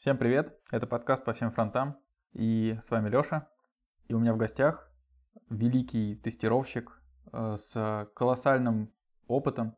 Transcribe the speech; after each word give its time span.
Всем 0.00 0.16
привет, 0.16 0.58
это 0.70 0.86
подкаст 0.86 1.26
по 1.26 1.34
всем 1.34 1.50
фронтам, 1.50 1.98
и 2.32 2.78
с 2.80 2.90
вами 2.90 3.10
Лёша. 3.10 3.48
И 4.08 4.14
у 4.14 4.18
меня 4.18 4.32
в 4.32 4.38
гостях 4.38 4.90
великий 5.50 6.16
тестировщик 6.16 7.02
э, 7.34 7.56
с 7.58 8.08
колоссальным 8.14 8.94
опытом. 9.28 9.76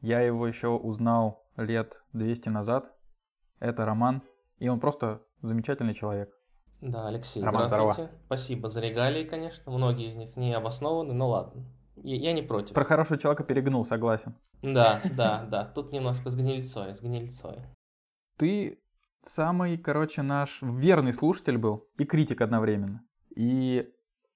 Я 0.00 0.20
его 0.20 0.46
еще 0.46 0.68
узнал 0.68 1.46
лет 1.58 2.02
200 2.14 2.48
назад. 2.48 2.94
Это 3.60 3.84
Роман, 3.84 4.22
и 4.56 4.70
он 4.70 4.80
просто 4.80 5.20
замечательный 5.42 5.92
человек. 5.92 6.34
Да, 6.80 7.06
Алексей, 7.06 7.42
Роман, 7.42 7.68
здравствуйте. 7.68 8.10
здорово. 8.10 8.22
Спасибо 8.24 8.70
за 8.70 8.80
регалии, 8.80 9.24
конечно. 9.24 9.70
Многие 9.70 10.08
из 10.08 10.14
них 10.14 10.34
не 10.34 10.54
обоснованы, 10.54 11.12
но 11.12 11.28
ладно. 11.28 11.66
Я, 11.96 12.16
я 12.16 12.32
не 12.32 12.40
против. 12.40 12.72
Про 12.72 12.84
хорошего 12.84 13.18
человека 13.18 13.44
перегнул, 13.44 13.84
согласен. 13.84 14.34
Да, 14.62 14.98
да, 15.14 15.44
да. 15.44 15.66
Тут 15.66 15.92
немножко 15.92 16.30
с 16.30 16.34
гнильцой, 16.34 16.96
с 16.96 17.02
гнильцой. 17.02 17.66
Ты 18.38 18.80
самый, 19.22 19.78
короче, 19.78 20.22
наш 20.22 20.60
верный 20.62 21.12
слушатель 21.12 21.58
был 21.58 21.88
и 21.98 22.04
критик 22.04 22.40
одновременно. 22.40 23.04
И 23.34 23.88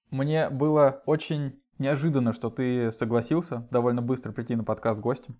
мне 0.09 0.49
было 0.49 1.01
очень 1.05 1.61
неожиданно, 1.79 2.33
что 2.33 2.49
ты 2.49 2.91
согласился 2.91 3.67
довольно 3.71 4.01
быстро 4.01 4.31
прийти 4.31 4.55
на 4.55 4.63
подкаст 4.63 4.99
гостем. 4.99 5.39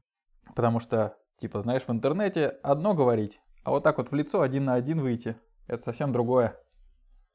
Потому 0.56 0.80
что, 0.80 1.16
типа, 1.38 1.62
знаешь, 1.62 1.84
в 1.84 1.92
интернете 1.92 2.48
одно 2.64 2.94
говорить, 2.94 3.40
а 3.64 3.72
вот 3.72 3.84
так 3.84 3.98
вот 3.98 4.12
в 4.12 4.16
лицо 4.16 4.42
один 4.42 4.66
на 4.66 4.74
один 4.74 5.00
выйти, 5.02 5.38
это 5.68 5.82
совсем 5.82 6.12
другое. 6.12 6.60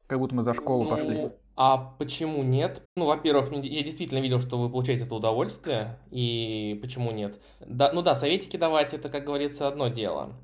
Как 0.07 0.19
будто 0.19 0.35
мы 0.35 0.43
за 0.43 0.55
школу 0.55 0.85
Ну, 0.85 0.91
пошли. 0.91 1.33
А 1.57 1.77
почему 1.99 2.43
нет? 2.43 2.83
Ну, 2.97 3.07
во-первых, 3.07 3.53
я 3.53 3.83
действительно 3.83 4.21
видел, 4.21 4.41
что 4.41 4.59
вы 4.59 4.71
получаете 4.71 5.05
это 5.05 5.15
удовольствие, 5.15 5.99
и 6.11 6.79
почему 6.81 7.11
нет? 7.11 7.41
Да, 7.61 7.93
ну 7.93 8.01
да, 8.03 8.15
советики 8.15 8.57
давать, 8.57 8.95
это, 8.95 9.09
как 9.09 9.25
говорится, 9.25 9.69
одно 9.69 9.89
дело. 9.89 10.35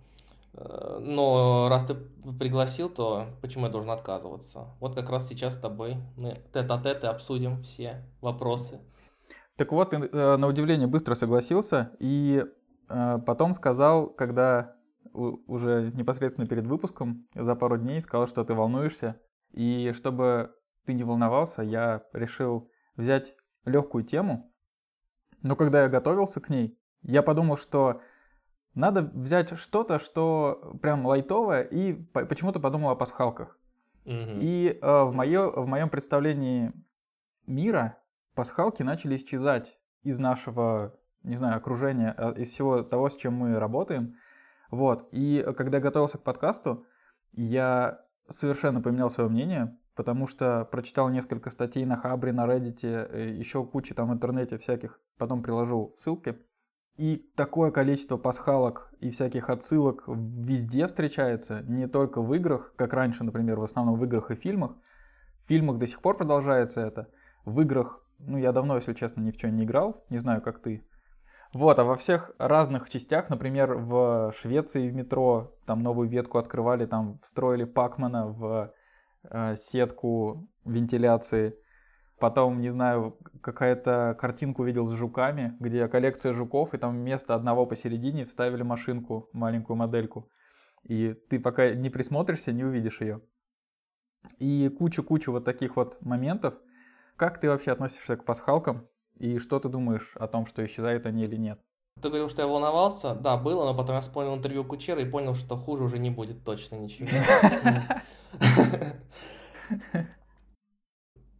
Э, 0.55 0.99
Но 1.01 1.69
раз 1.69 1.85
ты 1.85 1.95
пригласил, 1.95 2.89
то 2.89 3.27
почему 3.43 3.67
я 3.67 3.73
должен 3.73 3.91
отказываться? 3.91 4.75
Вот 4.81 4.95
как 4.95 5.11
раз 5.11 5.29
сейчас 5.29 5.55
с 5.55 5.59
тобой 5.59 5.97
мы 6.17 6.43
тет-а-тет 6.53 7.05
и 7.05 7.07
обсудим 7.07 7.63
все 7.63 8.05
вопросы. 8.21 8.81
Так 9.57 9.73
вот, 9.73 9.91
ты 9.91 9.97
э, 9.97 10.37
на 10.37 10.47
удивление 10.47 10.89
быстро 10.89 11.15
согласился, 11.15 11.93
и 12.01 12.45
э, 12.89 13.19
потом 13.27 13.53
сказал, 13.53 14.09
когда 14.09 14.75
уже 15.13 15.93
непосредственно 15.95 16.49
перед 16.49 16.67
выпуском, 16.67 17.29
за 17.35 17.55
пару 17.55 17.79
дней 17.79 18.01
сказал, 18.01 18.27
что 18.27 18.45
ты 18.45 18.55
волнуешься, 18.55 19.21
и 19.53 19.93
чтобы 19.95 20.57
ты 20.85 20.93
не 20.93 21.05
волновался, 21.05 21.63
я 21.63 22.03
решил 22.13 22.69
взять 22.97 23.37
легкую 23.65 24.03
тему, 24.03 24.53
но 25.45 25.57
когда 25.57 25.83
я 25.83 25.89
готовился 25.89 26.41
к 26.41 26.49
ней, 26.49 26.77
я 27.03 27.23
подумал, 27.23 27.57
что 27.57 28.01
надо 28.75 29.03
взять 29.03 29.57
что-то, 29.59 29.99
что 29.99 30.77
прям 30.83 31.07
лайтовое, 31.07 31.63
и 31.63 31.93
по- 31.93 32.27
почему-то 32.27 32.61
подумал 32.61 32.91
о 32.91 32.97
пасхалках. 32.97 33.59
Мгм. 34.05 34.39
И 34.41 34.79
э, 34.81 35.03
в, 35.05 35.13
моё, 35.13 35.51
в 35.51 35.67
моем 35.67 35.89
представлении 35.89 36.73
мира 37.47 37.99
пасхалки 38.35 38.83
начали 38.83 39.17
исчезать 39.17 39.79
из 40.03 40.19
нашего, 40.19 40.99
не 41.23 41.37
знаю, 41.37 41.57
окружения, 41.57 42.15
э, 42.17 42.35
из 42.43 42.51
всего 42.51 42.83
того, 42.83 43.09
с 43.09 43.17
чем 43.17 43.35
мы 43.35 43.59
работаем. 43.59 44.17
Вот. 44.71 45.09
И 45.13 45.43
э, 45.47 45.53
когда 45.55 45.81
готовился 45.81 46.19
к 46.19 46.23
подкасту, 46.23 46.85
я 47.33 48.05
совершенно 48.29 48.81
поменял 48.81 49.09
свое 49.09 49.31
мнение, 49.31 49.79
потому 49.95 50.27
что 50.27 50.65
прочитал 50.65 51.09
несколько 51.09 51.51
статей 51.51 51.85
на 51.85 51.97
Хабре, 51.97 52.33
на 52.33 52.45
Reddit, 52.45 53.35
еще 53.37 53.65
кучу 53.65 53.95
там 53.95 54.11
в 54.11 54.13
интернете 54.13 54.59
всяких, 54.59 55.01
потом 55.17 55.43
приложу 55.43 55.95
ссылки. 55.97 56.39
И 56.97 57.29
такое 57.35 57.73
количество 57.73 58.17
пасхалок 58.17 58.93
и 59.01 59.11
всяких 59.11 59.51
отсылок 59.51 60.05
везде 60.07 60.87
встречается, 60.87 61.63
не 61.63 61.89
только 61.89 62.23
в 62.23 62.33
играх, 62.35 62.73
как 62.77 62.93
раньше, 62.93 63.25
например, 63.25 63.59
в 63.59 63.65
основном 63.65 63.99
в 63.99 64.05
играх 64.05 64.31
и 64.31 64.37
фильмах. 64.37 64.77
В 65.43 65.49
фильмах 65.49 65.79
до 65.79 65.87
сих 65.89 66.01
пор 66.01 66.17
продолжается 66.17 66.81
это. 66.81 67.09
В 67.45 67.61
играх, 67.61 68.07
ну, 68.19 68.39
я 68.39 68.53
давно, 68.53 68.77
если 68.77 68.95
честно, 68.95 69.23
ни 69.23 69.33
в 69.33 69.37
чем 69.37 69.57
не 69.57 69.65
играл, 69.65 70.05
не 70.09 70.19
знаю, 70.19 70.41
как 70.41 70.61
ты. 70.63 70.87
Вот, 71.53 71.79
а 71.79 71.85
во 71.85 71.97
всех 71.97 72.33
разных 72.39 72.89
частях, 72.89 73.29
например, 73.29 73.75
в 73.75 74.33
Швеции 74.33 74.89
в 74.89 74.95
метро, 74.95 75.57
там 75.67 75.83
новую 75.83 76.09
ветку 76.09 76.39
открывали, 76.39 76.87
там 76.87 77.19
встроили 77.23 77.65
Пакмана 77.65 78.27
в 78.27 78.73
э, 79.31 79.57
сетку 79.57 80.49
вентиляции. 80.65 81.57
Потом, 82.19 82.61
не 82.61 82.71
знаю, 82.71 83.19
какая-то 83.41 84.17
картинку 84.19 84.63
видел 84.63 84.87
с 84.87 84.93
жуками, 84.93 85.57
где 85.59 85.89
коллекция 85.89 86.33
жуков, 86.33 86.73
и 86.73 86.79
там 86.79 86.95
вместо 86.95 87.35
одного 87.35 87.67
посередине 87.67 88.25
вставили 88.25 88.63
машинку, 88.63 89.29
маленькую 89.33 89.77
модельку. 89.77 90.31
И 90.85 91.15
ты 91.29 91.41
пока 91.41 91.75
не 91.75 91.91
присмотришься, 91.91 92.53
не 92.53 92.65
увидишь 92.65 93.01
ее. 93.01 93.21
И 94.39 94.69
кучу-кучу 94.69 95.33
вот 95.33 95.45
таких 95.45 95.77
вот 95.77 96.01
моментов. 96.01 96.55
Как 97.17 97.41
ты 97.41 97.49
вообще 97.49 97.73
относишься 97.73 98.17
к 98.17 98.25
пасхалкам? 98.25 98.89
И 99.19 99.39
что 99.39 99.61
ты 99.61 99.69
думаешь 99.69 100.13
о 100.17 100.27
том, 100.27 100.47
что 100.47 100.65
исчезают 100.65 101.07
они 101.07 101.25
или 101.25 101.37
нет? 101.37 101.61
Ты 102.01 102.09
говорил, 102.09 102.29
что 102.29 102.43
я 102.43 102.49
волновался. 102.49 103.15
Да, 103.15 103.37
было, 103.37 103.65
но 103.65 103.77
потом 103.77 103.97
я 103.97 104.01
вспомнил 104.01 104.35
интервью 104.35 104.65
Кучера 104.65 105.01
и 105.01 105.09
понял, 105.09 105.35
что 105.35 105.57
хуже 105.57 105.85
уже 105.85 105.99
не 105.99 106.11
будет 106.11 106.45
точно 106.45 106.77
ничего. 106.77 107.09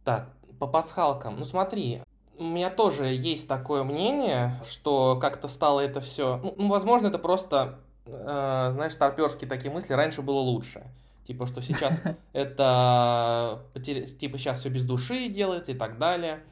Так, 0.05 0.34
по 0.59 0.67
пасхалкам. 0.67 1.37
Ну 1.39 1.45
смотри, 1.45 2.01
у 2.37 2.43
меня 2.43 2.69
тоже 2.69 3.07
есть 3.07 3.47
такое 3.47 3.83
мнение, 3.83 4.61
что 4.69 5.17
как-то 5.19 5.47
стало 5.47 5.79
это 5.79 6.01
все... 6.01 6.39
Ну, 6.43 6.53
ну, 6.57 6.67
возможно, 6.67 7.07
это 7.07 7.19
просто, 7.19 7.79
э, 8.05 8.71
знаешь, 8.73 8.93
старперские 8.93 9.47
такие 9.47 9.71
мысли. 9.71 9.93
Раньше 9.93 10.21
было 10.21 10.39
лучше. 10.39 10.83
Типа, 11.25 11.47
что 11.47 11.61
сейчас 11.61 12.01
это... 12.33 13.63
Типа, 13.83 14.37
сейчас 14.37 14.59
все 14.59 14.69
без 14.69 14.83
души 14.83 15.29
делается 15.29 15.71
и 15.71 15.75
так 15.75 15.97
далее. 15.97 16.43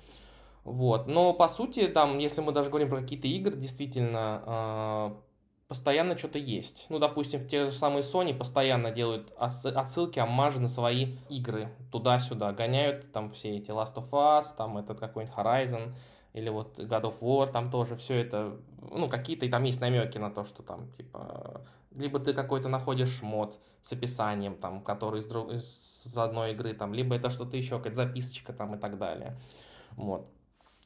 Вот. 0.64 1.08
Но, 1.08 1.34
по 1.34 1.50
сути, 1.50 1.88
там, 1.88 2.18
если 2.18 2.42
мы 2.42 2.54
даже 2.54 2.70
говорим 2.70 2.90
про 2.90 3.02
какие-то 3.02 3.28
игры, 3.28 3.56
действительно, 3.58 4.44
э, 4.46 5.12
постоянно 5.74 6.16
что-то 6.16 6.38
есть. 6.38 6.86
Ну, 6.90 7.00
допустим, 7.00 7.40
в 7.40 7.48
те 7.48 7.66
же 7.66 7.72
самые 7.72 8.04
Sony 8.04 8.38
постоянно 8.38 8.92
делают 8.92 9.34
отсылки, 9.36 10.20
аммажи 10.20 10.60
на 10.60 10.68
свои 10.68 11.16
игры. 11.30 11.74
Туда-сюда 11.92 12.52
гоняют 12.54 13.12
там 13.12 13.32
все 13.32 13.58
эти 13.58 13.72
Last 13.72 13.96
of 13.96 14.12
Us, 14.12 14.56
там 14.56 14.78
этот 14.78 15.00
какой-нибудь 15.00 15.36
Horizon, 15.36 15.96
или 16.34 16.50
вот 16.50 16.78
God 16.78 17.02
of 17.06 17.20
War, 17.22 17.52
там 17.52 17.72
тоже 17.72 17.96
все 17.96 18.22
это, 18.22 18.56
ну, 18.82 19.10
какие-то, 19.10 19.48
и 19.48 19.50
там 19.50 19.64
есть 19.64 19.82
намеки 19.82 20.20
на 20.20 20.30
то, 20.30 20.44
что 20.44 20.62
там, 20.62 20.92
типа, 20.92 21.66
либо 21.90 22.20
ты 22.20 22.36
какой-то 22.36 22.70
находишь 22.70 23.24
мод 23.24 23.60
с 23.82 23.94
описанием, 23.94 24.56
там, 24.56 24.80
который 24.80 25.22
из, 25.22 25.26
друг- 25.26 25.52
из 25.52 26.16
одной 26.16 26.52
игры, 26.52 26.76
там, 26.76 26.94
либо 26.94 27.16
это 27.16 27.32
что-то 27.32 27.58
еще, 27.58 27.78
какая-то 27.78 27.96
записочка 27.96 28.54
там 28.54 28.76
и 28.76 28.78
так 28.78 29.00
далее. 29.00 29.40
Вот. 29.94 30.28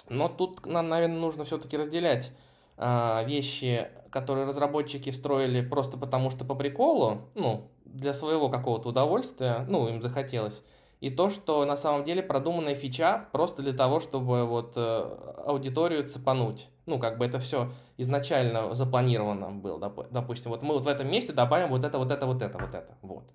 Но 0.08 0.30
тут 0.30 0.66
нам, 0.66 0.88
наверное, 0.88 1.20
нужно 1.20 1.44
все-таки 1.44 1.76
разделять 1.76 2.32
вещи, 2.78 3.90
которые 4.12 4.46
разработчики 4.46 5.10
встроили 5.10 5.62
просто 5.62 5.98
потому, 5.98 6.30
что 6.30 6.46
по 6.46 6.54
приколу, 6.56 7.22
ну, 7.36 7.72
для 7.86 8.14
своего 8.14 8.50
какого-то 8.50 8.90
удовольствия, 8.90 9.66
ну, 9.68 9.88
им 9.88 10.02
захотелось, 10.02 10.64
и 11.00 11.10
то, 11.10 11.30
что 11.30 11.64
на 11.66 11.76
самом 11.78 12.06
деле 12.06 12.24
продуманная 12.24 12.76
фича 12.76 13.28
просто 13.32 13.62
для 13.62 13.74
того, 13.74 14.00
чтобы 14.00 14.46
вот 14.46 14.74
э, 14.76 15.34
аудиторию 15.46 16.08
цепануть. 16.08 16.70
Ну, 16.88 16.98
как 17.00 17.18
бы 17.18 17.26
это 17.26 17.38
все 17.38 17.72
изначально 17.98 18.74
запланировано 18.74 19.52
было. 19.52 19.78
доп- 19.80 20.08
Допустим, 20.10 20.52
вот 20.52 20.64
мы 20.64 20.74
вот 20.74 20.86
в 20.86 20.88
этом 20.88 21.10
месте 21.12 21.34
добавим 21.34 21.70
вот 21.70 21.84
это, 21.84 21.98
вот 22.00 22.12
это, 22.12 22.26
вот 22.26 22.42
это, 22.42 22.58
вот 22.58 22.74
это. 22.74 22.98
Вот. 23.02 23.26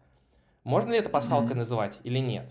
Можно 0.64 0.90
ли 0.92 0.98
это 0.98 1.08
пасхалкой 1.08 1.50
Мгм. 1.50 1.58
называть 1.58 2.00
или 2.02 2.18
нет? 2.18 2.50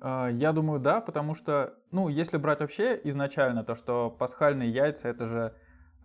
А, 0.00 0.28
Я 0.28 0.52
думаю, 0.52 0.80
да, 0.80 1.00
потому 1.02 1.34
что, 1.34 1.74
ну, 1.90 2.08
если 2.08 2.38
брать 2.38 2.60
вообще 2.60 2.98
изначально 3.04 3.64
то, 3.64 3.74
что 3.74 4.10
пасхальные 4.10 4.70
яйца, 4.70 5.08
это 5.08 5.26
же 5.26 5.54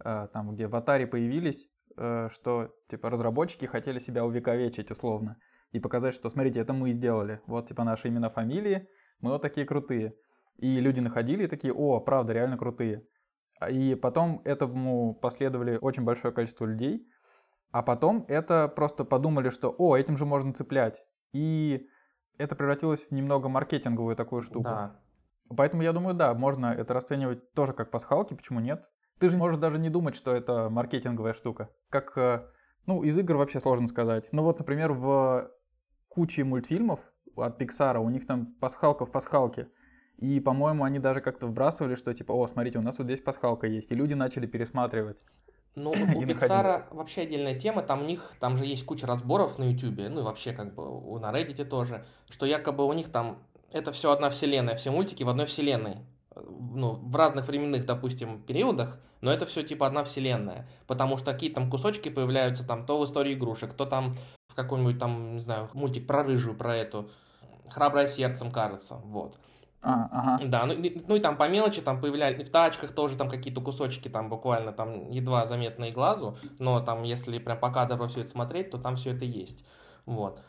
там, 0.04 0.54
где 0.54 0.68
в 0.68 0.76
Атаре 0.76 1.08
появились, 1.08 1.68
э, 1.98 2.30
что, 2.32 2.76
типа, 2.88 3.10
разработчики 3.10 3.66
хотели 3.66 4.00
себя 4.00 4.26
увековечить 4.26 4.92
условно 4.92 5.38
и 5.72 5.80
показать, 5.80 6.14
что, 6.14 6.30
смотрите, 6.30 6.60
это 6.60 6.74
мы 6.74 6.92
сделали, 6.92 7.42
вот, 7.48 7.68
типа, 7.68 7.84
наши 7.84 8.08
имена, 8.08 8.30
фамилии, 8.30 8.88
мы 9.20 9.32
вот 9.32 9.42
такие 9.42 9.66
крутые. 9.66 10.16
И 10.58 10.80
люди 10.80 11.02
находили 11.02 11.44
и 11.44 11.48
такие, 11.48 11.74
о, 11.74 12.00
правда, 12.00 12.34
реально 12.34 12.58
крутые. 12.58 13.06
А 13.60 13.70
И 13.70 13.96
потом 13.96 14.42
этому 14.46 15.14
последовали 15.14 15.78
очень 15.82 16.04
большое 16.04 16.34
количество 16.34 16.66
людей, 16.66 17.08
а 17.72 17.84
потом 17.84 18.26
это 18.28 18.68
просто 18.68 19.04
подумали, 19.04 19.50
что, 19.50 19.74
о, 19.78 19.98
этим 19.98 20.18
же 20.18 20.26
можно 20.26 20.54
цеплять. 20.54 21.04
И 21.34 21.90
это 22.38 22.56
превратилось 22.56 23.08
в 23.08 23.12
немного 23.12 23.50
маркетинговую 23.50 24.16
такую 24.16 24.42
штуку. 24.42 24.64
Да. 24.64 25.00
Поэтому 25.56 25.84
я 25.84 25.94
думаю, 25.94 26.16
да, 26.16 26.34
можно 26.34 26.68
это 26.68 26.94
расценивать 26.94 27.54
тоже 27.54 27.74
как 27.74 27.92
пасхалки, 27.92 28.34
почему 28.34 28.60
нет? 28.60 28.90
Ты 29.20 29.30
же 29.30 29.38
можешь 29.38 29.60
даже 29.60 29.80
не 29.80 29.90
думать, 29.90 30.16
что 30.16 30.32
это 30.32 30.70
маркетинговая 30.70 31.34
штука. 31.34 31.70
Как, 31.90 32.18
э, 32.18 32.46
ну, 32.86 33.04
из 33.04 33.18
игр 33.18 33.36
вообще 33.36 33.60
сложно 33.60 33.88
сказать. 33.88 34.28
Ну 34.32 34.44
вот, 34.44 34.60
например, 34.60 34.92
в 34.92 35.52
куче 36.10 36.44
мультфильмов 36.44 37.00
от 37.36 37.62
Pixar, 37.62 37.98
у 37.98 38.10
них 38.10 38.26
там 38.26 38.54
пасхалка 38.60 39.06
в 39.06 39.12
пасхалке. 39.12 39.70
И, 40.18 40.40
по-моему, 40.40 40.84
они 40.84 41.00
даже 41.00 41.22
как-то 41.22 41.48
вбрасывали, 41.48 41.96
что 41.96 42.14
типа, 42.14 42.32
о, 42.32 42.48
смотрите, 42.48 42.80
у 42.80 42.82
нас 42.82 42.98
вот 42.98 43.06
здесь 43.06 43.22
пасхалка 43.22 43.68
есть. 43.68 43.92
И 43.92 43.96
люди 43.96 44.14
начали 44.14 44.48
пересматривать. 44.48 45.18
Ну, 45.76 45.92
у 46.16 46.22
Pixar 46.24 46.86
вообще 46.92 47.22
отдельная 47.22 47.60
тема, 47.60 47.82
там 47.82 48.02
у 48.02 48.06
них, 48.06 48.34
там 48.40 48.58
же 48.58 48.66
есть 48.66 48.86
куча 48.86 49.06
разборов 49.06 49.60
на 49.60 49.66
YouTube, 49.72 50.10
ну 50.10 50.22
и 50.22 50.24
вообще 50.24 50.54
как 50.54 50.74
бы 50.74 51.20
на 51.20 51.32
Reddit 51.34 51.66
тоже, 51.66 52.06
что 52.30 52.46
якобы 52.46 52.86
у 52.86 52.94
них 52.94 53.12
там 53.12 53.40
это 53.72 53.92
все 53.92 54.12
одна 54.12 54.30
вселенная, 54.30 54.76
все 54.76 54.92
мультики 54.92 55.24
в 55.24 55.30
одной 55.30 55.46
вселенной. 55.46 55.98
Ну, 56.36 56.94
в 56.94 57.16
разных 57.16 57.48
временных, 57.48 57.86
допустим, 57.86 58.42
периодах, 58.42 59.00
но 59.22 59.32
это 59.32 59.46
все 59.46 59.64
типа 59.64 59.88
одна 59.88 60.04
вселенная. 60.04 60.68
Потому 60.88 61.18
что 61.18 61.32
какие-то 61.32 61.56
там 61.56 61.70
кусочки 61.70 62.10
появляются 62.10 62.68
там 62.68 62.86
то 62.86 63.00
в 63.00 63.06
истории 63.06 63.34
игрушек, 63.34 63.74
то 63.74 63.86
там 63.86 64.14
в 64.50 64.56
какой-нибудь 64.56 65.00
там, 65.00 65.36
не 65.36 65.42
знаю, 65.42 65.70
мультик 65.74 66.08
про 66.08 66.24
рыжую, 66.24 66.56
про 66.56 66.76
эту. 66.76 67.10
Храброе 67.70 68.08
сердцем, 68.08 68.52
кажется, 68.52 68.96
вот. 69.04 69.38
А, 69.82 70.10
ага. 70.12 70.46
Да, 70.46 70.66
ну, 70.66 70.74
ну 71.08 71.16
и 71.16 71.20
там 71.20 71.38
по 71.38 71.48
мелочи 71.48 71.80
там 71.80 72.02
появлялись, 72.02 72.48
в 72.48 72.52
тачках 72.52 72.92
тоже 72.94 73.16
там 73.16 73.30
какие-то 73.30 73.62
кусочки 73.62 74.10
там 74.10 74.30
буквально 74.30 74.72
там 74.72 75.12
едва 75.12 75.46
заметные 75.46 75.92
глазу, 75.92 76.40
но 76.58 76.80
там 76.80 77.04
если 77.04 77.38
прям 77.38 77.60
по 77.60 77.72
кадру 77.72 78.08
все 78.08 78.22
это 78.22 78.32
смотреть, 78.32 78.72
то 78.72 78.80
там 78.80 78.96
все 78.96 79.12
это 79.12 79.26
есть. 79.26 79.64
Вот. 80.08 80.42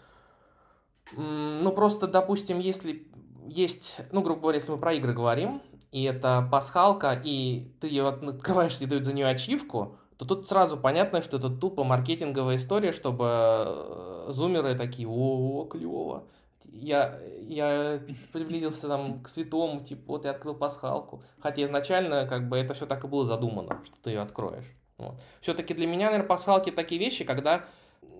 Ну 1.12 1.70
просто, 1.72 2.06
допустим, 2.06 2.58
если 2.58 3.06
есть, 3.46 4.00
ну 4.10 4.22
грубо 4.22 4.40
говоря, 4.40 4.56
если 4.56 4.72
мы 4.72 4.78
про 4.78 4.94
игры 4.94 5.12
говорим, 5.12 5.60
и 5.92 6.04
это 6.04 6.46
пасхалка, 6.50 7.20
и 7.24 7.72
ты 7.80 7.88
ее 7.88 8.08
открываешь, 8.08 8.80
и 8.80 8.86
дают 8.86 9.04
за 9.04 9.12
нее 9.12 9.26
ачивку, 9.26 9.96
то 10.16 10.24
тут 10.24 10.48
сразу 10.48 10.76
понятно, 10.76 11.22
что 11.22 11.36
это 11.36 11.50
тупо 11.50 11.84
маркетинговая 11.84 12.56
история, 12.56 12.92
чтобы 12.92 13.26
э, 13.28 14.26
зумеры 14.30 14.74
такие, 14.74 15.08
о, 15.08 15.66
клево, 15.70 16.24
я, 16.64 17.18
я 17.40 18.00
приблизился 18.32 18.88
там 18.88 19.22
к 19.22 19.28
святому, 19.28 19.80
типа, 19.80 20.02
вот 20.06 20.24
я 20.24 20.32
открыл 20.32 20.54
пасхалку. 20.54 21.22
Хотя 21.38 21.64
изначально, 21.64 22.26
как 22.26 22.48
бы, 22.48 22.58
это 22.58 22.74
все 22.74 22.86
так 22.86 23.04
и 23.04 23.08
было 23.08 23.24
задумано, 23.24 23.82
что 23.84 23.96
ты 24.02 24.10
ее 24.10 24.20
откроешь. 24.20 24.66
Вот. 24.98 25.20
Все-таки 25.40 25.74
для 25.74 25.86
меня, 25.86 26.06
наверное, 26.06 26.26
пасхалки 26.26 26.70
такие 26.70 26.98
вещи, 26.98 27.24
когда 27.24 27.64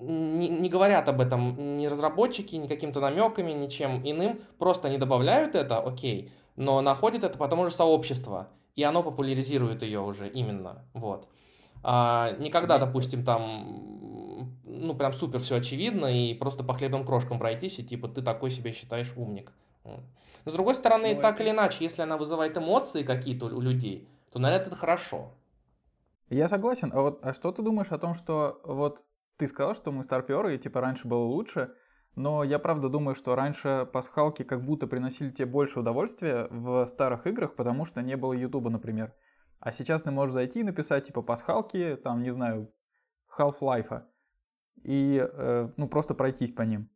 не, 0.01 0.49
не 0.49 0.69
говорят 0.69 1.09
об 1.09 1.21
этом 1.21 1.77
ни 1.77 1.87
разработчики, 1.87 2.57
ни 2.57 2.67
каким-то 2.67 3.01
намеками, 3.01 3.53
ничем 3.53 4.03
иным, 4.05 4.41
просто 4.59 4.89
они 4.89 4.99
добавляют 4.99 5.55
это, 5.55 5.81
окей, 5.81 6.31
но 6.57 6.81
находят 6.81 7.25
это 7.25 7.39
потом 7.39 7.61
уже 7.61 7.71
сообщество, 7.71 8.49
и 8.75 8.83
оно 8.83 9.03
популяризирует 9.03 9.83
ее 9.83 10.01
уже 10.01 10.29
именно, 10.29 10.85
вот. 10.95 11.29
А, 11.83 12.33
никогда, 12.39 12.79
допустим, 12.79 13.25
там, 13.25 14.51
ну, 14.65 14.95
прям 14.95 15.13
супер 15.13 15.39
все 15.41 15.57
очевидно, 15.57 16.07
и 16.07 16.35
просто 16.35 16.65
по 16.65 16.75
хлебным 16.75 17.07
крошкам 17.07 17.39
пройтись, 17.39 17.79
и 17.79 17.85
типа 17.85 18.09
ты 18.09 18.23
такой 18.23 18.51
себя 18.51 18.73
считаешь 18.73 19.13
умник. 19.17 19.53
Но 19.85 20.51
с 20.53 20.53
другой 20.53 20.75
стороны, 20.75 21.15
ну, 21.15 21.21
так 21.21 21.37
это... 21.37 21.45
или 21.45 21.51
иначе, 21.51 21.79
если 21.85 22.03
она 22.03 22.17
вызывает 22.17 22.57
эмоции 22.57 23.03
какие-то 23.03 23.47
у 23.47 23.61
людей, 23.61 24.09
то, 24.33 24.39
наверное, 24.39 24.67
это 24.67 24.77
хорошо. 24.77 25.33
Я 26.29 26.49
согласен. 26.49 26.91
А 26.93 27.01
вот 27.01 27.25
а 27.25 27.35
что 27.35 27.53
ты 27.53 27.63
думаешь 27.63 27.91
о 27.91 27.99
том, 27.99 28.15
что 28.15 28.61
вот 28.65 29.03
ты 29.37 29.47
сказал, 29.47 29.75
что 29.75 29.93
мы 29.93 30.03
старперы, 30.03 30.55
и 30.55 30.59
типа 30.59 30.81
раньше 30.81 31.07
было 31.07 31.25
лучше, 31.25 31.75
но 32.17 32.43
я 32.43 32.59
правда 32.59 32.89
думаю, 32.89 33.15
что 33.15 33.35
раньше 33.35 33.89
пасхалки 33.93 34.43
как 34.43 34.65
будто 34.65 34.87
приносили 34.87 35.31
тебе 35.31 35.47
больше 35.47 35.81
удовольствия 35.81 36.49
в 36.51 36.87
старых 36.87 37.27
играх, 37.27 37.55
потому 37.55 37.85
что 37.85 38.03
не 38.03 38.17
было 38.17 38.33
Ютуба, 38.33 38.71
например. 38.71 39.15
А 39.61 39.71
сейчас 39.71 40.03
ты 40.03 40.11
можешь 40.11 40.33
зайти 40.33 40.61
и 40.61 40.65
написать 40.65 41.07
типа 41.07 41.23
пасхалки, 41.23 41.97
там, 42.03 42.23
не 42.23 42.33
знаю, 42.33 42.73
Half-Life, 43.39 44.03
и, 44.83 45.29
э, 45.31 45.69
ну, 45.77 45.89
просто 45.89 46.15
пройтись 46.15 46.53
по 46.53 46.63
ним. 46.63 46.91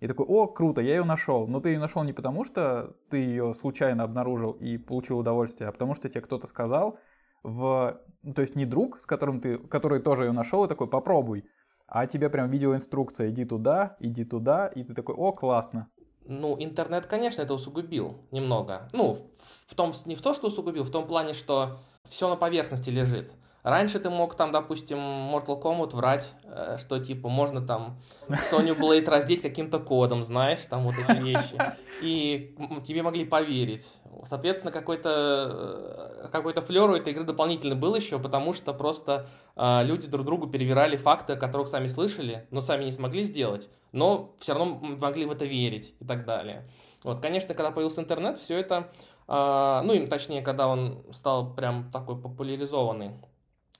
И 0.00 0.08
такой, 0.08 0.26
о, 0.26 0.46
круто, 0.46 0.80
я 0.80 0.96
ее 0.96 1.04
нашел. 1.04 1.46
Но 1.46 1.60
ты 1.60 1.70
ее 1.70 1.78
нашел 1.78 2.02
не 2.02 2.12
потому, 2.12 2.44
что 2.44 2.96
ты 3.10 3.18
ее 3.18 3.54
случайно 3.54 4.04
обнаружил 4.04 4.52
и 4.52 4.76
получил 4.76 5.18
удовольствие, 5.18 5.68
а 5.68 5.72
потому 5.72 5.94
что 5.94 6.08
тебе 6.08 6.20
кто-то 6.20 6.46
сказал 6.46 6.98
в... 7.42 8.00
Ну, 8.22 8.34
то 8.34 8.42
есть 8.42 8.56
не 8.56 8.66
друг, 8.66 9.00
с 9.00 9.06
которым 9.06 9.40
ты, 9.40 9.58
который 9.58 10.00
тоже 10.00 10.24
ее 10.24 10.32
нашел, 10.32 10.64
и 10.64 10.68
такой, 10.68 10.88
попробуй. 10.88 11.44
А 11.88 12.06
тебе 12.06 12.28
прям 12.30 12.50
видеоинструкция, 12.50 13.30
иди 13.30 13.44
туда, 13.44 13.96
иди 14.00 14.24
туда, 14.24 14.66
и 14.66 14.82
ты 14.82 14.94
такой, 14.94 15.14
о, 15.14 15.32
классно. 15.32 15.88
Ну, 16.24 16.56
интернет, 16.58 17.06
конечно, 17.06 17.42
это 17.42 17.54
усугубил 17.54 18.18
немного. 18.32 18.88
Ну, 18.92 19.30
в 19.68 19.74
том, 19.74 19.92
не 20.06 20.16
в 20.16 20.22
то, 20.22 20.34
что 20.34 20.48
усугубил, 20.48 20.82
в 20.82 20.90
том 20.90 21.06
плане, 21.06 21.34
что 21.34 21.78
все 22.08 22.28
на 22.28 22.36
поверхности 22.36 22.90
лежит. 22.90 23.30
Раньше 23.66 23.98
ты 23.98 24.10
мог 24.10 24.36
там, 24.36 24.52
допустим, 24.52 24.96
Mortal 24.96 25.60
Kombat 25.60 25.96
врать, 25.96 26.32
э, 26.44 26.76
что 26.78 27.00
типа 27.00 27.28
можно 27.28 27.60
там 27.60 27.96
Sony 28.28 28.78
Blade 28.78 29.10
раздеть 29.10 29.42
каким-то 29.42 29.80
кодом, 29.80 30.22
знаешь, 30.22 30.60
там 30.70 30.84
вот 30.84 30.94
эти 30.94 31.20
вещи. 31.20 31.58
И 32.00 32.54
тебе 32.86 33.02
могли 33.02 33.24
поверить. 33.24 33.92
Соответственно, 34.22 34.70
какой-то 34.70 36.22
э, 36.22 36.28
какой 36.28 36.52
флер 36.52 36.90
у 36.90 36.94
этой 36.94 37.12
игры 37.12 37.24
дополнительно 37.24 37.74
был 37.74 37.96
еще, 37.96 38.20
потому 38.20 38.52
что 38.52 38.72
просто 38.72 39.26
э, 39.56 39.82
люди 39.82 40.06
друг 40.06 40.24
другу 40.24 40.46
перевирали 40.46 40.96
факты, 40.96 41.32
о 41.32 41.36
которых 41.36 41.66
сами 41.66 41.88
слышали, 41.88 42.46
но 42.52 42.60
сами 42.60 42.84
не 42.84 42.92
смогли 42.92 43.24
сделать, 43.24 43.68
но 43.90 44.36
все 44.38 44.54
равно 44.54 44.76
могли 44.76 45.26
в 45.26 45.32
это 45.32 45.44
верить 45.44 45.92
и 45.98 46.04
так 46.04 46.24
далее. 46.24 46.70
Вот, 47.02 47.20
конечно, 47.20 47.52
когда 47.52 47.72
появился 47.72 48.00
интернет, 48.00 48.38
все 48.38 48.58
это 48.58 48.92
ну, 49.28 49.92
им 49.92 50.06
точнее, 50.06 50.40
когда 50.40 50.68
он 50.68 51.02
стал 51.10 51.52
прям 51.52 51.90
такой 51.90 52.16
популяризованный, 52.16 53.10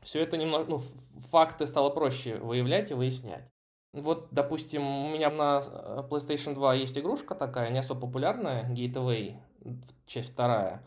все 0.07 0.23
это 0.23 0.37
немного, 0.37 0.71
ну, 0.71 0.79
факты 1.31 1.67
стало 1.67 1.91
проще 1.91 2.37
выявлять 2.37 2.93
и 2.93 2.95
выяснять. 2.95 3.51
Вот, 3.93 4.29
допустим, 4.31 4.87
у 4.87 5.11
меня 5.11 5.31
на 5.31 5.63
э, 5.67 6.03
PlayStation 6.09 6.55
2 6.55 6.75
есть 6.75 6.97
игрушка 6.97 7.35
такая, 7.35 7.71
не 7.71 7.79
особо 7.81 8.03
популярная, 8.03 8.73
Gateway, 8.73 9.35
часть 10.07 10.31
вторая. 10.31 10.83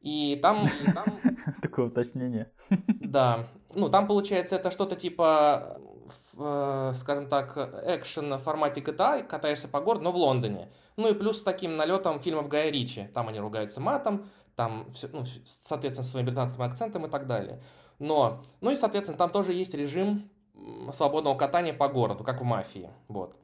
И 0.00 0.38
там... 0.40 0.66
Такое 1.62 1.86
уточнение. 1.86 2.50
Да. 3.00 3.46
Ну, 3.74 3.90
там, 3.90 4.08
получается, 4.08 4.56
это 4.56 4.70
что-то 4.70 4.96
типа, 4.96 5.78
э, 6.36 6.92
скажем 6.96 7.28
так, 7.28 7.56
экшен 7.86 8.32
в 8.34 8.38
формате 8.38 8.80
GTA, 8.80 9.22
катаешься 9.24 9.68
по 9.68 9.80
городу, 9.80 10.04
но 10.04 10.12
в 10.12 10.16
Лондоне. 10.16 10.68
Ну 10.96 11.08
и 11.08 11.14
плюс 11.14 11.38
с 11.38 11.42
таким 11.42 11.76
налетом 11.76 12.18
фильмов 12.18 12.48
Гая 12.48 12.70
Ричи. 12.70 13.08
Там 13.14 13.28
они 13.28 13.40
ругаются 13.40 13.80
матом, 13.80 14.26
там, 14.56 14.90
все, 14.92 15.08
ну, 15.12 15.24
соответственно, 15.64 16.06
своим 16.06 16.26
британским 16.26 16.62
акцентом 16.62 17.06
и 17.06 17.10
так 17.10 17.26
далее. 17.26 17.60
Но, 17.98 18.42
ну 18.60 18.70
и, 18.70 18.76
соответственно, 18.76 19.18
там 19.18 19.30
тоже 19.30 19.52
есть 19.52 19.74
режим 19.74 20.28
свободного 20.92 21.36
катания 21.36 21.72
по 21.72 21.88
городу, 21.88 22.24
как 22.24 22.40
в 22.40 22.44
«Мафии». 22.44 22.90
Вот. 23.08 23.36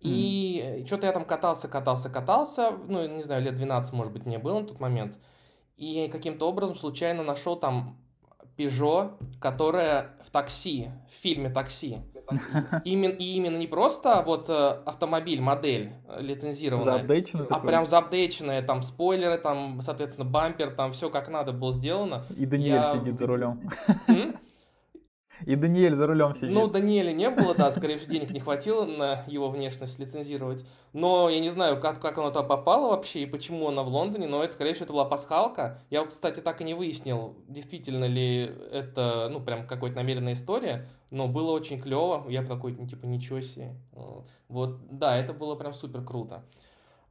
И 0.00 0.62
mm. 0.62 0.86
что-то 0.86 1.06
я 1.06 1.12
там 1.12 1.24
катался, 1.24 1.66
катался, 1.66 2.10
катался, 2.10 2.72
ну, 2.88 3.06
не 3.06 3.22
знаю, 3.22 3.42
лет 3.42 3.56
12, 3.56 3.92
может 3.94 4.12
быть, 4.12 4.26
мне 4.26 4.38
было 4.38 4.60
на 4.60 4.66
тот 4.66 4.78
момент. 4.78 5.18
И 5.76 6.08
каким-то 6.12 6.48
образом 6.48 6.76
случайно 6.76 7.22
нашел 7.22 7.56
там 7.56 7.96
Peugeot, 8.56 9.16
которая 9.40 10.16
в 10.22 10.30
такси, 10.30 10.90
в 11.08 11.22
фильме 11.22 11.50
«Такси». 11.50 11.98
Именно, 12.84 13.12
и 13.12 13.36
именно 13.36 13.56
не 13.56 13.66
просто 13.66 14.22
вот 14.24 14.48
э, 14.48 14.76
автомобиль, 14.84 15.40
модель 15.40 15.92
э, 16.08 16.20
лицензированная, 16.20 17.06
а 17.50 17.60
прям 17.60 17.86
заапдейченная, 17.86 18.62
там 18.62 18.82
спойлеры, 18.82 19.38
там, 19.38 19.80
соответственно, 19.82 20.28
бампер, 20.28 20.70
там 20.74 20.92
все 20.92 21.10
как 21.10 21.28
надо 21.28 21.52
было 21.52 21.72
сделано. 21.72 22.24
И 22.36 22.46
Даниэль 22.46 22.74
Я... 22.74 22.84
сидит 22.84 23.18
за 23.18 23.26
рулем. 23.26 23.60
И 25.46 25.56
Даниэль 25.56 25.94
за 25.94 26.06
рулем 26.06 26.34
сидит. 26.34 26.50
Ну, 26.50 26.68
Даниэля 26.68 27.12
не 27.12 27.30
было, 27.30 27.54
да, 27.54 27.70
скорее 27.70 27.98
всего, 27.98 28.12
денег 28.12 28.30
не 28.30 28.40
хватило 28.40 28.84
на 28.84 29.24
его 29.26 29.50
внешность 29.50 29.98
лицензировать. 29.98 30.64
Но 30.92 31.28
я 31.28 31.40
не 31.40 31.50
знаю, 31.50 31.80
как, 31.80 32.00
как 32.00 32.18
оно 32.18 32.30
туда 32.30 32.42
попало 32.42 32.90
вообще 32.90 33.22
и 33.22 33.26
почему 33.26 33.68
она 33.68 33.82
в 33.82 33.88
Лондоне, 33.88 34.26
но 34.26 34.42
это, 34.42 34.54
скорее 34.54 34.74
всего, 34.74 34.84
это 34.84 34.92
была 34.92 35.04
пасхалка. 35.04 35.82
Я, 35.90 36.04
кстати, 36.04 36.40
так 36.40 36.60
и 36.60 36.64
не 36.64 36.74
выяснил, 36.74 37.36
действительно 37.48 38.06
ли 38.06 38.50
это, 38.72 39.28
ну, 39.30 39.40
прям 39.40 39.66
какая-то 39.66 39.96
намеренная 39.96 40.34
история, 40.34 40.88
но 41.10 41.28
было 41.28 41.50
очень 41.50 41.80
клево. 41.80 42.24
Я 42.28 42.42
такой, 42.42 42.74
типа, 42.74 43.06
ничего 43.06 43.40
себе. 43.40 43.74
Вот, 44.48 44.78
да, 44.90 45.16
это 45.16 45.32
было 45.32 45.54
прям 45.56 45.74
супер 45.74 46.02
круто. 46.02 46.44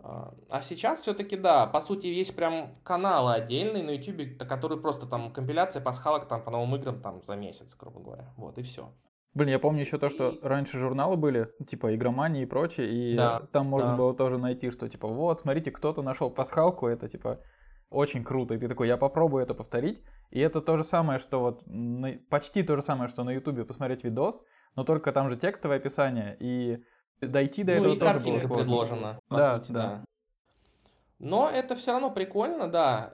А 0.03 0.62
сейчас 0.62 1.01
все-таки, 1.01 1.38
да, 1.38 1.65
по 1.65 1.79
сути, 1.79 2.07
есть 2.07 2.36
прям 2.36 2.75
каналы 2.83 3.33
отдельные 3.33 3.83
на 3.83 3.91
YouTube, 3.91 4.38
которые 4.38 4.81
просто 4.81 5.07
там 5.07 5.31
компиляция 5.31 5.81
пасхалок 5.81 6.27
там 6.27 6.43
по 6.43 6.51
новым 6.51 6.75
играм 6.75 7.01
там 7.01 7.24
за 7.24 7.36
месяц, 7.36 7.74
грубо 7.79 8.01
говоря. 8.01 8.33
Вот, 8.36 8.57
и 8.57 8.63
все. 8.63 8.91
Блин, 9.33 9.50
я 9.50 9.60
помню 9.60 9.81
еще 9.81 9.98
то, 9.98 10.10
что 10.10 10.29
и... 10.29 10.39
раньше 10.41 10.77
журналы 10.77 11.15
были, 11.15 11.50
типа 11.65 11.95
игромания 11.95 12.43
и 12.43 12.45
прочее, 12.45 12.89
и 12.89 13.15
да, 13.15 13.39
там 13.51 13.65
можно 13.65 13.91
да. 13.91 13.98
было 13.98 14.13
тоже 14.13 14.38
найти, 14.38 14.69
что 14.72 14.88
типа 14.89 15.07
вот, 15.07 15.39
смотрите, 15.39 15.72
кто-то 15.72 16.01
нашел 16.03 16.29
пасхалку, 16.29 16.88
это 16.88 17.07
типа 17.07 17.39
очень 17.89 18.24
круто, 18.24 18.53
и 18.53 18.57
ты 18.57 18.67
такой, 18.67 18.88
я 18.88 18.98
попробую 18.98 19.41
это 19.41 19.53
повторить, 19.53 20.01
и 20.29 20.39
это 20.39 20.62
то 20.62 20.77
же 20.77 20.83
самое, 20.83 21.19
что 21.19 21.39
вот, 21.39 21.63
почти 22.29 22.62
то 22.62 22.75
же 22.75 22.81
самое, 22.81 23.07
что 23.07 23.24
на 23.24 23.31
ютубе 23.31 23.65
посмотреть 23.65 24.03
видос, 24.03 24.43
но 24.75 24.83
только 24.83 25.12
там 25.12 25.29
же 25.29 25.36
текстовое 25.36 25.77
описание, 25.77 26.36
и 26.39 26.83
Дойти 27.22 27.63
до 27.63 27.74
ну, 27.75 27.79
этого 27.79 27.93
и 27.93 28.00
тоже 28.00 28.20
было 28.20 28.39
сложно. 28.39 28.55
предложено, 28.58 29.20
по 29.27 29.38
да, 29.38 29.58
сути, 29.58 29.72
да. 29.72 29.82
да. 29.82 30.03
Но 31.20 31.50
это 31.50 31.75
все 31.75 31.93
равно 31.93 32.12
прикольно, 32.12 32.67
да. 32.67 33.13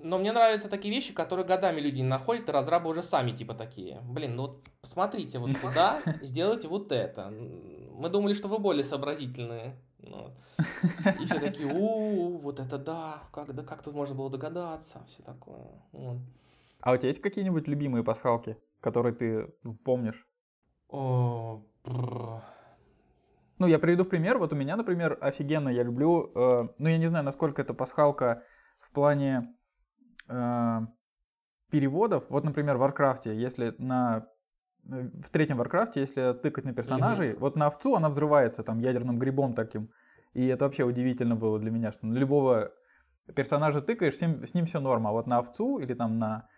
Но 0.00 0.18
мне 0.18 0.32
нравятся 0.32 0.68
такие 0.68 0.94
вещи, 0.94 1.12
которые 1.12 1.44
годами 1.44 1.80
люди 1.80 1.96
не 1.96 2.06
находят, 2.06 2.48
и 2.48 2.52
разрабы 2.52 2.88
уже 2.88 3.02
сами 3.02 3.32
типа 3.32 3.54
такие. 3.54 4.00
Блин, 4.02 4.36
ну 4.36 4.42
вот 4.42 4.62
посмотрите 4.80 5.40
вот 5.40 5.60
туда, 5.60 6.00
сделайте 6.22 6.68
вот 6.68 6.92
это. 6.92 7.30
Мы 7.30 8.08
думали, 8.08 8.34
что 8.34 8.46
вы 8.46 8.58
более 8.58 8.84
сообразительные. 8.84 9.76
Ну, 9.98 10.30
и 11.20 11.24
все 11.24 11.40
такие, 11.40 11.66
у, 11.66 12.38
вот 12.38 12.60
это 12.60 12.78
да, 12.78 13.24
как, 13.32 13.52
да, 13.52 13.64
как 13.64 13.82
тут 13.82 13.94
можно 13.94 14.14
было 14.14 14.30
догадаться, 14.30 15.04
все 15.08 15.22
такое. 15.24 15.66
А 16.80 16.92
у 16.92 16.96
тебя 16.96 17.08
есть 17.08 17.20
какие-нибудь 17.20 17.66
любимые 17.66 18.04
пасхалки? 18.04 18.56
который 18.80 19.12
ты 19.12 19.52
ну, 19.62 19.74
помнишь? 19.74 20.26
О. 20.88 21.62
Ну, 23.58 23.66
я 23.66 23.78
приведу 23.78 24.04
пример. 24.04 24.38
Вот 24.38 24.52
у 24.52 24.56
меня, 24.56 24.76
например, 24.76 25.18
офигенно 25.20 25.68
я 25.68 25.82
люблю... 25.82 26.30
э, 26.34 26.68
ну, 26.78 26.88
я 26.88 26.98
не 26.98 27.06
знаю, 27.06 27.24
насколько 27.24 27.62
это 27.62 27.74
пасхалка 27.74 28.42
в 28.78 28.90
плане 28.92 29.54
э, 30.28 30.80
переводов. 31.70 32.24
Вот, 32.28 32.44
например, 32.44 32.76
в 32.76 32.80
Варкрафте, 32.80 33.34
если 33.36 33.74
на... 33.78 34.28
э, 34.88 35.10
В 35.22 35.30
третьем 35.30 35.56
Варкрафте, 35.56 36.00
если 36.00 36.32
тыкать 36.34 36.64
на 36.64 36.72
персонажей, 36.72 37.34
вот 37.34 37.56
на 37.56 37.66
овцу 37.66 37.96
она 37.96 38.08
взрывается 38.08 38.62
там 38.62 38.78
ядерным 38.78 39.18
грибом 39.18 39.54
таким. 39.54 39.90
И 40.34 40.46
это 40.46 40.64
вообще 40.64 40.84
удивительно 40.84 41.34
было 41.34 41.58
для 41.58 41.70
меня, 41.70 41.90
что 41.90 42.06
на 42.06 42.14
любого 42.14 42.70
персонажа 43.34 43.80
тыкаешь, 43.80 44.16
с 44.16 44.20
ним, 44.20 44.46
с 44.46 44.54
ним 44.54 44.66
все 44.66 44.78
норма. 44.78 45.10
А 45.10 45.12
вот 45.12 45.26
на 45.26 45.38
овцу 45.38 45.78
или 45.78 45.94
там 45.94 46.18
на 46.18 46.48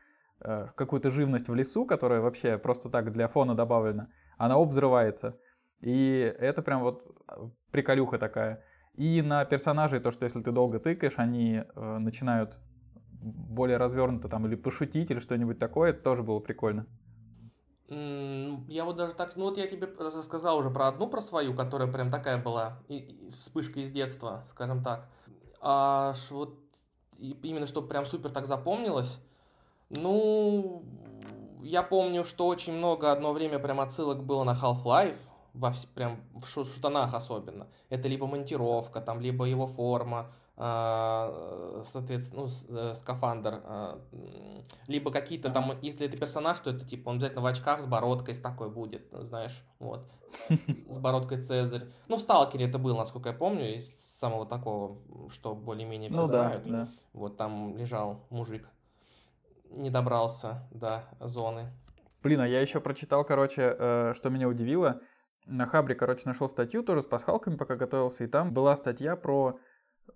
э, 0.40 0.66
какую-то 0.74 1.10
живность 1.10 1.48
в 1.48 1.54
лесу, 1.54 1.86
которая 1.86 2.20
вообще 2.20 2.58
просто 2.58 2.90
так 2.90 3.10
для 3.12 3.26
фона 3.26 3.54
добавлена, 3.54 4.08
она 4.36 4.58
оп, 4.58 4.68
взрывается. 4.68 5.38
И 5.82 6.34
это 6.38 6.62
прям 6.62 6.82
вот 6.82 7.04
э, 7.28 7.48
приколюха 7.70 8.18
такая. 8.18 8.62
И 8.94 9.22
на 9.22 9.44
персонажей 9.44 10.00
то, 10.00 10.10
что 10.10 10.24
если 10.24 10.42
ты 10.42 10.52
долго 10.52 10.78
тыкаешь, 10.78 11.18
они 11.18 11.62
э, 11.74 11.98
начинают 11.98 12.58
более 13.22 13.76
развернуто 13.76 14.28
там 14.28 14.46
или 14.46 14.54
пошутить, 14.56 15.10
или 15.10 15.18
что-нибудь 15.18 15.58
такое, 15.58 15.90
это 15.90 16.02
тоже 16.02 16.22
было 16.22 16.40
прикольно. 16.40 16.86
Я 17.88 18.84
вот 18.84 18.96
даже 18.96 19.14
так, 19.14 19.34
ну 19.36 19.46
вот 19.46 19.56
я 19.58 19.66
тебе 19.66 19.88
рассказал 19.98 20.58
уже 20.58 20.70
про 20.70 20.88
одну, 20.88 21.08
про 21.08 21.20
свою, 21.20 21.54
которая 21.54 21.90
прям 21.90 22.10
такая 22.10 22.38
была, 22.40 22.78
и- 22.88 22.98
и 22.98 23.30
вспышка 23.30 23.80
из 23.80 23.90
детства, 23.90 24.44
скажем 24.50 24.82
так. 24.84 25.08
А 25.60 26.14
вот 26.30 26.58
и- 27.18 27.36
именно 27.42 27.66
чтобы 27.66 27.88
прям 27.88 28.06
супер 28.06 28.30
так 28.30 28.46
запомнилось, 28.46 29.18
ну, 29.90 30.84
я 31.62 31.82
помню, 31.82 32.24
что 32.24 32.46
очень 32.46 32.72
много 32.74 33.10
одно 33.10 33.32
время 33.32 33.58
прям 33.58 33.80
отсылок 33.80 34.22
было 34.22 34.44
на 34.44 34.52
Half-Life, 34.52 35.18
во 35.60 35.72
прям 35.94 36.20
в 36.34 36.46
шу- 36.46 36.64
шутанах 36.64 37.14
особенно. 37.14 37.66
Это 37.90 38.08
либо 38.08 38.26
монтировка, 38.26 39.00
там, 39.00 39.20
либо 39.20 39.44
его 39.44 39.66
форма, 39.66 40.32
а, 40.56 41.82
соответственно, 41.84 42.42
ну, 42.42 42.76
э, 42.78 42.94
скафандр, 42.94 43.62
м, 44.12 44.64
либо 44.88 45.10
какие-то 45.10 45.50
там, 45.50 45.78
если 45.82 46.06
это 46.06 46.16
персонаж, 46.16 46.60
то 46.60 46.70
это 46.70 46.84
типа 46.86 47.08
он 47.10 47.16
обязательно 47.16 47.42
в 47.42 47.46
очках 47.46 47.80
с 47.80 47.86
бородкой 47.86 48.34
с 48.34 48.40
такой 48.40 48.70
будет, 48.70 49.08
знаешь, 49.12 49.62
вот, 49.78 50.06
с 50.88 50.98
бородкой 50.98 51.42
Цезарь. 51.42 51.84
Ну, 52.08 52.16
в 52.16 52.20
Сталкере 52.20 52.66
это 52.66 52.78
было, 52.78 52.96
насколько 52.98 53.30
я 53.30 53.34
помню, 53.34 53.76
из 53.76 53.90
самого 54.18 54.44
такого, 54.46 54.98
что 55.30 55.54
более-менее 55.54 56.10
все 56.10 56.20
Ну 56.20 56.28
да, 56.28 56.48
знают. 56.48 56.66
да. 56.68 56.88
Вот 57.12 57.36
там 57.36 57.76
лежал 57.76 58.26
мужик, 58.30 58.68
не 59.70 59.90
добрался 59.90 60.68
до 60.72 61.04
зоны. 61.20 61.70
Блин, 62.22 62.40
а 62.40 62.46
я 62.46 62.60
еще 62.60 62.80
прочитал, 62.80 63.24
короче, 63.24 63.74
э, 63.78 64.12
что 64.14 64.28
меня 64.28 64.46
удивило. 64.46 65.00
На 65.46 65.66
Хабре, 65.66 65.94
короче, 65.94 66.22
нашел 66.26 66.48
статью 66.48 66.82
тоже 66.82 67.02
с 67.02 67.06
пасхалками, 67.06 67.56
пока 67.56 67.76
готовился, 67.76 68.24
и 68.24 68.26
там 68.26 68.52
была 68.52 68.76
статья 68.76 69.16
про 69.16 69.58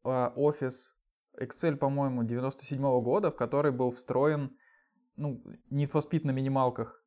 а, 0.05 0.33
офис 0.37 0.93
Excel, 1.41 1.77
по-моему, 1.77 2.23
97 2.23 2.81
года, 3.03 3.31
в 3.31 3.37
который 3.37 3.73
был 3.73 3.91
встроен, 3.91 4.57
ну, 5.17 5.43
Need 5.71 5.91
for 5.91 6.03
Speed 6.09 6.27
на 6.27 6.31
минималках. 6.31 7.03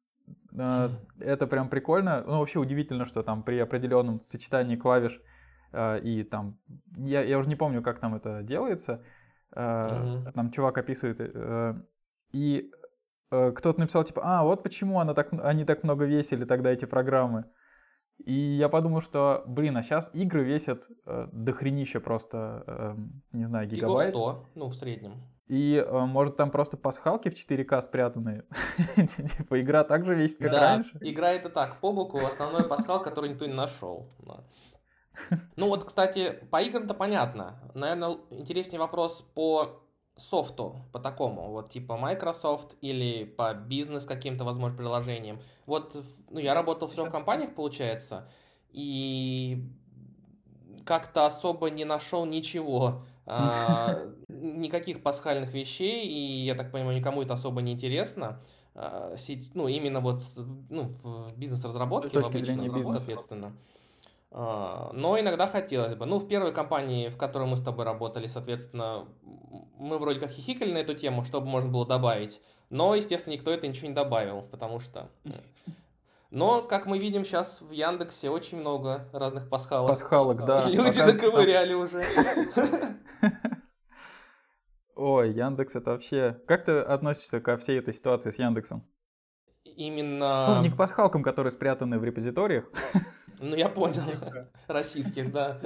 Э, 0.58 0.90
Это 1.20 1.48
прям 1.48 1.70
прикольно. 1.70 2.24
Ну, 2.26 2.40
вообще 2.40 2.60
удивительно, 2.60 3.06
что 3.06 3.24
там 3.24 3.44
при 3.44 3.60
определенном 3.60 4.24
сочетании 4.24 4.76
клавиш 4.76 5.22
э, 5.72 6.00
и 6.02 6.24
там... 6.24 6.58
Я, 6.98 7.22
я 7.24 7.38
уже 7.38 7.48
не 7.50 7.56
помню, 7.56 7.82
как 7.82 8.00
там 8.00 8.16
это 8.16 8.44
делается. 8.44 9.04
Э, 9.56 9.98
Мгм. 10.04 10.34
Там 10.34 10.52
чувак 10.52 10.78
описывает. 10.78 11.18
э, 11.20 11.76
И 12.34 12.72
э, 13.32 13.52
кто-то 13.52 13.80
написал, 13.80 14.04
типа, 14.04 14.22
а, 14.24 14.44
вот 14.44 14.64
почему 14.64 15.00
она 15.00 15.14
так, 15.14 15.30
они 15.32 15.64
так 15.64 15.84
много 15.84 16.06
весили 16.06 16.44
тогда, 16.46 16.72
эти 16.72 16.86
программы. 16.86 17.46
И 18.26 18.34
я 18.34 18.68
подумал, 18.68 19.02
что, 19.02 19.44
блин, 19.46 19.78
а 19.78 19.84
сейчас 19.84 20.10
игры 20.14 20.44
весят 20.44 20.90
э, 21.06 21.28
дохренища 21.32 22.02
просто, 22.02 22.64
э, 22.68 22.96
не 23.32 23.46
знаю, 23.46 23.68
гигабайт. 23.68 24.10
100, 24.10 24.46
ну, 24.56 24.68
в 24.68 24.76
среднем. 24.76 25.22
И 25.48 25.76
э, 25.76 26.06
может 26.06 26.36
там 26.36 26.52
просто 26.52 26.78
пасхалки 26.78 27.30
в 27.30 27.34
4К 27.34 27.82
спрятаны. 27.82 28.44
Типа 29.38 29.62
игра 29.62 29.84
также 29.84 30.14
весит, 30.16 30.40
как 30.40 30.52
да, 30.52 30.60
раньше. 30.60 30.98
игра 31.00 31.32
это 31.32 31.50
так, 31.50 31.80
по 31.80 31.94
боку 31.94 32.18
основной 32.18 32.68
пасхал, 32.68 33.02
который 33.02 33.30
никто 33.30 33.46
не 33.46 33.54
нашел. 33.54 34.10
Да. 34.20 34.44
Ну 35.56 35.68
вот, 35.68 35.86
кстати, 35.86 36.40
по 36.52 36.62
играм-то 36.62 36.94
понятно. 36.94 37.72
Наверное, 37.74 38.18
интереснее 38.30 38.80
вопрос 38.80 39.22
по 39.34 39.87
софту, 40.18 40.82
по 40.92 41.00
такому, 41.00 41.52
вот 41.52 41.72
типа 41.72 41.98
Microsoft 41.98 42.76
или 42.82 43.24
по 43.24 43.54
бизнес 43.54 44.06
каким-то, 44.06 44.44
возможно, 44.44 44.78
приложениям. 44.78 45.40
Вот, 45.66 45.96
ну, 46.30 46.40
я 46.40 46.54
работал 46.54 46.88
в 46.88 46.94
трех 46.94 47.12
компаниях, 47.12 47.56
получается, 47.56 48.30
и 48.72 49.64
как-то 50.86 51.26
особо 51.26 51.70
не 51.70 51.86
нашел 51.86 52.26
ничего, 52.26 53.04
а, 53.26 54.08
никаких 54.28 55.04
пасхальных 55.04 55.54
вещей, 55.54 56.06
и, 56.08 56.46
я 56.46 56.56
так 56.56 56.72
понимаю, 56.72 56.98
никому 56.98 57.22
это 57.22 57.34
особо 57.34 57.62
не 57.62 57.74
интересно. 57.74 58.42
А, 58.74 59.16
сеть- 59.18 59.52
ну, 59.54 59.68
именно 59.68 60.00
вот 60.00 60.22
ну, 60.70 60.92
в 61.04 61.34
бизнес-разработке, 61.36 62.20
в 62.20 62.26
обычной, 62.26 62.70
бизнеса. 62.70 63.00
соответственно. 63.00 63.54
А, 64.32 64.92
Но 64.94 65.20
иногда 65.20 65.48
хотелось 65.48 65.96
бы. 65.96 66.06
Ну, 66.06 66.20
в 66.20 66.28
первой 66.28 66.54
компании, 66.54 67.10
в 67.10 67.18
которой 67.18 67.48
мы 67.48 67.58
с 67.58 67.62
тобой 67.62 67.86
работали, 67.86 68.28
соответственно, 68.28 69.08
мы 69.78 69.98
вроде 69.98 70.20
как 70.20 70.32
хихикали 70.32 70.72
на 70.72 70.78
эту 70.80 70.94
тему, 70.96 71.24
чтобы 71.24 71.48
можно 71.48 71.72
было 71.72 71.86
добавить. 71.86 72.42
Но, 72.70 72.96
естественно, 72.96 73.34
никто 73.34 73.52
это 73.52 73.68
ничего 73.68 73.88
не 73.88 73.94
добавил, 73.94 74.42
потому 74.42 74.80
что... 74.82 75.10
э, 75.24 75.30
Но, 76.32 76.62
как 76.62 76.86
мы 76.86 77.00
видим 77.00 77.24
сейчас 77.24 77.62
в 77.62 77.72
Яндексе, 77.72 78.30
очень 78.30 78.60
много 78.60 79.08
разных 79.14 79.50
пасхалок. 79.50 79.90
Пасхалок, 79.90 80.46
да. 80.46 80.66
Люди 80.68 80.82
Оказывается, 80.82 81.22
там- 81.22 81.32
доковыряли 81.32 81.74
уже. 81.74 82.04
Ой, 84.96 85.32
Яндекс 85.32 85.76
это 85.76 85.92
вообще... 85.92 86.42
Как 86.48 86.66
ты 86.66 86.80
относишься 86.80 87.40
ко 87.40 87.58
всей 87.58 87.78
этой 87.80 87.94
ситуации 87.94 88.32
с 88.32 88.40
Яндексом? 88.40 88.84
Именно... 89.64 90.56
Ну, 90.56 90.62
не 90.64 90.72
к 90.72 90.78
пасхалкам, 90.78 91.22
которые 91.24 91.52
спрятаны 91.52 92.00
в 92.00 92.04
репозиториях, 92.04 92.66
Ну, 93.40 93.56
я 93.56 93.70
понял. 93.70 94.02
Российских, 94.68 95.32
да. 95.32 95.60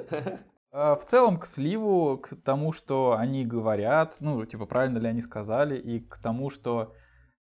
А 0.72 0.96
в 0.96 1.06
целом 1.06 1.38
к 1.38 1.46
сливу, 1.46 2.18
к 2.18 2.36
тому, 2.42 2.72
что 2.72 3.18
они 3.18 3.46
говорят, 3.46 4.18
ну, 4.22 4.46
типа, 4.46 4.66
правильно 4.66 5.00
ли 5.00 5.08
они 5.08 5.22
сказали, 5.22 5.78
и 5.78 6.00
к 6.00 6.18
тому, 6.18 6.50
что 6.50 6.94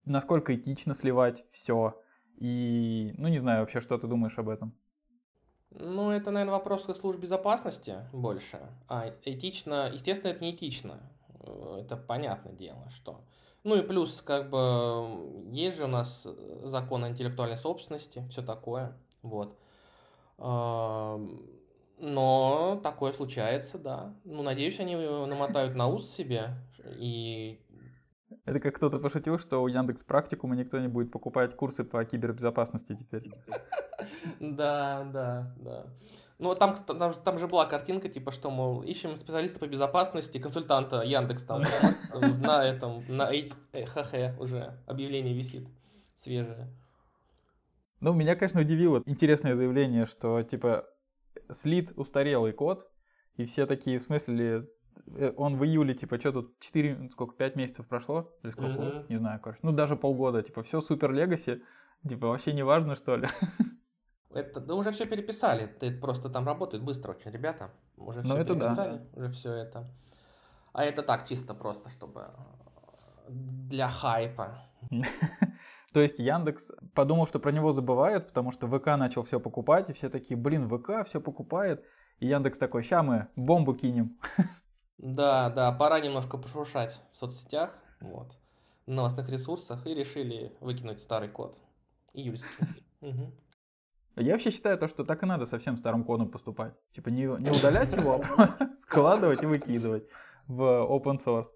насколько 0.05 0.55
этично 0.55 0.95
сливать 0.95 1.45
все. 1.51 2.01
И, 2.37 3.15
ну, 3.17 3.29
не 3.29 3.39
знаю 3.39 3.61
вообще, 3.61 3.81
что 3.81 3.97
ты 3.97 4.09
думаешь 4.09 4.39
об 4.39 4.49
этом. 4.49 4.75
Ну, 5.71 6.11
это, 6.11 6.31
наверное, 6.31 6.55
вопрос 6.55 6.85
к 6.85 6.95
службе 6.95 7.23
безопасности 7.23 7.97
больше. 8.13 8.61
А 8.89 9.13
этично, 9.25 9.91
естественно, 9.93 10.33
это 10.33 10.43
не 10.43 10.53
этично. 10.53 11.01
Э, 11.41 11.81
Это 11.83 11.97
понятное 11.97 12.53
дело, 12.53 12.91
что... 12.91 13.25
Ну 13.65 13.77
и 13.77 13.83
плюс, 13.83 14.21
как 14.21 14.51
бы, 14.51 15.49
есть 15.51 15.79
же 15.79 15.85
у 15.85 15.89
нас 15.89 16.27
закон 16.65 17.03
о 17.05 17.09
интеллектуальной 17.09 17.57
собственности, 17.57 18.23
все 18.29 18.43
такое, 18.43 18.93
вот. 19.23 19.59
Но 21.99 22.81
такое 22.83 23.13
случается, 23.13 23.79
да. 23.79 24.15
Ну, 24.25 24.43
надеюсь, 24.43 24.81
они 24.81 24.97
намотают 24.97 25.75
на 25.75 25.87
ус 25.87 26.11
себе 26.11 26.57
и 26.85 27.61
Это 28.45 28.61
как 28.61 28.75
кто-то 28.77 28.99
пошутил, 28.99 29.39
что 29.39 29.63
у 29.63 29.69
Яндекс 29.69 30.05
практикума 30.05 30.57
никто 30.57 30.79
не 30.81 30.89
будет 30.89 31.11
покупать 31.13 31.57
курсы 31.57 31.85
по 31.85 32.05
кибербезопасности 32.05 32.97
теперь. 32.97 33.31
Да, 34.41 35.05
да, 35.13 35.55
да. 35.57 35.87
Ну, 36.39 36.55
там, 36.57 36.75
там, 36.75 37.13
же- 37.13 37.19
там 37.25 37.39
же 37.39 37.47
была 37.47 37.65
картинка, 37.65 38.09
типа, 38.09 38.33
что, 38.33 38.51
мол, 38.51 38.83
ищем 38.83 39.17
специалиста 39.17 39.61
по 39.61 39.67
безопасности, 39.67 40.39
консультанта 40.39 41.03
Яндекс 41.03 41.45
там 41.45 41.63
на 42.41 42.65
этом, 42.65 43.05
на 43.09 43.33
э, 43.33 43.47
ХХ 43.87 44.39
уже 44.41 44.77
объявление 44.87 45.33
висит 45.33 45.69
свежее. 46.17 46.69
Ну, 48.01 48.13
меня, 48.13 48.35
конечно, 48.35 48.61
удивило 48.61 49.03
интересное 49.07 49.55
заявление, 49.55 50.07
что, 50.07 50.43
типа, 50.43 50.87
слит 51.51 51.93
устарелый 51.97 52.53
код, 52.53 52.91
и 53.37 53.45
все 53.45 53.67
такие, 53.67 53.99
в 53.99 54.03
смысле, 54.03 54.69
э, 55.17 55.33
он 55.37 55.57
в 55.57 55.65
июле, 55.65 55.95
типа, 55.95 56.19
что 56.19 56.33
тут, 56.33 56.59
4, 56.61 57.11
сколько, 57.11 57.35
5 57.35 57.57
месяцев 57.57 57.87
прошло? 57.89 58.33
Или 58.43 58.51
сколько? 58.53 58.81
Мгм. 58.83 59.07
Не 59.09 59.17
знаю, 59.19 59.41
короче. 59.41 59.61
Ну, 59.63 59.73
даже 59.73 59.97
полгода, 59.97 60.43
типа, 60.43 60.63
все 60.63 60.81
супер 60.81 61.13
легаси, 61.13 61.63
типа, 62.09 62.29
вообще 62.29 62.53
не 62.53 62.63
важно, 62.65 62.95
что 62.97 63.17
ли. 63.17 63.29
Это, 64.31 64.61
да 64.61 64.75
уже 64.75 64.91
все 64.91 65.07
переписали, 65.07 65.67
ты 65.67 65.93
просто 65.93 66.29
там 66.29 66.45
работают 66.47 66.83
быстро 66.83 67.13
очень 67.13 67.31
ребята, 67.31 67.71
уже 67.97 68.21
Ну, 68.23 68.31
все 68.35 68.39
это 68.39 68.55
да. 68.55 68.67
переписали, 68.67 69.01
уже 69.13 69.31
все 69.31 69.53
это. 69.53 69.87
А 70.73 70.85
это 70.85 71.03
так, 71.05 71.29
чисто 71.29 71.55
просто, 71.55 71.89
чтобы 71.89 72.27
для 73.29 73.89
хайпа. 73.89 74.69
То 75.95 76.01
есть 76.01 76.19
Яндекс 76.19 76.73
подумал, 76.93 77.29
что 77.29 77.39
про 77.39 77.53
него 77.53 77.71
забывают, 77.71 78.27
потому 78.27 78.51
что 78.51 78.67
ВК 78.67 78.87
начал 78.97 79.23
все 79.23 79.39
покупать, 79.39 79.91
и 79.91 79.93
все 79.93 80.11
такие, 80.11 80.37
блин, 80.37 80.69
ВК 80.69 81.07
все 81.07 81.21
покупает. 81.21 81.85
И 82.19 82.27
Яндекс 82.27 82.59
такой, 82.59 82.83
ща 82.83 83.05
мы 83.05 83.29
бомбу 83.37 83.75
кинем. 83.75 84.19
Да, 84.99 85.51
да, 85.51 85.71
пора 85.71 86.01
немножко 86.01 86.37
пошуршать 86.37 87.01
в 87.13 87.17
соцсетях, 87.17 87.71
вот. 88.01 88.37
новостных 88.87 89.29
ресурсах 89.29 89.87
и 89.87 89.95
решили 89.95 90.57
выкинуть 90.61 90.99
старый 90.99 91.29
код. 91.29 91.57
Июльский. 92.13 92.85
Угу. 93.01 93.33
Я 94.17 94.33
вообще 94.33 94.51
считаю 94.51 94.79
то, 94.79 94.89
что 94.89 95.05
так 95.05 95.23
и 95.23 95.27
надо 95.27 95.47
со 95.47 95.59
всем 95.59 95.77
старым 95.77 96.03
кодом 96.03 96.29
поступать. 96.29 96.75
Типа 96.91 97.11
не, 97.11 97.23
не 97.23 97.51
удалять 97.51 97.93
его, 97.93 98.21
а 98.37 98.57
складывать 98.79 99.45
и 99.45 99.47
выкидывать 99.47 100.09
в 100.49 100.61
open 100.61 101.19
source. 101.25 101.49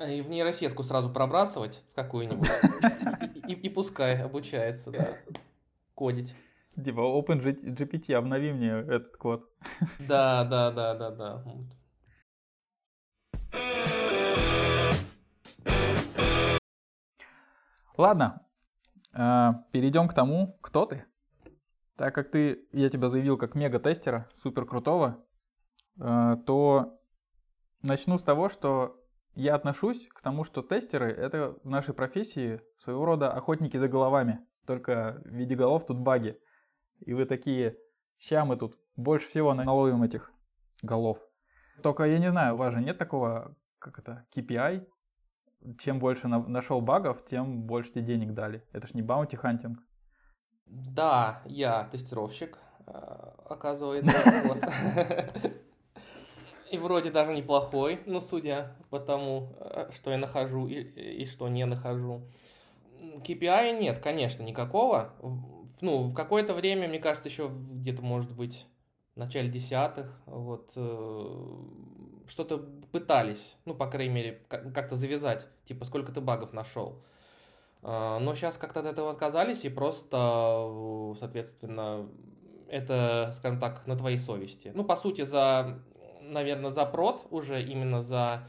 И 0.00 0.22
в 0.22 0.28
нейросетку 0.28 0.82
сразу 0.82 1.08
пробрасывать 1.08 1.84
в 1.92 1.94
какую-нибудь. 1.94 2.48
И, 3.34 3.52
и, 3.52 3.54
и 3.54 3.68
пускай 3.68 4.20
обучается, 4.20 4.90
да, 4.90 5.16
кодить. 5.94 6.34
Типа 6.82 7.00
OpenGPT, 7.00 8.14
обнови 8.14 8.52
мне 8.52 8.70
этот 8.70 9.16
код. 9.16 9.48
Да, 10.00 10.44
да, 10.44 10.72
да, 10.72 10.94
да, 10.94 11.10
да. 11.10 11.44
Ладно, 17.96 18.44
а, 19.12 19.64
перейдем 19.70 20.08
к 20.08 20.14
тому, 20.14 20.58
кто 20.60 20.86
ты. 20.86 21.04
Так 21.96 22.12
как 22.12 22.32
ты, 22.32 22.66
я 22.72 22.90
тебя 22.90 23.08
заявил 23.08 23.38
как 23.38 23.54
мега-тестера, 23.54 24.28
супер 24.32 24.66
крутого, 24.66 25.24
а, 26.00 26.36
то 26.38 27.00
начну 27.82 28.18
с 28.18 28.22
того, 28.24 28.48
что 28.48 29.03
я 29.34 29.54
отношусь 29.54 30.08
к 30.08 30.20
тому, 30.20 30.44
что 30.44 30.62
тестеры— 30.62 31.10
это 31.12 31.56
в 31.62 31.68
нашей 31.68 31.94
профессии 31.94 32.60
своего 32.78 33.04
рода 33.04 33.32
охотники 33.32 33.76
за 33.76 33.88
головами. 33.88 34.40
Только 34.66 35.20
в 35.24 35.28
виде 35.28 35.54
голов 35.54 35.86
тут 35.86 35.98
баги. 35.98 36.38
И 37.00 37.12
вы 37.12 37.26
такие, 37.26 37.76
ща 38.18 38.44
мы 38.44 38.56
тут 38.56 38.78
больше 38.96 39.28
всего 39.28 39.52
наловим 39.54 40.02
этих 40.02 40.30
голов. 40.82 41.18
Только 41.82 42.04
я 42.04 42.18
не 42.18 42.30
знаю, 42.30 42.54
у 42.54 42.56
вас 42.56 42.72
же 42.72 42.80
нет 42.80 42.96
такого, 42.98 43.56
как 43.78 43.98
это, 43.98 44.24
KPI, 44.34 44.86
чем 45.78 45.98
больше 45.98 46.28
на, 46.28 46.38
нашел 46.46 46.80
багов, 46.80 47.24
тем 47.24 47.62
больше 47.62 47.92
тебе 47.92 48.04
денег 48.04 48.34
дали. 48.34 48.64
Это 48.72 48.86
ж 48.86 48.94
не 48.94 49.02
bounty 49.02 49.36
hunting. 49.36 49.80
Да, 50.66 51.42
я 51.46 51.84
тестировщик, 51.84 52.58
э, 52.86 52.92
оказывается. 53.48 54.16
И 56.74 56.76
вроде 56.76 57.12
даже 57.12 57.32
неплохой, 57.32 58.00
ну, 58.04 58.20
судя 58.20 58.76
по 58.90 58.98
тому, 58.98 59.54
э, 59.60 59.90
что 59.94 60.10
я 60.10 60.18
нахожу 60.18 60.66
и, 60.66 60.82
и 60.82 61.24
что 61.24 61.46
не 61.46 61.64
нахожу. 61.66 62.22
KPI 63.00 63.78
нет, 63.78 64.00
конечно, 64.00 64.42
никакого. 64.42 65.14
Ну, 65.80 66.02
в 66.02 66.14
какое-то 66.14 66.52
время, 66.52 66.88
мне 66.88 66.98
кажется, 66.98 67.28
еще 67.28 67.48
где-то, 67.48 68.02
может 68.02 68.32
быть, 68.32 68.66
в 69.14 69.20
начале 69.20 69.48
десятых, 69.48 70.20
вот, 70.26 70.72
э, 70.74 71.46
что-то 72.26 72.58
пытались, 72.90 73.56
ну, 73.66 73.74
по 73.76 73.86
крайней 73.86 74.12
мере, 74.12 74.42
как-то 74.48 74.96
завязать, 74.96 75.46
типа, 75.66 75.84
сколько 75.84 76.10
ты 76.10 76.20
багов 76.20 76.52
нашел. 76.52 77.04
А, 77.82 78.18
но 78.18 78.34
сейчас 78.34 78.56
как-то 78.56 78.80
от 78.80 78.86
этого 78.86 79.12
отказались, 79.12 79.64
и 79.64 79.68
просто, 79.68 81.14
соответственно, 81.20 82.08
это, 82.68 83.32
скажем 83.36 83.60
так, 83.60 83.86
на 83.86 83.96
твоей 83.96 84.18
совести. 84.18 84.72
Ну, 84.74 84.82
по 84.82 84.96
сути, 84.96 85.22
за, 85.22 85.78
наверное, 86.30 86.70
за 86.70 86.86
прод 86.86 87.26
уже 87.30 87.62
именно 87.62 88.02
за 88.02 88.46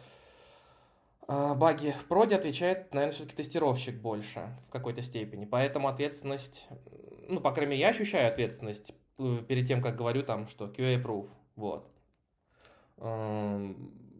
а, 1.28 1.56
баги 1.56 1.92
в 1.92 2.06
проде 2.06 2.36
отвечает, 2.36 2.94
наверное, 2.94 3.14
все-таки 3.16 3.36
тестировщик 3.36 4.00
больше 4.00 4.56
в 4.68 4.72
какой-то 4.72 5.02
степени. 5.02 5.46
Поэтому 5.46 5.88
ответственность, 5.88 6.68
ну, 7.28 7.40
по 7.40 7.52
крайней 7.52 7.72
мере, 7.72 7.82
я 7.82 7.90
ощущаю 7.90 8.32
ответственность 8.32 8.94
э, 9.18 9.38
перед 9.48 9.68
тем, 9.68 9.82
как 9.82 9.96
говорю 9.96 10.24
там, 10.24 10.48
что 10.48 10.66
QA-proof, 10.66 11.30
вот. 11.56 11.92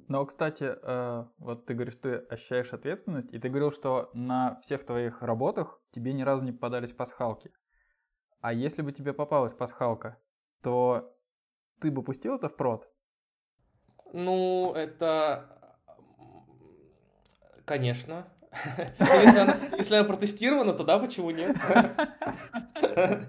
Но, 0.08 0.26
кстати, 0.26 0.76
э, 0.82 1.26
вот 1.40 1.66
ты 1.66 1.74
говоришь, 1.74 1.96
ты 1.96 2.16
ощущаешь 2.16 2.74
ответственность, 2.74 3.34
и 3.34 3.40
ты 3.40 3.50
говорил, 3.50 3.72
что 3.72 4.12
на 4.14 4.60
всех 4.62 4.86
твоих 4.86 5.22
работах 5.24 5.80
тебе 5.92 6.14
ни 6.14 6.22
разу 6.22 6.46
не 6.46 6.52
попадались 6.52 6.92
пасхалки. 6.92 7.52
А 8.42 8.54
если 8.54 8.84
бы 8.84 8.92
тебе 8.92 9.14
попалась 9.14 9.54
пасхалка, 9.54 10.22
то 10.62 11.18
ты 11.82 11.90
бы 11.90 12.04
пустил 12.04 12.36
это 12.36 12.50
в 12.50 12.56
прод? 12.56 12.88
Ну, 14.16 14.72
это... 14.74 15.46
Конечно. 17.66 18.26
Если 19.00 19.40
она, 19.40 19.58
если 19.78 19.96
она 19.96 20.08
протестирована, 20.08 20.72
то 20.72 20.86
да, 20.86 20.98
почему 21.00 21.32
нет? 21.32 21.58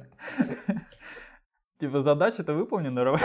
Типа 1.80 2.00
задача-то 2.00 2.54
выполнена. 2.54 3.16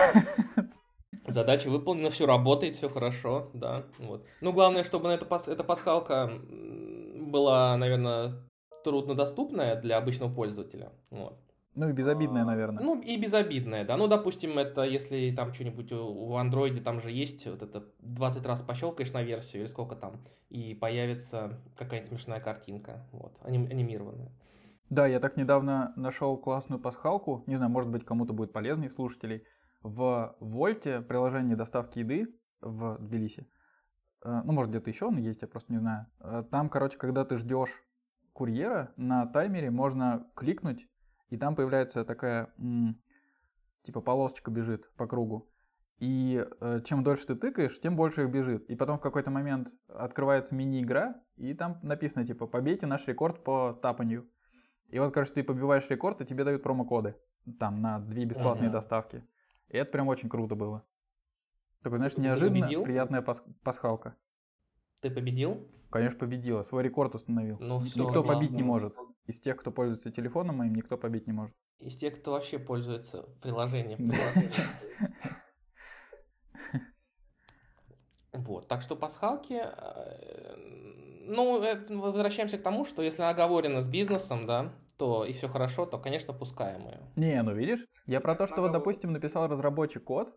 Задача 1.27 1.69
выполнена, 1.69 2.09
все 2.09 2.25
работает, 2.25 2.75
все 2.77 2.89
хорошо, 2.89 3.51
да. 3.53 3.85
Вот. 3.99 4.25
Ну, 4.41 4.51
главное, 4.53 4.83
чтобы 4.83 5.09
на 5.09 5.13
эту, 5.13 5.27
эта 5.45 5.63
пасхалка 5.63 6.31
была, 7.19 7.77
наверное, 7.77 8.41
труднодоступная 8.83 9.79
для 9.79 9.97
обычного 9.97 10.33
пользователя. 10.33 10.91
Вот. 11.11 11.37
Ну 11.73 11.87
и 11.87 11.93
безобидная, 11.93 12.43
наверное. 12.43 12.83
Ну 12.83 13.01
и 13.01 13.17
безобидная, 13.17 13.85
да. 13.85 13.95
Ну, 13.95 14.07
допустим, 14.07 14.59
это 14.59 14.83
если 14.83 15.33
там 15.33 15.53
что-нибудь 15.53 15.91
в 15.91 16.35
андроиде, 16.35 16.81
там 16.81 16.99
же 16.99 17.11
есть 17.11 17.45
вот 17.47 17.61
это 17.61 17.85
20 17.99 18.45
раз 18.45 18.61
пощелкаешь 18.61 19.13
на 19.13 19.23
версию 19.23 19.61
или 19.61 19.69
сколько 19.69 19.95
там, 19.95 20.21
и 20.49 20.73
появится 20.73 21.61
какая-нибудь 21.77 22.09
смешная 22.09 22.41
картинка, 22.41 23.07
вот, 23.13 23.37
аним, 23.41 23.67
анимированная. 23.67 24.31
Да, 24.89 25.07
я 25.07 25.21
так 25.21 25.37
недавно 25.37 25.93
нашел 25.95 26.37
классную 26.37 26.81
пасхалку, 26.81 27.45
не 27.47 27.55
знаю, 27.55 27.71
может 27.71 27.89
быть, 27.89 28.03
кому-то 28.03 28.33
будет 28.33 28.51
полезно 28.51 28.85
из 28.85 28.93
слушателей, 28.93 29.45
в 29.81 30.35
Вольте 30.41 30.99
приложение 30.99 31.55
доставки 31.55 31.99
еды 31.99 32.27
в 32.59 32.97
Тбилиси, 32.99 33.47
э, 34.25 34.41
ну, 34.43 34.51
может, 34.51 34.71
где-то 34.71 34.89
еще 34.89 35.05
он 35.05 35.17
есть, 35.17 35.41
я 35.41 35.47
просто 35.47 35.71
не 35.71 35.79
знаю. 35.79 36.07
Э, 36.19 36.43
там, 36.51 36.69
короче, 36.69 36.97
когда 36.97 37.23
ты 37.23 37.37
ждешь 37.37 37.71
курьера, 38.33 38.91
на 38.97 39.25
таймере 39.25 39.71
можно 39.71 40.27
кликнуть, 40.35 40.87
и 41.31 41.37
там 41.37 41.55
появляется 41.55 42.03
такая, 42.03 42.53
типа, 43.83 44.01
полосочка 44.01 44.51
бежит 44.51 44.91
по 44.95 45.07
кругу. 45.07 45.49
И 45.97 46.45
э, 46.59 46.81
чем 46.83 47.03
дольше 47.03 47.27
ты 47.27 47.35
тыкаешь, 47.35 47.79
тем 47.79 47.95
больше 47.95 48.23
их 48.23 48.31
бежит. 48.31 48.69
И 48.69 48.75
потом 48.75 48.97
в 48.97 49.01
какой-то 49.01 49.31
момент 49.31 49.69
открывается 49.87 50.55
мини-игра, 50.55 51.21
и 51.37 51.53
там 51.53 51.79
написано, 51.83 52.25
типа, 52.25 52.47
побейте 52.47 52.85
наш 52.85 53.07
рекорд 53.07 53.43
по 53.43 53.73
тапанию. 53.81 54.29
И 54.89 54.99
вот, 54.99 55.13
короче, 55.13 55.31
ты 55.31 55.43
побиваешь 55.43 55.87
рекорд, 55.89 56.19
и 56.19 56.25
тебе 56.25 56.43
дают 56.43 56.63
промокоды. 56.63 57.15
Там 57.59 57.81
на 57.81 57.99
две 57.99 58.25
бесплатные 58.25 58.67
ага. 58.67 58.77
доставки. 58.77 59.23
И 59.69 59.77
это 59.77 59.89
прям 59.89 60.09
очень 60.09 60.27
круто 60.27 60.55
было. 60.55 60.83
Такой, 61.81 61.99
знаешь, 61.99 62.17
неожиданно 62.17 62.67
приятная 62.83 63.21
пас- 63.21 63.43
пасхалка. 63.63 64.17
Ты 64.99 65.09
победил? 65.09 65.65
Конечно, 65.91 66.19
победила. 66.19 66.63
Свой 66.63 66.83
рекорд 66.83 67.15
установил. 67.15 67.57
Ну, 67.59 67.79
все, 67.79 68.03
никто 68.03 68.21
побить 68.21 68.51
не 68.51 68.63
может. 68.63 68.95
Из 69.25 69.39
тех, 69.39 69.57
кто 69.57 69.71
пользуется 69.71 70.11
телефоном 70.11 70.57
моим, 70.57 70.75
никто 70.75 70.97
побить 70.97 71.27
не 71.27 71.33
может. 71.33 71.55
Из 71.79 71.95
тех, 71.95 72.19
кто 72.19 72.31
вообще 72.31 72.59
пользуется 72.59 73.23
приложением. 73.41 74.11
Вот, 78.33 78.67
так 78.67 78.81
что 78.81 78.95
пасхалки, 78.95 79.61
э, 79.61 80.55
ну, 81.27 81.61
возвращаемся 81.89 82.57
к 82.57 82.63
тому, 82.63 82.85
что 82.85 83.01
если 83.01 83.23
оговорено 83.23 83.81
с 83.81 83.87
бизнесом, 83.87 84.45
да, 84.45 84.73
то 84.97 85.25
и 85.25 85.33
все 85.33 85.49
хорошо, 85.49 85.85
то, 85.85 85.97
конечно, 85.97 86.33
пускаемые. 86.33 86.99
Не, 87.15 87.41
ну 87.43 87.53
видишь, 87.53 87.85
я 88.05 88.21
про 88.21 88.35
то, 88.35 88.47
что 88.47 88.61
вот, 88.61 88.71
допустим, 88.71 89.11
написал 89.11 89.47
разработчик 89.47 90.03
код, 90.03 90.33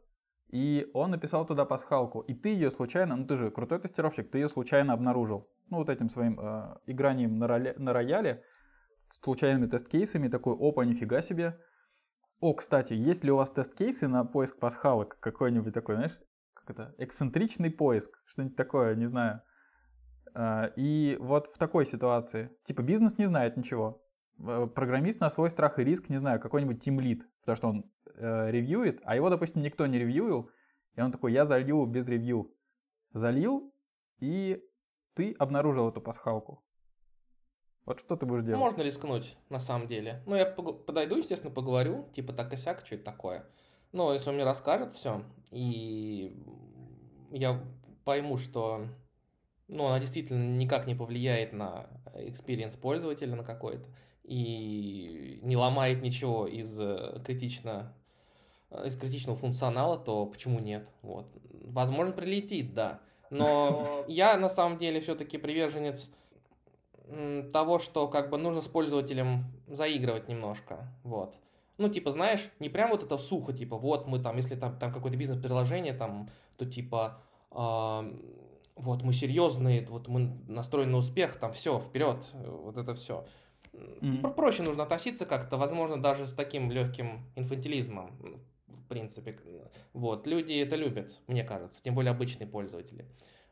и 0.51 0.89
он 0.93 1.11
написал 1.11 1.47
туда 1.47 1.65
пасхалку, 1.65 2.21
и 2.21 2.35
ты 2.35 2.51
ее 2.51 2.71
случайно, 2.71 3.17
ну 3.17 3.27
ты 3.27 3.37
же 3.37 3.51
крутой 3.51 3.79
тестировщик, 3.81 4.31
ты 4.31 4.39
ее 4.39 4.49
случайно 4.49 4.93
обнаружил. 4.93 5.49
Ну 5.71 5.79
вот 5.79 5.89
этим 5.89 6.09
своим 6.09 6.39
э, 6.41 6.77
игранием 6.87 7.39
на, 7.39 7.47
роля, 7.47 7.75
на 7.79 7.93
рояле, 7.93 8.43
с 9.09 9.21
случайными 9.23 9.67
тест-кейсами, 9.67 10.29
такой, 10.29 10.55
опа, 10.55 10.85
нифига 10.85 11.23
себе. 11.23 11.59
О, 12.41 12.55
кстати, 12.55 12.93
есть 12.93 13.25
ли 13.25 13.31
у 13.31 13.37
вас 13.37 13.51
тест-кейсы 13.51 14.09
на 14.09 14.25
поиск 14.25 14.59
пасхалок? 14.59 15.19
Какой-нибудь 15.21 15.73
такой, 15.73 15.97
знаешь, 15.97 16.19
как 16.53 16.71
это, 16.71 16.95
эксцентричный 16.99 17.71
поиск, 17.71 18.23
что-нибудь 18.27 18.57
такое, 18.57 18.95
не 18.95 19.07
знаю. 19.07 19.43
Э, 20.35 20.71
и 20.77 21.17
вот 21.21 21.49
в 21.49 21.59
такой 21.59 21.87
ситуации, 21.87 22.51
типа 22.65 22.83
бизнес 22.83 23.19
не 23.19 23.27
знает 23.27 23.57
ничего, 23.57 24.05
Э, 24.39 24.67
программист 24.67 25.21
на 25.21 25.31
свой 25.31 25.51
страх 25.51 25.79
и 25.79 25.85
риск, 25.85 26.09
не 26.09 26.19
знаю, 26.19 26.41
какой-нибудь 26.41 26.83
тимлит, 26.83 27.29
потому 27.41 27.57
что 27.57 27.69
он 27.69 27.85
э, 28.17 28.51
ревьюет, 28.51 29.01
а 29.05 29.17
его, 29.17 29.31
допустим, 29.31 29.63
никто 29.63 29.87
не 29.87 29.99
ревьюил, 29.99 30.51
и 30.95 31.01
он 31.01 31.13
такой, 31.13 31.33
я 31.33 31.45
залью 31.45 31.87
без 31.87 32.07
ревью. 32.07 32.53
Залил, 33.13 33.73
и 34.19 34.63
ты 35.15 35.35
обнаружил 35.39 35.89
эту 35.89 36.01
пасхалку. 36.01 36.65
Вот 37.85 38.01
что 38.01 38.17
ты 38.17 38.27
будешь 38.27 38.45
делать? 38.45 38.61
Можно 38.61 38.83
рискнуть, 38.83 39.37
на 39.51 39.59
самом 39.59 39.89
деле. 39.89 40.23
Ну, 40.27 40.37
я 40.37 40.47
подойду, 40.47 41.17
естественно, 41.17 41.53
поговорю, 41.53 42.09
типа 42.15 42.33
так 42.33 42.53
и 42.53 42.57
сяк, 42.57 42.85
что 42.85 42.95
это 42.95 43.05
такое. 43.05 43.47
Но 43.93 44.13
если 44.13 44.29
он 44.31 44.37
мне 44.37 44.45
расскажет 44.45 44.93
все, 44.93 45.23
и 45.51 46.37
я 47.31 47.63
пойму, 48.05 48.39
что 48.39 48.87
ну, 49.69 49.87
она 49.87 50.01
действительно 50.01 50.57
никак 50.57 50.87
не 50.87 50.95
повлияет 50.95 51.53
на 51.53 51.87
experience 52.15 52.79
пользователя 52.79 53.37
на 53.37 53.45
какой-то, 53.45 53.85
и 54.23 55.41
не 55.43 55.57
ломает 55.57 56.03
ничего 56.03 56.47
из 56.47 56.81
э, 56.81 57.21
критично 57.25 57.95
из 58.85 58.97
критичного 58.97 59.37
функционала, 59.37 59.99
то 59.99 60.27
почему 60.27 60.59
нет? 60.59 60.89
Вот. 61.03 61.27
Возможно, 61.65 62.13
прилетит, 62.13 62.75
да. 62.75 63.01
Но 63.31 64.05
я 64.09 64.37
на 64.37 64.49
самом 64.49 64.79
деле 64.79 65.01
все-таки 65.01 65.39
приверженец 65.39 66.11
того, 67.53 67.79
что 67.79 68.09
как 68.09 68.31
бы 68.31 68.39
нужно 68.39 68.61
с 68.61 68.69
пользователем 68.69 69.45
заигрывать 69.67 70.29
немножко, 70.29 70.89
вот. 71.03 71.35
Ну, 71.77 71.89
типа, 71.89 72.13
знаешь, 72.13 72.49
не 72.61 72.69
прям 72.69 72.91
вот 72.91 73.03
это 73.03 73.19
сухо, 73.19 73.53
типа, 73.53 73.77
вот 73.77 74.07
мы 74.07 74.21
там, 74.21 74.37
если 74.37 74.55
там, 74.55 74.79
там 74.79 74.93
какое-то 74.93 75.19
бизнес-приложение, 75.19 75.93
там, 75.93 76.29
то 76.57 76.67
типа, 76.67 77.21
э, 77.51 77.57
вот 78.77 79.03
мы 79.03 79.13
серьезные, 79.13 79.85
вот 79.87 80.07
мы 80.07 80.39
настроены 80.47 80.93
на 80.93 80.99
успех, 80.99 81.37
там, 81.39 81.53
все, 81.53 81.81
вперед, 81.81 82.25
вот 82.33 82.77
это 82.77 82.95
все. 82.95 83.27
Mm-hmm. 83.73 84.35
Проще 84.35 84.63
нужно 84.63 84.85
относиться 84.85 85.27
как-то, 85.27 85.57
возможно, 85.57 86.01
даже 86.01 86.29
с 86.29 86.35
таким 86.35 86.71
легким 86.71 87.27
инфантилизмом, 87.35 88.13
в 88.69 88.87
принципе. 88.87 89.37
Вот, 89.93 90.29
люди 90.29 90.53
это 90.53 90.77
любят, 90.77 91.13
мне 91.27 91.43
кажется, 91.43 91.83
тем 91.83 91.97
более 91.97 92.13
обычные 92.13 92.47
пользователи. 92.47 93.05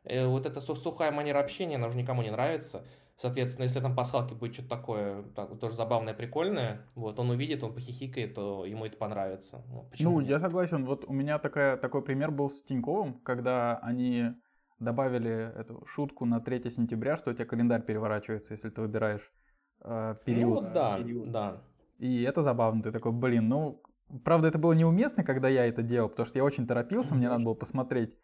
Э, 0.04 0.26
вот 0.26 0.46
эта 0.46 0.60
сухая 0.60 1.10
манера 1.10 1.40
общения, 1.40 1.76
она 1.76 1.88
уже 1.88 1.96
никому 1.96 2.22
не 2.22 2.30
нравится. 2.30 2.84
Соответственно, 3.22 3.66
если 3.66 3.78
там 3.78 3.94
пасхалке 3.94 4.34
будет 4.34 4.54
что-то 4.54 4.70
такое, 4.70 5.22
так, 5.36 5.56
тоже 5.60 5.76
забавное, 5.76 6.12
прикольное, 6.12 6.88
вот, 6.96 7.20
он 7.20 7.30
увидит, 7.30 7.62
он 7.62 7.72
похихикает, 7.72 8.34
то 8.34 8.66
ему 8.66 8.84
это 8.84 8.96
понравится. 8.96 9.64
Ну, 9.68 9.88
ну 10.00 10.20
я 10.20 10.40
согласен. 10.40 10.84
Вот 10.84 11.04
у 11.06 11.12
меня 11.12 11.38
такая, 11.38 11.76
такой 11.76 12.02
пример 12.02 12.32
был 12.32 12.50
с 12.50 12.64
Тиньковым, 12.64 13.20
когда 13.20 13.78
они 13.78 14.32
добавили 14.80 15.52
эту 15.56 15.86
шутку 15.86 16.24
на 16.24 16.40
3 16.40 16.68
сентября, 16.68 17.16
что 17.16 17.30
у 17.30 17.32
тебя 17.32 17.44
календарь 17.44 17.82
переворачивается, 17.82 18.54
если 18.54 18.70
ты 18.70 18.80
выбираешь 18.80 19.30
э, 19.84 20.16
период. 20.26 20.64
Ну, 20.64 20.74
да, 20.74 20.98
период. 20.98 21.30
да. 21.30 21.62
И 21.98 22.24
это 22.24 22.42
забавно. 22.42 22.82
Ты 22.82 22.90
такой, 22.90 23.12
блин, 23.12 23.48
ну, 23.48 23.82
правда, 24.24 24.48
это 24.48 24.58
было 24.58 24.72
неуместно, 24.72 25.22
когда 25.22 25.48
я 25.48 25.64
это 25.66 25.82
делал, 25.82 26.08
потому 26.08 26.26
что 26.26 26.40
я 26.40 26.44
очень 26.44 26.66
торопился, 26.66 27.14
мне 27.14 27.28
надо 27.28 27.44
было 27.44 27.54
посмотреть 27.54 28.18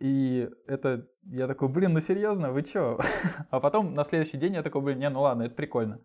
и 0.00 0.48
это, 0.66 1.08
я 1.24 1.46
такой, 1.46 1.68
блин, 1.68 1.92
ну 1.92 2.00
серьезно, 2.00 2.52
вы 2.52 2.62
чё? 2.62 2.98
а 3.50 3.60
потом 3.60 3.94
на 3.94 4.04
следующий 4.04 4.38
день 4.38 4.54
я 4.54 4.62
такой, 4.62 4.80
блин, 4.82 4.98
не, 4.98 5.08
ну 5.10 5.20
ладно, 5.22 5.44
это 5.44 5.54
прикольно. 5.54 6.00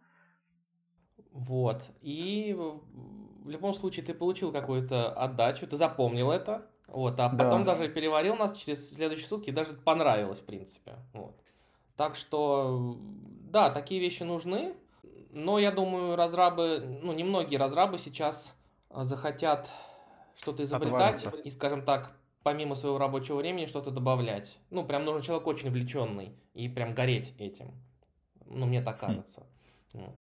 Вот, 1.32 1.84
и 2.01 2.56
в 2.58 3.49
любом 3.49 3.73
случае 3.73 4.06
ты 4.06 4.13
получил 4.13 4.51
какую-то 4.51 5.12
отдачу, 5.13 5.65
ты 5.65 5.77
запомнил 5.77 6.30
это, 6.30 6.67
вот, 6.88 7.19
а 7.19 7.30
потом 7.30 7.63
да. 7.63 7.75
даже 7.75 7.89
переварил 7.89 8.36
нас 8.36 8.56
через 8.58 8.93
следующие 8.93 9.27
сутки, 9.27 9.49
даже 9.49 9.73
понравилось, 9.73 10.39
в 10.39 10.45
принципе, 10.45 10.95
вот. 11.13 11.36
Так 11.95 12.15
что, 12.15 12.97
да, 13.49 13.69
такие 13.69 14.01
вещи 14.01 14.23
нужны, 14.23 14.73
но 15.32 15.60
я 15.60 15.71
думаю, 15.71 16.15
разрабы, 16.15 16.99
ну, 17.01 17.13
немногие 17.13 17.60
разрабы 17.60 17.97
сейчас 17.97 18.54
захотят 18.89 19.69
что-то 20.36 20.63
изобретать 20.63 21.25
Отвалится. 21.25 21.47
и, 21.47 21.51
скажем 21.51 21.84
так, 21.84 22.12
помимо 22.43 22.75
своего 22.75 22.97
рабочего 22.97 23.38
времени 23.38 23.65
что-то 23.65 23.91
добавлять. 23.91 24.58
Ну, 24.69 24.86
прям 24.86 25.06
нужен 25.06 25.21
человек 25.21 25.47
очень 25.47 25.69
увлеченный 25.69 26.36
и 26.54 26.67
прям 26.69 26.93
гореть 26.93 27.34
этим. 27.38 27.73
Ну, 28.45 28.65
мне 28.65 28.82
так 28.82 28.97
хм. 28.97 29.06
кажется. 29.06 29.47
Хм. 29.93 30.15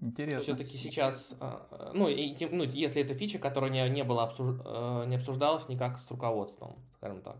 Интересно. 0.00 0.42
Все-таки 0.42 0.76
сейчас, 0.76 1.34
а, 1.40 1.90
ну, 1.94 2.08
и, 2.08 2.36
ну, 2.50 2.64
если 2.64 3.02
это 3.02 3.14
фича, 3.14 3.38
которая 3.38 3.70
не, 3.70 3.88
не 3.88 4.04
была 4.04 4.24
обсуж... 4.24 4.56
Э, 4.64 5.04
не 5.06 5.16
обсуждалась 5.16 5.68
никак 5.68 5.98
с 5.98 6.10
руководством, 6.10 6.76
скажем 6.96 7.22
так. 7.22 7.38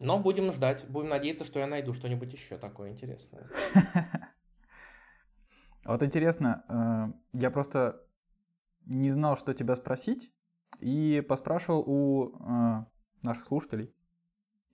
Но 0.00 0.18
будем 0.18 0.52
ждать, 0.52 0.84
будем 0.88 1.08
надеяться, 1.10 1.44
что 1.44 1.60
я 1.60 1.66
найду 1.66 1.92
что-нибудь 1.92 2.32
еще 2.32 2.58
такое 2.58 2.90
интересное. 2.90 3.48
Вот 5.84 6.02
интересно, 6.02 6.64
э, 6.68 7.38
я 7.38 7.50
просто 7.50 8.04
не 8.84 9.08
знал, 9.10 9.38
что 9.38 9.54
тебя 9.54 9.74
спросить, 9.74 10.30
и 10.80 11.24
поспрашивал 11.28 11.84
у 11.86 12.36
э, 12.38 12.84
наших 13.22 13.44
слушателей. 13.44 13.92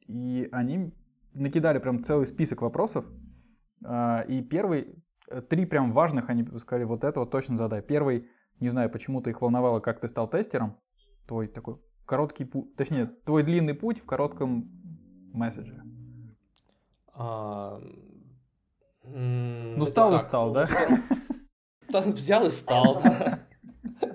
И 0.07 0.49
они 0.53 0.93
накидали 1.33 1.79
прям 1.79 2.03
целый 2.03 2.27
список 2.27 2.63
вопросов. 2.63 3.07
Э, 3.85 4.25
и 4.29 4.43
первый, 4.43 5.03
э, 5.29 5.41
три 5.43 5.67
прям 5.67 5.93
важных, 5.93 6.29
они 6.29 6.47
сказали, 6.59 6.85
вот 6.85 7.05
это 7.05 7.21
вот 7.21 7.31
точно 7.31 7.57
задай. 7.57 7.83
Первый, 7.83 8.29
не 8.61 8.69
знаю, 8.69 8.91
почему-то 8.91 9.31
их 9.31 9.41
волновало, 9.41 9.81
как 9.81 10.01
ты 10.01 10.09
стал 10.09 10.29
тестером. 10.29 10.79
Твой 11.27 11.49
такой 11.49 11.79
короткий 12.05 12.45
путь, 12.45 12.77
точнее, 12.77 13.07
твой 13.07 13.43
длинный 13.43 13.75
путь 13.75 13.99
в 13.99 14.05
коротком 14.05 14.71
месседже. 15.33 15.83
А, 17.15 17.81
ну, 19.05 19.85
стал 19.87 20.15
и 20.17 20.19
стал, 20.19 20.53
да? 20.53 20.69
Взял 22.07 22.47
и 22.47 22.51
стал, 22.51 23.01
да. 23.03 23.44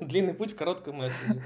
Длинный 0.10 0.34
путь 0.34 0.54
в 0.54 0.56
коротком 0.56 0.98
месседже. 0.98 1.44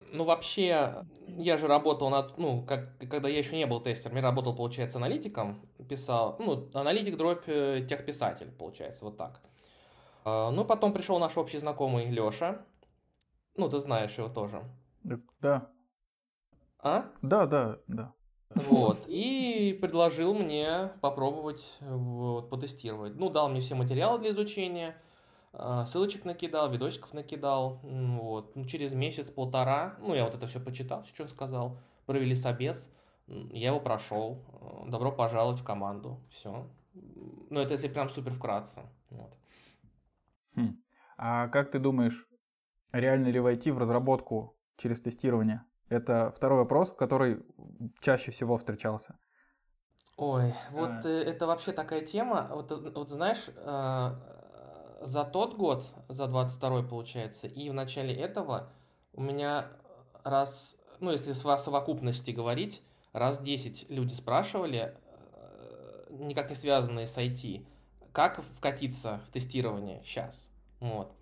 Ну, 0.00 0.24
вообще, 0.24 1.04
я 1.26 1.58
же 1.58 1.66
работал 1.66 2.10
над, 2.10 2.38
ну, 2.38 2.64
как, 2.64 2.98
когда 3.10 3.28
я 3.28 3.38
еще 3.38 3.56
не 3.56 3.66
был 3.66 3.80
тестером, 3.80 4.16
я 4.16 4.22
работал, 4.22 4.54
получается, 4.54 4.98
аналитиком, 4.98 5.66
писал, 5.88 6.36
ну, 6.38 6.70
аналитик 6.74 7.16
дробь 7.16 7.48
э, 7.48 7.84
техписатель, 7.88 8.50
получается, 8.52 9.04
вот 9.04 9.16
так. 9.16 9.40
А, 10.24 10.50
ну, 10.50 10.64
потом 10.64 10.92
пришел 10.92 11.18
наш 11.18 11.36
общий 11.36 11.58
знакомый 11.58 12.10
Леша, 12.10 12.64
ну, 13.56 13.68
ты 13.68 13.80
знаешь 13.80 14.16
его 14.16 14.28
тоже. 14.28 14.62
Да. 15.40 15.70
А? 16.78 17.10
Да, 17.22 17.46
да, 17.46 17.78
да. 17.88 18.12
Вот, 18.54 19.04
и 19.08 19.76
предложил 19.80 20.34
мне 20.34 20.90
попробовать 21.00 21.76
вот, 21.80 22.50
потестировать. 22.50 23.16
Ну, 23.16 23.30
дал 23.30 23.48
мне 23.48 23.60
все 23.60 23.74
материалы 23.74 24.18
для 24.18 24.30
изучения, 24.30 24.96
ссылочек 25.86 26.24
накидал, 26.24 26.70
видосиков 26.70 27.12
накидал, 27.14 27.80
вот, 27.82 28.56
ну, 28.56 28.64
через 28.64 28.92
месяц-полтора, 28.92 29.96
ну, 30.00 30.14
я 30.14 30.24
вот 30.24 30.34
это 30.34 30.46
все 30.46 30.60
почитал, 30.60 31.04
что 31.04 31.22
он 31.22 31.28
сказал, 31.28 31.78
провели 32.06 32.34
собес, 32.34 32.90
я 33.26 33.68
его 33.68 33.80
прошел, 33.80 34.44
э, 34.86 34.90
добро 34.90 35.12
пожаловать 35.12 35.60
в 35.60 35.64
команду, 35.64 36.20
все. 36.30 36.66
Ну, 37.50 37.60
это 37.60 37.72
если 37.72 37.88
прям 37.88 38.10
супер 38.10 38.32
вкратце, 38.32 38.82
вот. 39.10 39.34
Хм. 40.56 40.76
А 41.16 41.48
как 41.48 41.70
ты 41.70 41.78
думаешь, 41.78 42.26
реально 42.92 43.28
ли 43.28 43.40
войти 43.40 43.70
в 43.70 43.78
разработку 43.78 44.56
через 44.76 45.00
тестирование? 45.00 45.62
Это 45.88 46.32
второй 46.34 46.58
вопрос, 46.60 46.92
который 46.92 47.42
чаще 48.00 48.30
всего 48.30 48.56
встречался. 48.56 49.18
Ой, 50.16 50.54
вот 50.70 50.90
а... 51.04 51.08
это 51.08 51.46
вообще 51.46 51.72
такая 51.72 52.02
тема. 52.02 52.48
Вот, 52.50 52.70
вот 52.70 53.10
знаешь, 53.10 53.48
за 55.04 55.24
тот 55.24 55.54
год, 55.54 55.86
за 56.08 56.26
22 56.26 56.82
получается, 56.84 57.46
и 57.46 57.68
в 57.68 57.74
начале 57.74 58.14
этого 58.14 58.70
у 59.12 59.20
меня 59.20 59.66
раз, 60.24 60.76
ну 60.98 61.12
если 61.12 61.34
с 61.34 61.40
совокупности 61.58 62.30
говорить, 62.30 62.82
раз 63.12 63.40
10 63.40 63.90
люди 63.90 64.14
спрашивали, 64.14 64.96
э, 65.34 66.06
никак 66.10 66.48
не 66.48 66.56
связанные 66.56 67.06
с 67.06 67.16
IT, 67.18 67.66
как 68.12 68.42
вкатиться 68.56 69.20
в 69.28 69.32
тестирование 69.32 70.02
сейчас. 70.04 70.50
Вот. 70.80 71.12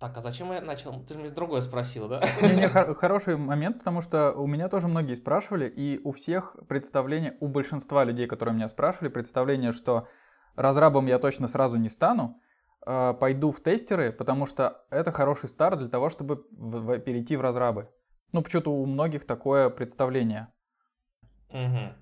Так, 0.00 0.16
а 0.16 0.22
зачем 0.22 0.50
я 0.52 0.60
начал? 0.60 1.02
Ты 1.04 1.14
же 1.14 1.20
мне 1.20 1.30
другое 1.30 1.60
спросил, 1.60 2.08
да? 2.08 2.22
Не, 2.42 2.54
не, 2.56 2.68
хороший 2.68 3.36
момент, 3.36 3.78
потому 3.78 4.00
что 4.00 4.32
у 4.32 4.46
меня 4.46 4.68
тоже 4.68 4.88
многие 4.88 5.14
спрашивали, 5.14 5.66
и 5.66 6.00
у 6.02 6.12
всех 6.12 6.56
представление, 6.66 7.36
у 7.40 7.48
большинства 7.48 8.04
людей, 8.04 8.26
которые 8.26 8.54
меня 8.54 8.68
спрашивали, 8.68 9.08
представление, 9.08 9.72
что 9.72 10.08
разрабом 10.56 11.06
я 11.06 11.18
точно 11.18 11.46
сразу 11.46 11.76
не 11.76 11.88
стану, 11.88 12.40
пойду 12.84 13.50
в 13.50 13.62
тестеры, 13.62 14.12
потому 14.12 14.46
что 14.46 14.84
это 14.90 15.10
хороший 15.10 15.48
старт 15.48 15.78
для 15.78 15.88
того, 15.88 16.10
чтобы 16.10 16.46
в, 16.50 16.80
в, 16.80 16.98
перейти 16.98 17.36
в 17.36 17.40
разрабы. 17.40 17.88
Ну, 18.32 18.42
почему-то 18.42 18.72
у 18.72 18.84
многих 18.84 19.24
такое 19.24 19.70
представление. 19.70 20.48
Угу. 21.50 21.94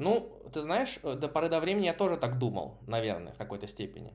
Ну, 0.00 0.40
ты 0.52 0.62
знаешь, 0.62 0.98
э, 1.02 1.14
до 1.14 1.28
поры 1.28 1.48
до 1.48 1.60
времени 1.60 1.84
я 1.84 1.92
тоже 1.92 2.16
так 2.16 2.38
думал, 2.38 2.78
наверное, 2.86 3.32
в 3.32 3.36
какой-то 3.36 3.66
степени. 3.66 4.14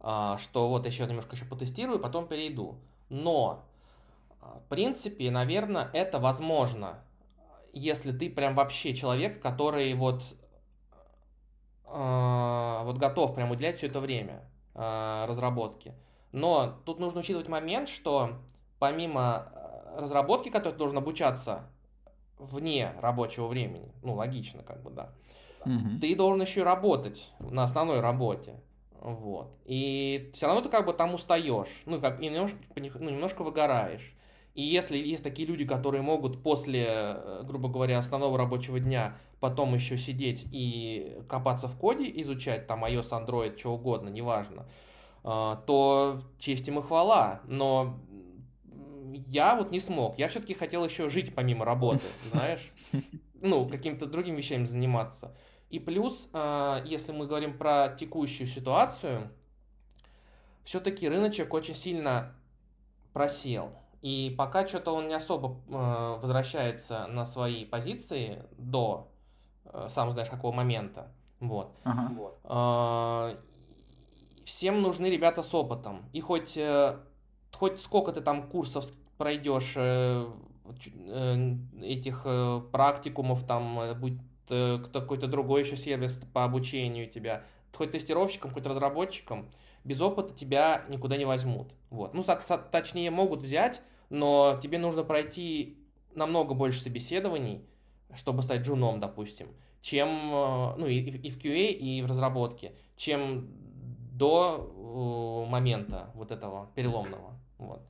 А, 0.00 0.38
что 0.38 0.68
вот 0.68 0.86
еще 0.86 1.06
немножко 1.06 1.36
еще 1.36 1.44
потестирую, 1.44 2.00
потом 2.00 2.26
перейду. 2.26 2.80
Но, 3.08 3.64
а, 4.40 4.58
в 4.58 4.68
принципе, 4.68 5.30
наверное, 5.30 5.88
это 5.92 6.18
возможно, 6.18 7.04
если 7.72 8.10
ты 8.10 8.28
прям 8.28 8.54
вообще 8.54 8.94
человек, 8.94 9.40
который 9.40 9.94
вот, 9.94 10.22
э, 11.84 12.80
вот 12.84 12.96
готов 12.98 13.34
прям 13.34 13.50
уделять 13.52 13.76
все 13.76 13.86
это 13.86 14.00
время. 14.00 14.50
Э, 14.80 15.24
разработки. 15.26 15.92
Но 16.30 16.78
тут 16.84 17.00
нужно 17.00 17.18
учитывать 17.18 17.48
момент, 17.48 17.88
что 17.88 18.34
помимо 18.78 19.48
э, 19.52 20.00
разработки, 20.02 20.50
которой 20.50 20.70
ты 20.70 20.78
должен 20.78 20.98
обучаться 20.98 21.64
вне 22.38 22.94
рабочего 23.00 23.48
времени, 23.48 23.90
ну, 24.04 24.14
логично, 24.14 24.62
как 24.62 24.84
бы, 24.84 24.90
да, 24.90 25.10
угу. 25.64 25.98
ты 26.00 26.14
должен 26.14 26.40
еще 26.42 26.60
и 26.60 26.62
работать 26.62 27.32
на 27.40 27.64
основной 27.64 27.98
работе. 27.98 28.60
Вот. 29.00 29.50
И 29.64 30.30
все 30.32 30.46
равно 30.46 30.62
ты 30.62 30.68
как 30.68 30.86
бы 30.86 30.92
там 30.92 31.12
устаешь, 31.12 31.82
ну, 31.84 32.00
как, 32.00 32.20
немножко, 32.20 32.56
ну, 32.76 33.10
немножко 33.10 33.42
выгораешь. 33.42 34.14
И 34.58 34.62
если 34.62 34.98
есть 34.98 35.22
такие 35.22 35.46
люди, 35.46 35.64
которые 35.64 36.02
могут 36.02 36.42
после, 36.42 36.84
э, 36.88 37.42
грубо 37.44 37.68
говоря, 37.68 37.96
основного 37.96 38.36
рабочего 38.36 38.80
дня 38.80 39.16
потом 39.38 39.72
еще 39.72 39.96
сидеть 39.96 40.46
и 40.50 41.16
копаться 41.28 41.68
в 41.68 41.78
коде, 41.78 42.10
изучать 42.22 42.66
там 42.66 42.84
iOS, 42.84 43.10
Android, 43.10 43.56
что 43.56 43.74
угодно, 43.74 44.08
неважно, 44.08 44.66
а, 45.22 45.62
то 45.64 46.22
честь 46.40 46.66
им 46.66 46.80
и 46.80 46.82
хвала. 46.82 47.40
Но 47.46 48.00
я 49.28 49.54
вот 49.54 49.70
не 49.70 49.78
смог. 49.78 50.18
Я 50.18 50.26
все-таки 50.26 50.54
хотел 50.54 50.84
еще 50.84 51.08
жить 51.08 51.36
помимо 51.36 51.64
работы, 51.64 52.02
знаешь? 52.32 52.72
Ну, 53.40 53.68
каким-то 53.68 54.06
другим 54.06 54.34
вещами 54.34 54.64
заниматься. 54.64 55.36
И 55.70 55.78
плюс, 55.78 56.30
э, 56.32 56.82
если 56.84 57.12
мы 57.12 57.28
говорим 57.28 57.56
про 57.56 57.96
текущую 57.96 58.48
ситуацию, 58.48 59.30
все-таки 60.64 61.08
рыночек 61.08 61.54
очень 61.54 61.76
сильно 61.76 62.34
просел. 63.12 63.70
И 64.02 64.34
пока 64.38 64.66
что-то 64.66 64.92
он 64.92 65.08
не 65.08 65.14
особо 65.14 65.56
э, 65.68 66.18
возвращается 66.20 67.06
на 67.08 67.24
свои 67.24 67.64
позиции 67.64 68.44
до, 68.56 69.08
э, 69.64 69.88
сам 69.90 70.12
знаешь, 70.12 70.30
какого 70.30 70.52
момента. 70.52 71.10
Вот. 71.40 71.74
Ага. 71.84 72.14
вот. 72.14 72.38
Э, 72.44 73.36
всем 74.44 74.82
нужны 74.82 75.06
ребята 75.06 75.42
с 75.42 75.52
опытом. 75.52 76.04
И 76.12 76.20
хоть, 76.20 76.56
э, 76.56 76.96
хоть 77.52 77.80
сколько 77.80 78.12
ты 78.12 78.20
там 78.20 78.48
курсов 78.48 78.86
пройдешь, 79.16 79.74
э, 79.76 80.26
э, 81.06 81.54
этих 81.82 82.22
э, 82.24 82.60
практикумов, 82.70 83.44
там, 83.44 83.80
э, 83.80 83.94
будь 83.94 84.18
э, 84.48 84.78
какой-то 84.92 85.26
другой 85.26 85.62
еще 85.62 85.76
сервис 85.76 86.20
по 86.32 86.44
обучению 86.44 87.10
тебя, 87.10 87.42
хоть 87.74 87.90
тестировщиком, 87.90 88.52
хоть 88.52 88.66
разработчиком, 88.66 89.50
без 89.84 90.00
опыта 90.00 90.34
тебя 90.34 90.84
никуда 90.88 91.16
не 91.16 91.24
возьмут. 91.24 91.72
Вот. 91.90 92.14
Ну, 92.14 92.24
точнее, 92.70 93.10
могут 93.10 93.42
взять, 93.42 93.80
но 94.10 94.58
тебе 94.62 94.78
нужно 94.78 95.02
пройти 95.04 95.78
намного 96.14 96.54
больше 96.54 96.80
собеседований, 96.80 97.64
чтобы 98.14 98.42
стать 98.42 98.62
джуном, 98.62 99.00
допустим, 99.00 99.48
чем, 99.80 100.08
э, 100.08 100.74
ну, 100.76 100.86
и, 100.86 100.98
и 100.98 101.30
в 101.30 101.38
QA, 101.38 101.70
и 101.70 102.02
в 102.02 102.06
разработке, 102.06 102.72
чем 102.96 103.48
до 104.12 105.44
э, 105.46 105.50
момента 105.50 106.10
вот 106.14 106.30
этого 106.30 106.70
переломного. 106.74 107.38
Вот. 107.58 107.82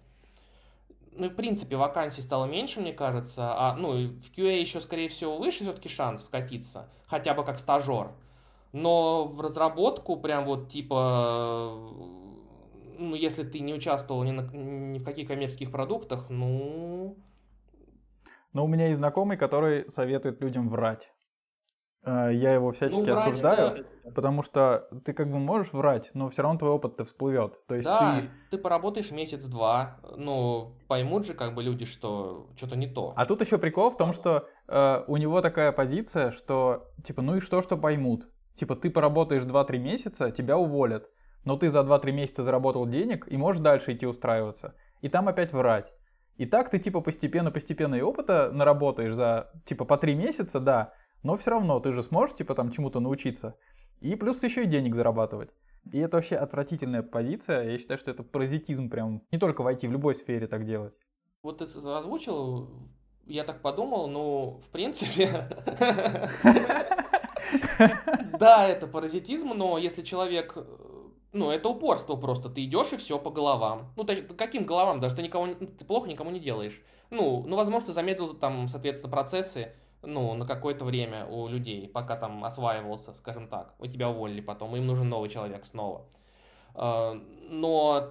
Ну 1.13 1.27
и 1.27 1.29
в 1.31 1.35
принципе 1.35 1.77
вакансий 1.77 2.23
стало 2.23 2.45
меньше, 2.45 2.81
мне 2.81 2.93
кажется, 2.93 3.53
а 3.57 3.75
ну 3.75 3.93
в 3.93 4.31
QA 4.37 4.61
еще 4.61 4.81
скорее 4.81 5.09
всего 5.09 5.37
выше 5.37 5.65
все-таки 5.65 5.89
шанс 5.89 6.23
вкатиться, 6.23 6.89
хотя 7.07 7.35
бы 7.35 7.45
как 7.45 7.59
стажер. 7.59 8.13
Но 8.73 9.27
в 9.27 9.41
разработку 9.41 10.17
прям 10.17 10.45
вот 10.45 10.69
типа, 10.69 11.73
ну, 12.99 13.15
если 13.15 13.45
ты 13.45 13.61
не 13.61 13.75
участвовал 13.75 14.23
ни, 14.25 14.33
на, 14.33 14.43
ни 14.43 14.99
в 14.99 15.05
каких 15.05 15.29
коммерческих 15.29 15.71
продуктах, 15.71 16.29
ну... 16.29 17.17
Но 18.53 18.65
у 18.65 18.69
меня 18.69 18.87
есть 18.87 18.99
знакомый, 18.99 19.37
который 19.37 19.91
советует 19.91 20.41
людям 20.41 20.69
врать. 20.69 21.13
Э, 22.05 22.31
я 22.33 22.55
его 22.55 22.73
всячески 22.73 23.09
ну, 23.09 23.17
осуждаю, 23.17 23.85
да. 24.05 24.11
потому 24.15 24.43
что 24.43 24.89
ты 25.05 25.13
как 25.13 25.31
бы 25.31 25.39
можешь 25.39 25.73
врать, 25.73 26.11
но 26.15 26.29
все 26.29 26.43
равно 26.43 26.59
твой 26.59 26.71
опыт-то 26.71 27.05
всплывет. 27.05 27.67
То 27.67 27.75
есть 27.75 27.87
да, 27.87 28.21
ты... 28.21 28.57
ты 28.57 28.63
поработаешь 28.63 29.11
месяц-два, 29.11 29.99
ну, 30.17 30.77
поймут 30.89 31.27
же 31.27 31.35
как 31.35 31.55
бы 31.55 31.63
люди, 31.63 31.85
что 31.85 32.49
что-то 32.57 32.77
не 32.77 32.87
то. 32.87 33.13
А 33.17 33.27
тут 33.27 33.41
еще 33.41 33.59
прикол 33.59 33.91
в 33.91 33.97
том, 33.97 34.13
что 34.13 34.49
э, 34.69 35.05
у 35.07 35.17
него 35.17 35.41
такая 35.41 35.73
позиция, 35.73 36.31
что 36.31 36.89
типа, 37.05 37.23
ну 37.23 37.37
и 37.37 37.41
что, 37.41 37.63
что 37.63 37.77
поймут? 37.77 38.27
Типа, 38.59 38.75
ты 38.75 38.91
поработаешь 38.91 39.45
2-3 39.45 39.79
месяца, 39.79 40.31
тебя 40.33 40.59
уволят. 40.59 41.09
Но 41.45 41.57
ты 41.57 41.71
за 41.71 41.81
2-3 41.81 42.11
месяца 42.11 42.43
заработал 42.43 42.87
денег 42.87 43.29
и 43.31 43.37
можешь 43.37 43.63
дальше 43.63 43.93
идти 43.93 44.05
устраиваться. 44.05 44.75
И 45.01 45.09
там 45.09 45.29
опять 45.29 45.53
врать. 45.53 45.93
И 46.37 46.47
так 46.47 46.69
ты 46.69 46.79
типа 46.79 47.01
постепенно-постепенно 47.01 47.95
и 47.95 48.01
опыта 48.01 48.51
наработаешь 48.53 49.15
за 49.15 49.53
типа 49.65 49.85
по 49.85 49.97
3 49.97 50.15
месяца, 50.15 50.59
да, 50.61 50.93
но 51.23 51.37
все 51.37 51.53
равно 51.53 51.79
ты 51.79 51.93
же 51.93 52.03
сможешь 52.03 52.37
типа 52.37 52.55
там 52.55 52.71
чему-то 52.71 53.01
научиться. 53.01 53.57
И 54.01 54.17
плюс 54.17 54.43
еще 54.43 54.65
и 54.65 54.67
денег 54.67 54.95
зарабатывать. 54.95 55.51
И 55.93 55.99
это 55.99 56.17
вообще 56.17 56.37
отвратительная 56.37 57.03
позиция. 57.03 57.71
Я 57.71 57.79
считаю, 57.79 57.99
что 57.99 58.11
это 58.11 58.23
паразитизм 58.25 58.91
прям 58.91 59.23
не 59.31 59.39
только 59.39 59.63
в 59.63 59.67
IT, 59.67 59.89
в 59.89 59.93
любой 59.93 60.15
сфере 60.15 60.49
так 60.49 60.65
делать. 60.65 60.95
Вот 61.43 61.59
ты 61.59 61.65
озвучил, 61.65 62.69
я 63.27 63.45
так 63.45 63.63
подумал, 63.63 64.09
ну, 64.09 64.61
в 64.65 64.69
принципе, 64.71 65.49
Да, 68.39 68.69
это 68.69 68.87
паразитизм, 68.87 69.53
но 69.55 69.79
если 69.79 70.03
человек 70.03 70.57
ну, 71.33 71.51
это 71.51 71.69
упорство 71.69 72.17
просто. 72.17 72.49
Ты 72.49 72.65
идешь 72.65 72.93
и 72.93 72.97
все 72.97 73.19
по 73.19 73.31
головам. 73.31 73.93
Ну, 73.97 74.05
то 74.05 74.13
есть, 74.13 74.37
каким 74.37 74.65
головам? 74.65 75.01
Даже 75.01 75.17
ты 75.17 75.23
никого, 75.23 75.47
ты 75.47 75.85
плохо 75.85 76.09
никому 76.09 76.31
не 76.31 76.41
делаешь. 76.41 76.81
Ну, 77.11 77.45
ну, 77.47 77.57
возможно, 77.57 77.89
ты 77.89 77.93
замедлил 77.93 78.35
там, 78.35 78.69
соответственно, 78.69 79.13
процессы, 79.13 79.73
ну, 80.03 80.35
на 80.35 80.47
какое-то 80.47 80.85
время 80.85 81.27
у 81.27 81.49
людей, 81.49 81.89
пока 81.89 82.17
там 82.17 82.45
осваивался, 82.45 83.13
скажем 83.15 83.49
так. 83.49 83.75
У 83.79 83.87
тебя 83.87 84.09
уволили 84.11 84.41
потом, 84.41 84.75
им 84.77 84.87
нужен 84.87 85.09
новый 85.09 85.29
человек 85.29 85.65
снова. 85.65 86.07
А, 86.75 87.15
но 87.49 88.11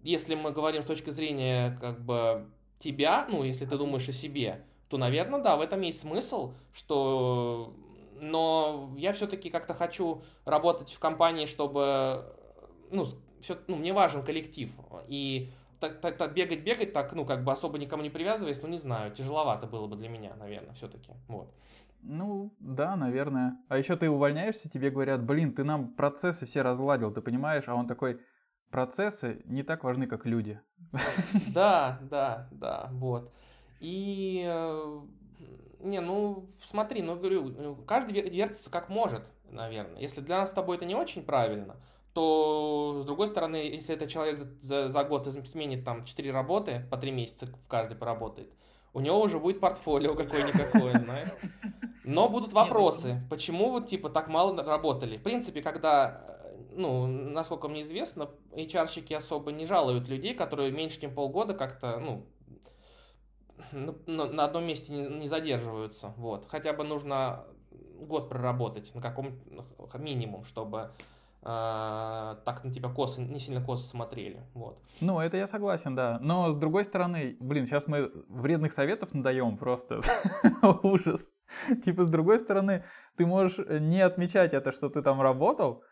если 0.00 0.34
мы 0.34 0.52
говорим 0.52 0.82
с 0.82 0.86
точки 0.86 1.10
зрения, 1.10 1.76
как 1.80 2.04
бы, 2.04 2.48
тебя, 2.78 3.26
ну, 3.28 3.42
если 3.42 3.66
ты 3.66 3.76
думаешь 3.76 4.08
о 4.08 4.12
себе, 4.12 4.64
то, 4.88 4.98
наверное, 4.98 5.40
да, 5.40 5.56
в 5.56 5.60
этом 5.60 5.80
есть 5.80 6.00
смысл, 6.00 6.52
что 6.72 7.74
но 8.20 8.92
я 8.96 9.12
все-таки 9.12 9.50
как-то 9.50 9.74
хочу 9.74 10.22
работать 10.44 10.92
в 10.92 10.98
компании, 10.98 11.46
чтобы, 11.46 12.24
ну, 12.90 13.06
все, 13.40 13.58
ну, 13.66 13.76
мне 13.76 13.92
важен 13.92 14.22
коллектив, 14.22 14.70
и 15.08 15.50
так, 15.80 16.00
так, 16.00 16.16
так 16.16 16.34
бегать, 16.34 16.62
бегать, 16.62 16.92
так, 16.92 17.12
ну, 17.12 17.24
как 17.24 17.44
бы 17.44 17.52
особо 17.52 17.78
никому 17.78 18.02
не 18.02 18.10
привязываясь, 18.10 18.62
ну, 18.62 18.68
не 18.68 18.78
знаю, 18.78 19.12
тяжеловато 19.12 19.66
было 19.66 19.86
бы 19.86 19.96
для 19.96 20.08
меня, 20.08 20.34
наверное, 20.36 20.74
все-таки, 20.74 21.12
вот. 21.28 21.52
Ну, 22.02 22.54
да, 22.60 22.94
наверное. 22.94 23.58
А 23.68 23.78
еще 23.78 23.96
ты 23.96 24.08
увольняешься, 24.08 24.70
тебе 24.70 24.90
говорят, 24.90 25.24
блин, 25.24 25.52
ты 25.52 25.64
нам 25.64 25.94
процессы 25.94 26.46
все 26.46 26.62
разладил, 26.62 27.12
ты 27.12 27.20
понимаешь? 27.20 27.64
А 27.66 27.74
он 27.74 27.88
такой, 27.88 28.20
процессы 28.70 29.42
не 29.44 29.62
так 29.62 29.82
важны, 29.84 30.06
как 30.06 30.24
люди. 30.26 30.60
Да, 31.52 31.98
да, 32.10 32.48
да, 32.52 32.88
вот. 32.92 33.32
И 33.80 34.44
э, 34.46 35.00
не, 35.80 36.00
ну 36.00 36.48
смотри, 36.70 37.02
ну 37.02 37.16
говорю, 37.16 37.76
каждый 37.86 38.28
вертится 38.28 38.70
как 38.70 38.88
может, 38.88 39.24
наверное. 39.50 40.00
Если 40.00 40.20
для 40.20 40.38
нас 40.38 40.50
с 40.50 40.52
тобой 40.52 40.76
это 40.76 40.84
не 40.84 40.94
очень 40.94 41.24
правильно, 41.24 41.76
то 42.12 43.00
с 43.02 43.04
другой 43.06 43.28
стороны, 43.28 43.56
если 43.56 43.94
этот 43.94 44.08
человек 44.08 44.38
за, 44.38 44.46
за, 44.60 44.88
за 44.88 45.04
год 45.04 45.28
сменит 45.46 45.84
там 45.84 46.04
4 46.04 46.30
работы, 46.30 46.86
по 46.90 46.96
3 46.96 47.10
месяца 47.10 47.46
в 47.46 47.68
каждой 47.68 47.96
поработает, 47.96 48.50
у 48.94 49.00
него 49.00 49.20
уже 49.20 49.38
будет 49.38 49.60
портфолио 49.60 50.14
какое-никакое, 50.14 50.98
знаешь. 51.04 51.28
Но 52.04 52.28
будут 52.30 52.54
ну 52.54 52.60
вопросы, 52.60 53.20
почему 53.28 53.70
вот 53.70 53.88
типа 53.88 54.08
так 54.08 54.28
мало 54.28 54.56
работали. 54.64 55.18
В 55.18 55.22
принципе, 55.22 55.60
когда, 55.60 56.38
ну, 56.72 57.06
насколько 57.06 57.68
мне 57.68 57.82
известно, 57.82 58.30
HR-щики 58.52 59.12
особо 59.12 59.52
не 59.52 59.66
жалуют 59.66 60.08
людей, 60.08 60.32
которые 60.32 60.70
меньше, 60.70 61.00
чем 61.00 61.14
полгода 61.14 61.52
как-то, 61.52 61.98
ну, 61.98 62.24
на, 63.72 64.26
на 64.26 64.44
одном 64.44 64.64
месте 64.64 64.92
не, 64.92 65.28
задерживаются. 65.28 66.12
Вот. 66.16 66.46
Хотя 66.48 66.72
бы 66.72 66.84
нужно 66.84 67.44
год 68.00 68.28
проработать 68.28 68.94
на 68.94 69.00
каком 69.00 69.38
минимум, 69.94 70.44
чтобы 70.44 70.90
э, 71.42 72.36
так 72.44 72.64
на 72.64 72.72
тебя 72.72 72.88
косо, 72.88 73.20
не 73.20 73.40
сильно 73.40 73.64
косо 73.64 73.86
смотрели. 73.86 74.42
Вот. 74.54 74.78
Ну, 75.00 75.20
это 75.20 75.36
я 75.36 75.46
согласен, 75.46 75.94
да. 75.94 76.18
Но 76.20 76.52
с 76.52 76.56
другой 76.56 76.84
стороны, 76.84 77.36
блин, 77.40 77.66
сейчас 77.66 77.86
мы 77.86 78.12
вредных 78.28 78.72
советов 78.72 79.14
надаем 79.14 79.56
просто. 79.56 80.00
Ужас. 80.82 81.30
Типа, 81.84 82.04
с 82.04 82.08
другой 82.08 82.40
стороны, 82.40 82.84
ты 83.16 83.26
можешь 83.26 83.58
не 83.80 84.00
отмечать 84.00 84.52
это, 84.52 84.72
что 84.72 84.88
ты 84.88 85.02
там 85.02 85.20
работал, 85.20 85.82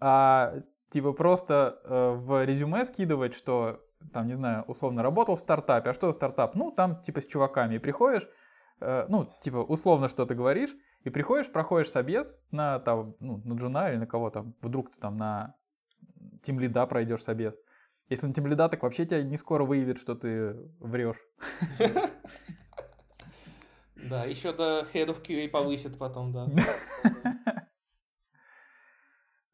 а 0.00 0.54
типа 0.90 1.12
просто 1.12 1.80
э, 1.84 2.10
в 2.12 2.44
резюме 2.44 2.84
скидывать, 2.84 3.34
что 3.34 3.80
там, 4.12 4.26
не 4.26 4.34
знаю, 4.34 4.64
условно 4.66 5.02
работал 5.02 5.36
в 5.36 5.40
стартапе. 5.40 5.90
А 5.90 5.94
что 5.94 6.08
за 6.08 6.12
стартап? 6.12 6.54
Ну, 6.54 6.70
там 6.70 7.00
типа 7.02 7.20
с 7.20 7.26
чуваками. 7.26 7.76
И 7.76 7.78
приходишь, 7.78 8.28
э, 8.80 9.06
ну, 9.08 9.28
типа 9.40 9.58
условно 9.58 10.08
что 10.08 10.26
ты 10.26 10.34
говоришь, 10.34 10.74
и 11.04 11.10
приходишь, 11.10 11.50
проходишь 11.50 11.90
собес 11.90 12.44
на, 12.50 12.78
там, 12.78 13.16
ну, 13.20 13.40
на 13.44 13.54
джуна 13.54 13.90
или 13.90 13.98
на 13.98 14.06
кого 14.06 14.30
там, 14.30 14.54
вдруг 14.60 14.90
ты 14.90 15.00
там 15.00 15.16
на 15.16 15.56
тим 16.42 16.60
лида 16.60 16.86
пройдешь 16.86 17.22
собес. 17.22 17.58
Если 18.08 18.26
на 18.26 18.34
тим 18.34 18.46
лида, 18.46 18.68
так 18.68 18.82
вообще 18.82 19.06
тебя 19.06 19.22
не 19.22 19.36
скоро 19.36 19.64
выявит, 19.64 19.98
что 19.98 20.14
ты 20.14 20.56
врешь. 20.80 21.22
Да, 24.10 24.24
еще 24.24 24.52
до 24.52 24.84
Head 24.92 25.10
of 25.10 25.22
QA 25.24 25.48
повысит 25.48 25.96
потом, 25.96 26.32
да. 26.32 26.48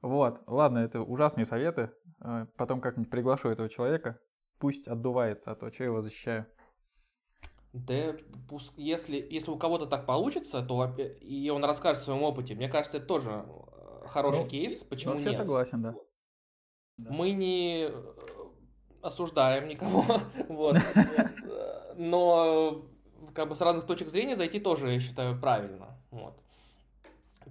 Вот, 0.01 0.43
ладно, 0.47 0.79
это 0.79 1.03
ужасные 1.03 1.45
советы. 1.45 1.91
Э, 2.25 2.47
потом 2.57 2.81
как-нибудь 2.81 3.11
приглашу 3.11 3.51
этого 3.51 3.69
человека 3.69 4.19
пусть 4.59 4.89
отдувается, 4.89 5.51
а 5.51 5.55
то 5.55 5.71
что 5.71 5.85
я 5.85 5.89
его 5.89 6.03
защищаю. 6.03 6.47
Да, 7.73 8.17
если, 8.77 9.27
если 9.31 9.51
у 9.51 9.57
кого-то 9.57 9.87
так 9.87 10.07
получится, 10.07 10.63
то 10.63 10.95
и 11.21 11.51
он 11.51 11.65
расскажет 11.65 12.03
о 12.03 12.05
своем 12.05 12.23
опыте, 12.23 12.55
мне 12.55 12.69
кажется, 12.69 12.97
это 12.97 13.07
тоже 13.07 13.45
э, 13.47 14.07
хороший 14.09 14.45
ну, 14.45 14.49
кейс. 14.49 14.83
Почему 14.85 15.15
вообще 15.15 15.31
нет? 15.31 15.39
согласен, 15.39 15.83
да. 15.83 15.95
Мы 16.97 17.33
не 17.33 17.89
э, 17.91 18.15
осуждаем 19.03 19.69
никого, 19.69 20.05
вот. 20.49 20.79
Но 21.97 22.87
как 23.35 23.49
бы 23.49 23.55
с 23.55 23.61
разных 23.61 23.87
точек 23.87 24.09
зрения 24.09 24.35
зайти 24.35 24.61
тоже, 24.61 24.93
я 24.93 25.01
считаю, 25.01 25.39
правильно. 25.39 26.01
Вот. 26.11 26.43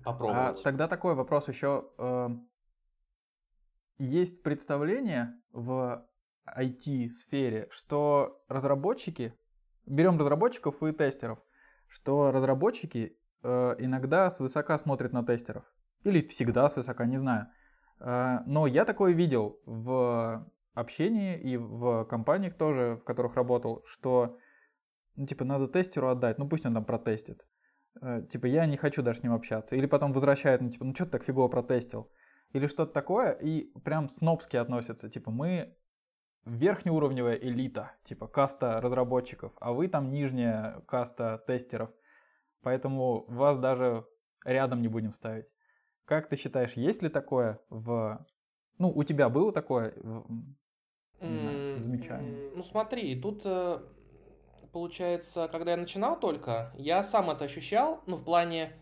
Попробовать. 0.03 0.59
А 0.59 0.63
тогда 0.63 0.87
такой 0.87 1.15
вопрос 1.15 1.47
еще. 1.47 1.89
Эм, 1.97 2.49
есть 3.97 4.43
представление 4.43 5.33
в 5.51 6.05
IT-сфере, 6.55 7.67
что 7.71 8.43
разработчики, 8.47 9.33
берем 9.85 10.17
разработчиков 10.17 10.81
и 10.83 10.91
тестеров, 10.91 11.39
что 11.87 12.31
разработчики 12.31 13.17
э, 13.43 13.75
иногда 13.79 14.29
свысока 14.29 14.77
смотрит 14.77 15.13
на 15.13 15.25
тестеров. 15.25 15.63
Или 16.03 16.21
всегда 16.21 16.69
свысока, 16.69 17.05
не 17.05 17.17
знаю. 17.17 17.47
Э, 17.99 18.39
но 18.45 18.67
я 18.67 18.85
такое 18.85 19.13
видел 19.13 19.59
в 19.65 20.45
общении 20.73 21.39
и 21.39 21.57
в 21.57 22.05
компаниях 22.05 22.53
тоже, 22.53 22.99
в 23.01 23.03
которых 23.03 23.35
работал, 23.35 23.83
что, 23.85 24.37
ну, 25.15 25.25
типа, 25.25 25.43
надо 25.43 25.67
тестеру 25.67 26.09
отдать, 26.09 26.37
ну, 26.37 26.47
пусть 26.47 26.65
он 26.65 26.73
там 26.73 26.85
протестит. 26.85 27.45
Э, 28.01 28.21
типа, 28.29 28.45
я 28.45 28.65
не 28.65 28.77
хочу 28.77 29.01
даже 29.01 29.19
с 29.19 29.23
ним 29.23 29.33
общаться. 29.33 29.75
Или 29.75 29.85
потом 29.85 30.13
возвращают, 30.13 30.61
ну, 30.61 30.69
типа, 30.69 30.85
ну, 30.85 30.93
что 30.93 31.05
ты 31.05 31.11
так 31.11 31.23
фигово 31.23 31.47
протестил? 31.47 32.11
Или 32.53 32.67
что-то 32.67 32.93
такое, 32.93 33.31
и 33.31 33.71
прям 33.83 34.09
снобски 34.09 34.55
относятся. 34.55 35.09
Типа, 35.09 35.31
мы 35.31 35.75
верхнеуровневая 36.47 37.35
элита, 37.35 37.93
типа 38.03 38.27
каста 38.27 38.79
разработчиков, 38.81 39.51
а 39.59 39.73
вы 39.73 39.87
там 39.87 40.11
нижняя 40.11 40.81
каста 40.87 41.43
тестеров. 41.45 41.91
Поэтому 42.61 43.25
вас 43.27 43.57
даже 43.57 44.05
рядом 44.45 44.81
не 44.81 44.87
будем 44.87 45.13
ставить. 45.13 45.45
Как 46.05 46.29
ты 46.29 46.35
считаешь, 46.35 46.73
есть 46.73 47.01
ли 47.01 47.09
такое 47.09 47.59
в... 47.69 48.25
Ну, 48.77 48.89
у 48.89 49.03
тебя 49.03 49.29
было 49.29 49.51
такое 49.51 49.93
не 51.21 51.37
знаю, 51.37 51.77
замечание? 51.77 52.51
Ну, 52.55 52.63
смотри, 52.63 53.19
тут 53.19 53.41
э, 53.43 53.79
получается, 54.71 55.47
когда 55.51 55.71
я 55.71 55.77
начинал 55.77 56.19
только, 56.19 56.71
я 56.77 57.03
сам 57.03 57.29
это 57.29 57.45
ощущал, 57.45 58.03
ну, 58.05 58.15
в 58.15 58.23
плане 58.23 58.73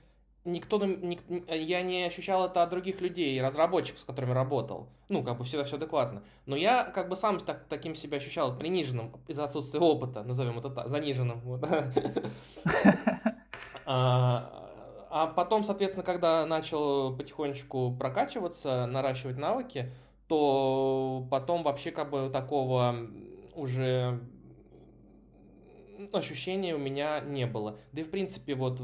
никто, 0.46 0.84
ник, 0.86 1.22
я 1.50 1.82
не 1.82 2.04
ощущал 2.06 2.46
это 2.46 2.64
от 2.64 2.70
других 2.70 3.02
людей, 3.02 3.42
разработчиков, 3.42 4.00
с 4.00 4.04
которыми 4.04 4.32
работал. 4.32 4.88
Ну, 5.10 5.24
как 5.24 5.38
бы 5.38 5.44
всегда 5.44 5.64
все 5.64 5.76
адекватно. 5.76 6.24
Но 6.46 6.56
я 6.56 6.84
как 6.84 7.10
бы 7.10 7.16
сам 7.16 7.40
так, 7.40 7.66
таким 7.68 7.96
себя 7.96 8.18
ощущал 8.18 8.58
приниженным 8.58 9.12
из-за 9.28 9.44
отсутствия 9.44 9.80
опыта, 9.80 10.24
назовем 10.24 10.58
это 10.60 10.70
так, 10.70 10.90
заниженным. 10.90 11.42
А, 13.88 14.66
а 15.12 15.28
потом, 15.28 15.64
соответственно, 15.64 16.04
когда 16.04 16.44
начал 16.48 17.16
потихонечку 17.16 17.96
прокачиваться, 18.00 18.88
наращивать 18.88 19.38
навыки, 19.38 19.92
то 20.28 21.28
потом 21.30 21.62
вообще 21.62 21.92
как 21.92 22.10
бы 22.10 22.32
такого 22.34 22.96
уже 23.54 24.20
ощущения 26.12 26.74
у 26.74 26.80
меня 26.80 27.20
не 27.20 27.46
было. 27.46 27.78
Да 27.92 28.02
и 28.02 28.04
в 28.04 28.10
принципе 28.10 28.56
вот 28.56 28.82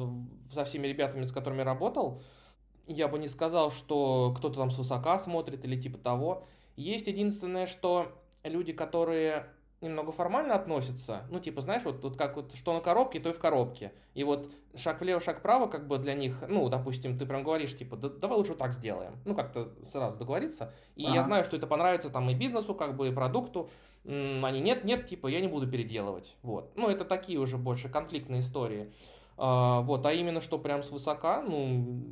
со 0.53 0.63
всеми 0.65 0.87
ребятами, 0.87 1.25
с 1.25 1.31
которыми 1.31 1.61
работал, 1.61 2.21
я 2.87 3.07
бы 3.07 3.19
не 3.19 3.27
сказал, 3.27 3.71
что 3.71 4.33
кто-то 4.37 4.59
там 4.59 4.71
свысока 4.71 5.19
смотрит 5.19 5.63
или 5.65 5.79
типа 5.79 5.97
того. 5.97 6.43
Есть 6.75 7.07
единственное, 7.07 7.67
что 7.67 8.11
люди, 8.43 8.73
которые 8.73 9.47
немного 9.81 10.11
формально 10.11 10.55
относятся, 10.55 11.23
ну, 11.31 11.39
типа, 11.39 11.61
знаешь, 11.61 11.83
вот, 11.83 12.03
вот 12.03 12.15
как 12.15 12.35
вот, 12.35 12.55
что 12.55 12.73
на 12.73 12.81
коробке, 12.81 13.19
то 13.19 13.29
и 13.29 13.33
в 13.33 13.39
коробке. 13.39 13.91
И 14.13 14.23
вот 14.23 14.51
шаг 14.75 15.01
влево, 15.01 15.19
шаг 15.19 15.39
вправо, 15.39 15.67
как 15.67 15.87
бы 15.87 15.97
для 15.97 16.13
них, 16.13 16.35
ну, 16.47 16.69
допустим, 16.69 17.17
ты 17.17 17.25
прям 17.25 17.43
говоришь, 17.43 17.75
типа, 17.75 17.97
да, 17.97 18.09
давай 18.09 18.37
лучше 18.37 18.51
вот 18.51 18.59
так 18.59 18.73
сделаем. 18.73 19.17
Ну, 19.25 19.35
как-то 19.35 19.71
сразу 19.91 20.19
договориться. 20.19 20.71
И 20.95 21.05
ага. 21.05 21.15
я 21.15 21.23
знаю, 21.23 21.43
что 21.43 21.57
это 21.57 21.65
понравится 21.65 22.11
там 22.11 22.29
и 22.29 22.35
бизнесу, 22.35 22.75
как 22.75 22.95
бы, 22.95 23.09
и 23.09 23.11
продукту. 23.11 23.69
Они 24.05 24.61
нет, 24.61 24.83
нет, 24.83 25.07
типа, 25.07 25.27
я 25.27 25.41
не 25.41 25.47
буду 25.47 25.67
переделывать. 25.67 26.35
Вот. 26.43 26.71
Ну, 26.75 26.87
это 26.89 27.03
такие 27.03 27.39
уже 27.39 27.57
больше 27.57 27.89
конфликтные 27.89 28.41
истории. 28.41 28.91
А, 29.37 29.81
вот, 29.81 30.05
а 30.05 30.13
именно, 30.13 30.41
что 30.41 30.59
прям 30.59 30.83
свысока, 30.83 31.41
ну, 31.41 32.03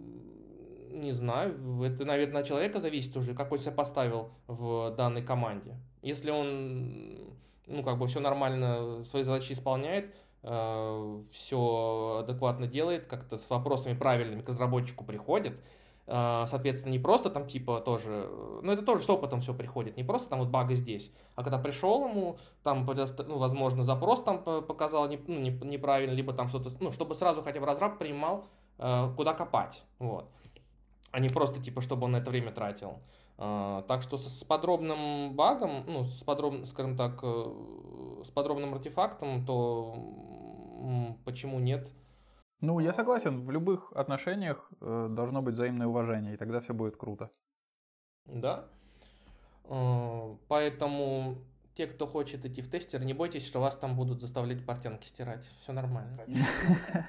не 0.92 1.12
знаю, 1.12 1.82
это, 1.84 2.06
наверное, 2.06 2.42
от 2.42 2.48
человека 2.48 2.80
зависит 2.80 3.16
уже, 3.16 3.34
какой 3.34 3.60
себя 3.60 3.72
поставил 3.72 4.30
в 4.48 4.92
данной 4.96 5.24
команде. 5.24 5.76
Если 6.02 6.32
он, 6.32 7.36
ну, 7.68 7.84
как 7.84 7.98
бы 7.98 8.08
все 8.08 8.20
нормально, 8.20 9.04
свои 9.06 9.24
задачи 9.24 9.54
исполняет, 9.54 10.14
э, 10.44 11.24
все 11.32 12.24
адекватно 12.24 12.68
делает, 12.68 13.06
как-то 13.06 13.38
с 13.38 13.50
вопросами 13.50 13.98
правильными 13.98 14.42
к 14.42 14.50
разработчику 14.50 15.06
приходит, 15.06 15.60
соответственно, 16.10 16.92
не 16.92 17.00
просто 17.00 17.30
там 17.30 17.46
типа 17.48 17.82
тоже, 17.82 18.28
ну 18.64 18.72
это 18.72 18.82
тоже 18.82 19.04
с 19.04 19.10
опытом 19.10 19.42
все 19.42 19.54
приходит, 19.54 19.96
не 19.96 20.04
просто 20.04 20.30
там 20.30 20.40
вот 20.40 20.48
бага 20.48 20.74
здесь, 20.74 21.12
а 21.36 21.44
когда 21.44 21.60
пришел 21.60 22.08
ему, 22.08 22.38
там, 22.64 22.86
ну, 22.86 23.38
возможно, 23.38 23.84
запрос 23.84 24.24
там 24.24 24.44
показал 24.44 25.08
не, 25.08 25.20
ну, 25.28 25.40
не, 25.40 25.52
неправильно, 25.52 26.14
либо 26.14 26.34
там 26.34 26.48
что-то, 26.48 26.72
ну, 26.80 26.92
чтобы 26.92 27.14
сразу 27.14 27.44
хотя 27.44 27.60
бы 27.60 27.68
разраб 27.68 28.00
принимал, 28.00 28.46
э, 28.80 29.14
куда 29.16 29.34
копать, 29.34 29.84
вот, 30.00 30.30
а 31.12 31.20
не 31.20 31.30
просто 31.30 31.62
типа, 31.62 31.82
чтобы 31.82 32.06
он 32.06 32.14
на 32.14 32.18
это 32.18 32.32
время 32.32 32.52
тратил. 32.52 33.00
Uh, 33.38 33.84
так 33.88 34.02
что 34.02 34.18
с, 34.18 34.40
с 34.40 34.44
подробным 34.44 35.34
багом, 35.34 35.86
ну, 35.88 36.04
с 36.04 36.24
подробным, 36.26 36.66
скажем 36.66 36.98
так, 36.98 37.20
э, 37.24 38.24
с 38.26 38.28
подробным 38.32 38.74
артефактом, 38.74 39.46
то 39.46 39.96
почему 41.24 41.60
нет? 41.60 41.88
Ну, 42.62 42.80
я 42.80 42.92
согласен, 42.92 43.42
в 43.42 43.52
любых 43.52 43.92
отношениях 43.94 44.70
э, 44.82 45.08
должно 45.10 45.42
быть 45.42 45.56
взаимное 45.56 45.88
уважение, 45.88 46.34
и 46.34 46.38
тогда 46.38 46.60
все 46.60 46.74
будет 46.74 46.98
круто. 46.98 47.32
Да. 48.26 48.68
Э, 49.64 50.36
поэтому 50.50 51.38
те, 51.76 51.88
кто 51.88 52.06
хочет 52.06 52.46
идти 52.46 52.62
в 52.62 52.70
тестер, 52.70 53.02
не 53.06 53.14
бойтесь, 53.14 53.48
что 53.48 53.62
вас 53.62 53.78
там 53.78 53.96
будут 53.96 54.20
заставлять 54.20 54.66
портянки 54.66 55.08
стирать. 55.08 55.46
Все 55.62 55.72
нормально. 55.72 56.26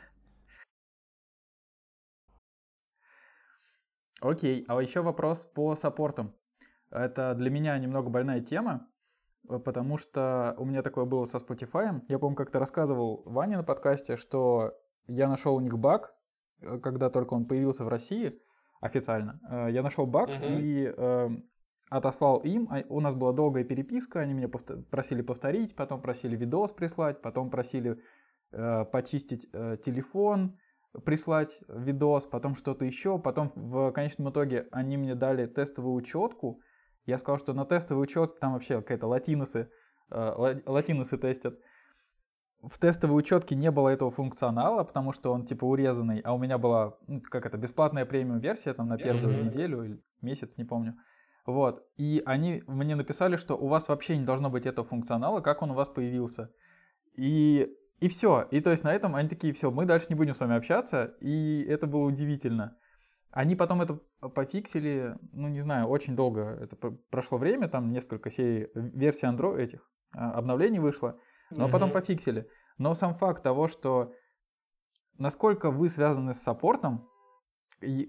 Окей, 4.21 4.65
а 4.69 4.81
еще 4.81 5.03
вопрос 5.03 5.51
по 5.53 5.75
саппортам. 5.75 6.33
Это 6.91 7.35
для 7.35 7.51
меня 7.51 7.77
немного 7.79 8.09
больная 8.09 8.41
тема, 8.41 8.87
э, 9.49 9.59
потому 9.59 9.99
что 9.99 10.55
у 10.59 10.65
меня 10.65 10.83
такое 10.83 11.07
было 11.07 11.25
со 11.25 11.39
Spotify. 11.39 12.03
Я, 12.07 12.21
по-моему, 12.21 12.37
как-то 12.37 12.61
рассказывал 12.61 13.25
Ване 13.25 13.57
на 13.57 13.65
подкасте, 13.65 14.15
что 14.17 14.79
я 15.11 15.29
нашел 15.29 15.55
у 15.57 15.61
них 15.61 15.79
баг, 15.79 16.15
э, 16.61 16.79
когда 16.79 17.11
только 17.11 17.35
он 17.35 17.47
появился 17.47 17.85
в 17.85 17.89
России 17.89 18.41
официально. 18.81 19.41
Э, 19.51 19.69
я 19.71 19.83
нашел 19.83 20.07
баг 20.07 20.31
uh-huh. 20.31 20.61
и 20.61 20.95
э, 20.97 21.29
отослал 21.91 22.39
им. 22.39 22.69
А, 22.71 22.83
у 22.89 23.01
нас 23.01 23.15
была 23.15 23.33
долгая 23.33 23.65
переписка, 23.65 24.21
они 24.21 24.35
меня 24.35 24.49
повтор- 24.49 24.83
просили 24.85 25.23
повторить, 25.23 25.75
потом 25.75 26.01
просили 26.01 26.37
видос 26.37 26.73
прислать, 26.73 27.21
потом 27.21 27.51
просили 27.51 28.01
э, 28.53 28.85
почистить 28.87 29.49
э, 29.53 29.77
телефон, 29.83 30.59
прислать 31.05 31.61
видос, 31.69 32.27
потом 32.27 32.55
что-то 32.55 32.85
еще. 32.85 33.19
Потом 33.19 33.51
в 33.55 33.93
конечном 33.93 34.31
итоге 34.31 34.69
они 34.71 34.97
мне 34.97 35.15
дали 35.15 35.47
тестовую 35.47 35.95
учетку. 35.95 36.61
Я 37.07 37.19
сказал, 37.19 37.39
что 37.39 37.53
на 37.53 37.65
тестовой 37.65 38.05
учетке 38.05 38.39
там 38.41 38.53
вообще 38.53 38.77
какая-то 38.77 39.09
латиносы, 39.09 39.71
э, 40.11 40.61
латиносы 40.67 41.19
тестят 41.19 41.59
в 42.63 42.79
тестовой 42.79 43.19
учетке 43.19 43.55
не 43.55 43.71
было 43.71 43.89
этого 43.89 44.11
функционала, 44.11 44.85
потому 44.85 45.13
что 45.13 45.33
он 45.33 45.45
типа 45.45 45.65
урезанный, 45.65 46.21
а 46.21 46.35
у 46.35 46.39
меня 46.39 46.59
была, 46.59 46.97
ну, 47.07 47.21
как 47.21 47.47
это, 47.47 47.57
бесплатная 47.57 48.05
премиум 48.05 48.39
версия 48.39 48.75
там 48.75 48.89
на 48.89 48.99
первую 48.99 49.35
mm-hmm. 49.35 49.45
неделю 49.45 49.83
или 49.83 50.03
месяц, 50.21 50.59
не 50.59 50.65
помню. 50.65 50.97
Вот. 51.47 51.87
И 51.97 52.23
они 52.27 52.63
мне 52.67 52.95
написали, 52.95 53.37
что 53.37 53.57
у 53.57 53.67
вас 53.67 53.89
вообще 53.89 54.17
не 54.17 54.25
должно 54.25 54.51
быть 54.51 54.67
этого 54.67 54.87
функционала, 54.87 55.41
как 55.41 55.63
он 55.63 55.71
у 55.71 55.75
вас 55.75 55.89
появился. 55.89 56.53
И, 57.15 57.75
и 58.01 58.09
все. 58.09 58.47
И 58.51 58.61
то 58.61 58.71
есть 58.71 58.85
на 58.85 58.93
этом 58.93 59.15
они 59.15 59.29
такие, 59.29 59.53
все, 59.55 59.71
мы 59.71 59.87
дальше 59.87 60.07
не 60.11 60.15
будем 60.15 60.35
с 60.35 60.41
вами 60.41 60.57
общаться. 60.57 61.15
И 61.21 61.65
это 61.69 61.87
было 61.87 62.05
удивительно. 62.05 62.77
Они 63.31 63.57
потом 63.57 63.81
это 63.81 64.01
пофиксили, 64.35 65.17
ну 65.33 65.49
не 65.49 65.61
знаю, 65.61 65.87
очень 65.87 66.17
долго 66.17 66.59
это 66.61 66.77
прошло 67.11 67.39
время, 67.39 67.69
там 67.69 67.93
несколько 67.93 68.29
серий, 68.31 68.69
версий 68.75 69.27
Android 69.27 69.59
этих 69.59 69.89
а, 70.13 70.33
обновлений 70.33 70.81
вышло. 70.81 71.17
Но 71.51 71.65
угу. 71.65 71.73
потом 71.73 71.93
пофиксили. 71.93 72.49
Но 72.79 72.95
сам 72.95 73.15
факт 73.15 73.43
того, 73.43 73.69
что 73.69 74.13
насколько 75.19 75.71
вы 75.71 75.89
связаны 75.89 76.35
с 76.35 76.43
саппортом, 76.43 77.09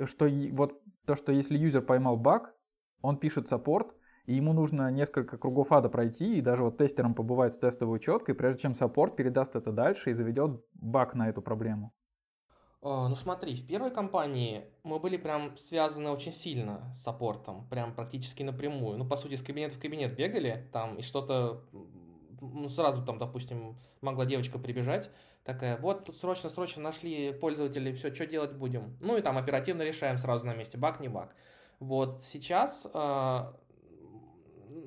что 0.05 0.27
вот 0.53 0.81
то, 1.05 1.15
что 1.15 1.31
если 1.31 1.57
юзер 1.57 1.81
поймал 1.81 2.17
баг, 2.17 2.53
он 3.01 3.17
пишет 3.17 3.47
саппорт, 3.47 3.93
и 4.25 4.33
ему 4.33 4.53
нужно 4.53 4.91
несколько 4.91 5.37
кругов 5.37 5.71
ада 5.71 5.89
пройти, 5.89 6.37
и 6.37 6.41
даже 6.41 6.63
вот 6.63 6.77
тестером 6.77 7.15
побывать 7.15 7.53
с 7.53 7.57
тестовой 7.57 7.97
учеткой, 7.97 8.35
прежде 8.35 8.61
чем 8.61 8.73
саппорт 8.73 9.15
передаст 9.15 9.55
это 9.55 9.71
дальше 9.71 10.11
и 10.11 10.13
заведет 10.13 10.63
баг 10.73 11.15
на 11.15 11.29
эту 11.29 11.41
проблему. 11.41 11.93
О, 12.81 13.07
ну 13.07 13.15
смотри, 13.15 13.55
в 13.55 13.67
первой 13.67 13.91
компании 13.91 14.65
мы 14.83 14.99
были 14.99 15.17
прям 15.17 15.55
связаны 15.55 16.09
очень 16.09 16.33
сильно 16.33 16.91
с 16.95 17.03
саппортом, 17.03 17.67
прям 17.69 17.93
практически 17.93 18.41
напрямую. 18.41 18.97
Ну, 18.97 19.05
по 19.07 19.17
сути, 19.17 19.35
с 19.35 19.43
кабинета 19.43 19.75
в 19.75 19.79
кабинет 19.79 20.15
бегали 20.15 20.67
там 20.73 20.95
и 20.95 21.03
что-то 21.03 21.63
ну, 22.41 22.67
сразу 22.69 23.05
там, 23.05 23.17
допустим, 23.19 23.77
могла 24.01 24.25
девочка 24.25 24.57
прибежать, 24.59 25.09
такая, 25.43 25.77
вот 25.77 26.05
тут 26.05 26.17
срочно-срочно 26.17 26.81
нашли 26.81 27.31
пользователей, 27.31 27.93
все, 27.93 28.13
что 28.13 28.25
делать 28.25 28.53
будем? 28.53 28.97
Ну 28.99 29.17
и 29.17 29.21
там 29.21 29.37
оперативно 29.37 29.83
решаем 29.83 30.17
сразу 30.17 30.47
на 30.47 30.53
месте, 30.53 30.77
баг, 30.77 30.99
не 30.99 31.07
баг. 31.07 31.35
Вот 31.79 32.23
сейчас, 32.23 32.87
э, 32.93 33.53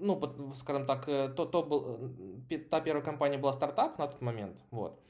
ну, 0.00 0.52
скажем 0.56 0.86
так, 0.86 1.08
э, 1.08 1.28
то, 1.28 1.44
то 1.44 1.62
был, 1.62 2.14
э, 2.50 2.58
та 2.58 2.80
первая 2.80 3.04
компания 3.04 3.38
была 3.38 3.52
стартап 3.52 3.98
на 3.98 4.08
тот 4.08 4.20
момент, 4.20 4.56
вот. 4.70 5.00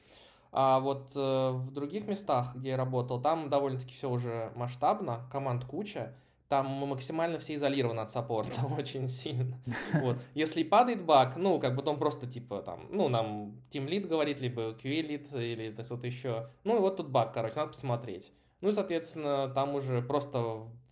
А 0.57 0.79
вот 0.79 1.13
в 1.13 1.69
других 1.71 2.07
местах, 2.07 2.55
где 2.55 2.69
я 2.69 2.77
работал, 2.77 3.21
там 3.21 3.49
довольно-таки 3.49 3.93
все 3.93 4.09
уже 4.09 4.53
масштабно, 4.55 5.27
команд 5.29 5.65
куча, 5.65 6.15
там 6.47 6.67
максимально 6.67 7.39
все 7.39 7.55
изолированы 7.55 8.01
от 8.01 8.11
саппорта 8.11 8.65
очень 8.77 9.09
сильно. 9.09 9.57
Вот. 9.93 10.17
Если 10.33 10.63
падает 10.63 11.03
баг, 11.03 11.37
ну, 11.37 11.59
как 11.59 11.75
бы 11.75 11.83
он 11.89 11.97
просто 11.97 12.27
типа 12.27 12.61
там, 12.61 12.87
ну, 12.91 13.09
нам 13.09 13.61
Team 13.71 13.87
Lead 13.87 14.07
говорит, 14.07 14.39
либо 14.39 14.71
QA 14.71 15.01
Lead, 15.01 15.41
или 15.41 15.75
что-то 15.83 16.05
еще. 16.05 16.49
Ну, 16.63 16.77
и 16.77 16.79
вот 16.79 16.97
тут 16.97 17.09
баг, 17.09 17.33
короче, 17.33 17.55
надо 17.55 17.69
посмотреть. 17.69 18.31
Ну, 18.61 18.69
и, 18.69 18.73
соответственно, 18.73 19.49
там 19.49 19.75
уже 19.75 20.01
просто 20.01 20.39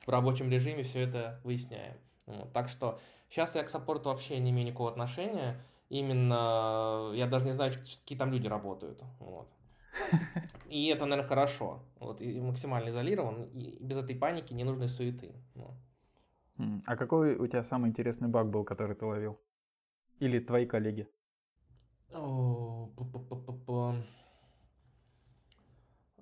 в 0.05 0.09
рабочем 0.09 0.49
режиме 0.49 0.83
все 0.83 1.01
это 1.01 1.39
выясняем. 1.43 1.95
Вот. 2.25 2.51
Так 2.53 2.69
что 2.69 2.99
сейчас 3.29 3.55
я 3.55 3.63
к 3.63 3.69
саппорту 3.69 4.09
вообще 4.09 4.39
не 4.39 4.51
имею 4.51 4.67
никакого 4.67 4.89
отношения. 4.89 5.59
Именно 5.89 7.11
я 7.13 7.27
даже 7.27 7.45
не 7.45 7.51
знаю, 7.51 7.73
какие 7.73 8.17
там 8.17 8.31
люди 8.31 8.47
работают. 8.47 9.01
Вот. 9.19 9.47
И 10.69 10.87
это, 10.87 11.05
наверное, 11.05 11.27
хорошо. 11.27 11.79
Вот, 11.99 12.21
и 12.21 12.41
максимально 12.41 12.89
изолирован, 12.89 13.43
и 13.53 13.77
без 13.79 13.97
этой 13.97 14.15
паники, 14.15 14.53
ненужной 14.53 14.89
суеты. 14.89 15.31
Вот. 15.55 15.75
А 16.85 16.95
какой 16.95 17.35
у 17.35 17.47
тебя 17.47 17.63
самый 17.63 17.89
интересный 17.89 18.27
баг 18.27 18.49
был, 18.49 18.63
который 18.63 18.95
ты 18.95 19.05
ловил? 19.05 19.39
Или 20.19 20.39
твои 20.39 20.65
коллеги? 20.65 21.07
О, 22.13 22.89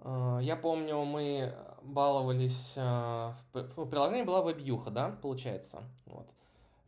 а, 0.04 0.40
Я 0.40 0.56
помню, 0.56 1.04
мы 1.04 1.54
баловались... 1.84 2.74
А, 2.78 3.36
в 3.54 3.86
приложении 3.86 4.24
была 4.24 4.42
веб 4.42 4.58
да, 4.92 5.10
получается? 5.22 5.84
Вот. 6.06 6.30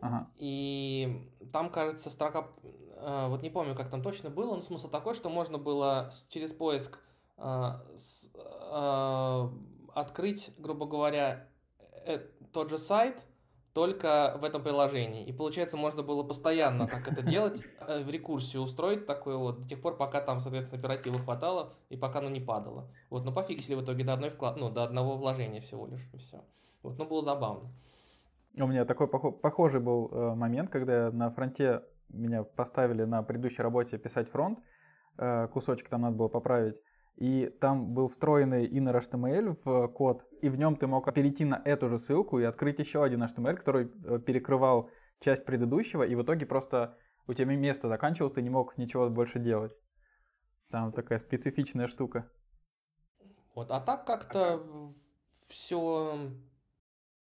Ага. 0.03 0.27
И 0.35 1.31
там, 1.53 1.69
кажется, 1.69 2.11
строка, 2.11 2.49
э, 2.61 3.27
вот 3.29 3.41
не 3.41 3.49
помню, 3.49 3.73
как 3.73 3.89
там 3.89 4.01
точно 4.01 4.29
было, 4.29 4.55
но 4.55 4.61
смысл 4.61 4.89
такой, 4.89 5.13
что 5.13 5.29
можно 5.29 5.57
было 5.57 6.11
через 6.27 6.51
поиск 6.51 6.99
э, 7.37 7.71
э, 8.35 9.49
открыть, 9.93 10.51
грубо 10.57 10.85
говоря, 10.85 11.47
тот 12.51 12.69
же 12.69 12.79
сайт, 12.79 13.15
только 13.71 14.37
в 14.41 14.43
этом 14.43 14.61
приложении. 14.61 15.25
И 15.25 15.31
получается, 15.31 15.77
можно 15.77 16.03
было 16.03 16.21
постоянно 16.21 16.85
так 16.85 17.07
это 17.07 17.21
делать, 17.21 17.61
в 17.79 18.09
рекурсию 18.09 18.61
устроить 18.61 19.05
такое 19.05 19.37
вот, 19.37 19.61
до 19.61 19.69
тех 19.69 19.81
пор, 19.81 19.95
пока 19.95 20.19
там, 20.19 20.41
соответственно, 20.41 20.81
оперативы 20.81 21.19
хватало, 21.19 21.75
и 21.87 21.95
пока 21.95 22.19
оно 22.19 22.29
не 22.29 22.41
падало. 22.41 22.91
Вот, 23.09 23.23
но 23.23 23.31
пофиксили 23.31 23.75
в 23.75 23.83
итоге 23.83 24.03
до, 24.03 24.13
одной 24.13 24.31
вклад... 24.31 24.57
ну, 24.57 24.69
до 24.69 24.83
одного 24.83 25.15
вложения 25.15 25.61
всего 25.61 25.87
лишь, 25.87 26.05
и 26.11 26.17
все. 26.17 26.43
Вот, 26.81 26.97
ну, 26.97 27.05
было 27.05 27.23
забавно. 27.23 27.71
У 28.59 28.67
меня 28.67 28.85
такой 28.85 29.07
похожий 29.07 29.81
был 29.81 30.09
э, 30.11 30.35
момент, 30.35 30.69
когда 30.69 31.11
на 31.11 31.31
фронте 31.31 31.81
меня 32.09 32.43
поставили 32.43 33.03
на 33.03 33.23
предыдущей 33.23 33.63
работе 33.63 33.97
писать 33.97 34.29
фронт, 34.29 34.59
э, 35.17 35.47
кусочек 35.47 35.89
там 35.89 36.01
надо 36.01 36.15
было 36.15 36.27
поправить, 36.27 36.79
и 37.15 37.51
там 37.59 37.93
был 37.93 38.07
встроенный 38.07 38.67
inner 38.67 38.99
HTML 38.99 39.57
в 39.63 39.87
код, 39.89 40.25
и 40.41 40.49
в 40.49 40.57
нем 40.57 40.75
ты 40.75 40.85
мог 40.85 41.11
перейти 41.13 41.45
на 41.45 41.61
эту 41.65 41.87
же 41.87 41.97
ссылку 41.97 42.39
и 42.39 42.43
открыть 42.43 42.79
еще 42.79 43.03
один 43.03 43.23
HTML, 43.23 43.55
который 43.55 43.91
э, 44.05 44.19
перекрывал 44.19 44.89
часть 45.19 45.45
предыдущего, 45.45 46.03
и 46.03 46.13
в 46.13 46.21
итоге 46.21 46.45
просто 46.45 46.97
у 47.27 47.33
тебя 47.33 47.55
место 47.55 47.87
заканчивалось, 47.87 48.33
ты 48.33 48.41
не 48.41 48.49
мог 48.49 48.77
ничего 48.77 49.09
больше 49.09 49.39
делать. 49.39 49.73
Там 50.69 50.91
такая 50.91 51.19
специфичная 51.19 51.87
штука. 51.87 52.29
Вот, 53.55 53.71
а 53.71 53.79
так 53.79 54.05
как-то 54.05 54.93
все 55.47 56.31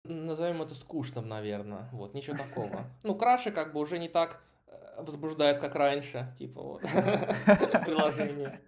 назовем 0.03 0.61
это 0.61 0.75
скучным, 0.75 1.27
наверное. 1.27 1.89
Вот, 1.91 2.13
ничего 2.13 2.37
такого. 2.37 2.85
Ну, 3.03 3.15
краши 3.15 3.51
как 3.51 3.73
бы 3.73 3.79
уже 3.79 3.99
не 3.99 4.09
так 4.09 4.41
э, 4.67 5.01
возбуждают, 5.01 5.59
как 5.59 5.75
раньше. 5.75 6.33
Типа 6.37 6.61
вот 6.61 6.81
приложение. 7.85 8.59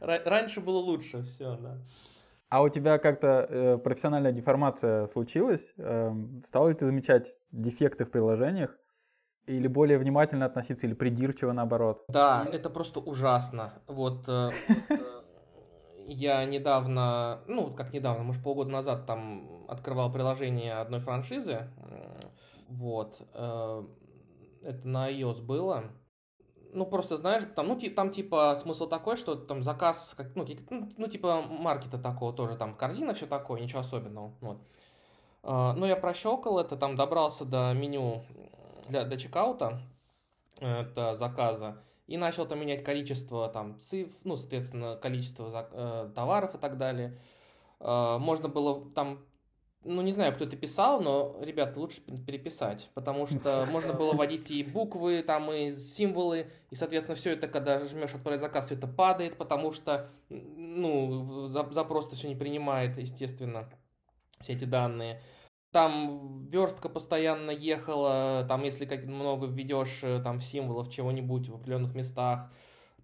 Раньше 0.00 0.60
было 0.60 0.78
лучше, 0.78 1.22
все, 1.22 1.56
да. 1.56 1.78
А 2.48 2.62
у 2.62 2.68
тебя 2.68 2.98
как-то 2.98 3.46
э, 3.48 3.78
профессиональная 3.78 4.32
деформация 4.32 5.06
случилась? 5.06 5.72
Э, 5.78 6.12
стал 6.42 6.68
ли 6.68 6.74
ты 6.74 6.84
замечать 6.84 7.34
дефекты 7.50 8.04
в 8.04 8.10
приложениях? 8.10 8.76
Или 9.46 9.66
более 9.66 9.98
внимательно 9.98 10.46
относиться, 10.46 10.86
или 10.86 10.94
придирчиво 10.94 11.52
наоборот? 11.52 12.04
Да, 12.08 12.46
это 12.52 12.70
просто 12.70 13.00
ужасно. 13.00 13.72
Вот 13.86 14.28
э, 14.28 14.48
я 16.12 16.44
недавно, 16.44 17.42
ну, 17.46 17.72
как 17.72 17.92
недавно, 17.92 18.24
может, 18.24 18.42
полгода 18.42 18.70
назад 18.70 19.06
там 19.06 19.64
открывал 19.68 20.12
приложение 20.12 20.74
одной 20.74 21.00
франшизы. 21.00 21.68
Вот. 22.68 23.20
Э, 23.34 23.84
это 24.62 24.88
на 24.88 25.10
iOS 25.10 25.42
было. 25.42 25.84
Ну, 26.72 26.86
просто, 26.86 27.18
знаешь, 27.18 27.44
там, 27.54 27.68
ну, 27.68 27.78
там, 27.78 28.10
типа, 28.10 28.54
смысл 28.58 28.88
такой, 28.88 29.16
что 29.16 29.34
там 29.34 29.62
заказ, 29.62 30.14
как, 30.16 30.34
ну, 30.34 30.46
ну, 30.70 30.88
ну, 30.96 31.06
типа, 31.06 31.42
маркета 31.42 31.98
такого 31.98 32.32
тоже, 32.32 32.56
там, 32.56 32.74
корзина, 32.74 33.12
все 33.12 33.26
такое, 33.26 33.60
ничего 33.60 33.80
особенного, 33.80 34.32
вот. 34.40 34.58
Э, 35.42 35.74
ну, 35.76 35.84
я 35.84 35.96
прощелкал 35.96 36.58
это, 36.58 36.78
там, 36.78 36.96
добрался 36.96 37.44
до 37.44 37.74
меню 37.74 38.24
для, 38.88 39.04
до 39.04 39.18
чекаута, 39.18 39.82
это 40.60 41.12
заказа, 41.12 41.76
и 42.06 42.16
начал 42.16 42.46
там 42.46 42.60
менять 42.60 42.84
количество 42.84 43.48
там 43.48 43.78
цифр, 43.80 44.14
ну, 44.24 44.36
соответственно, 44.36 44.96
количество 44.96 45.68
э, 45.72 46.10
товаров 46.14 46.54
и 46.54 46.58
так 46.58 46.78
далее. 46.78 47.18
Э, 47.80 48.18
можно 48.18 48.48
было 48.48 48.90
там, 48.90 49.24
ну, 49.84 50.02
не 50.02 50.12
знаю, 50.12 50.32
кто 50.34 50.44
это 50.44 50.56
писал, 50.56 51.00
но, 51.00 51.36
ребят, 51.40 51.76
лучше 51.76 52.00
переписать, 52.00 52.90
потому 52.94 53.26
что 53.26 53.66
можно 53.70 53.92
было 53.92 54.12
вводить 54.12 54.50
и 54.50 54.62
буквы, 54.62 55.22
там, 55.22 55.50
и 55.52 55.72
символы, 55.72 56.50
и, 56.70 56.74
соответственно, 56.74 57.16
все 57.16 57.32
это, 57.32 57.48
когда 57.48 57.84
жмешь 57.86 58.14
отправить 58.14 58.40
заказ, 58.40 58.66
все 58.66 58.74
это 58.74 58.86
падает, 58.86 59.36
потому 59.36 59.72
что, 59.72 60.10
ну, 60.28 61.46
запрос 61.46 62.10
все 62.10 62.28
не 62.28 62.36
принимает, 62.36 62.96
естественно, 62.98 63.68
все 64.40 64.52
эти 64.52 64.64
данные. 64.64 65.20
Там 65.72 66.46
верстка 66.50 66.90
постоянно 66.90 67.50
ехала, 67.50 68.44
там 68.46 68.62
если 68.62 68.84
как 68.84 69.04
много 69.04 69.46
введешь 69.46 70.00
э, 70.02 70.20
там 70.22 70.40
символов 70.40 70.90
чего-нибудь 70.90 71.48
в 71.48 71.54
определенных 71.54 71.94
местах, 71.94 72.52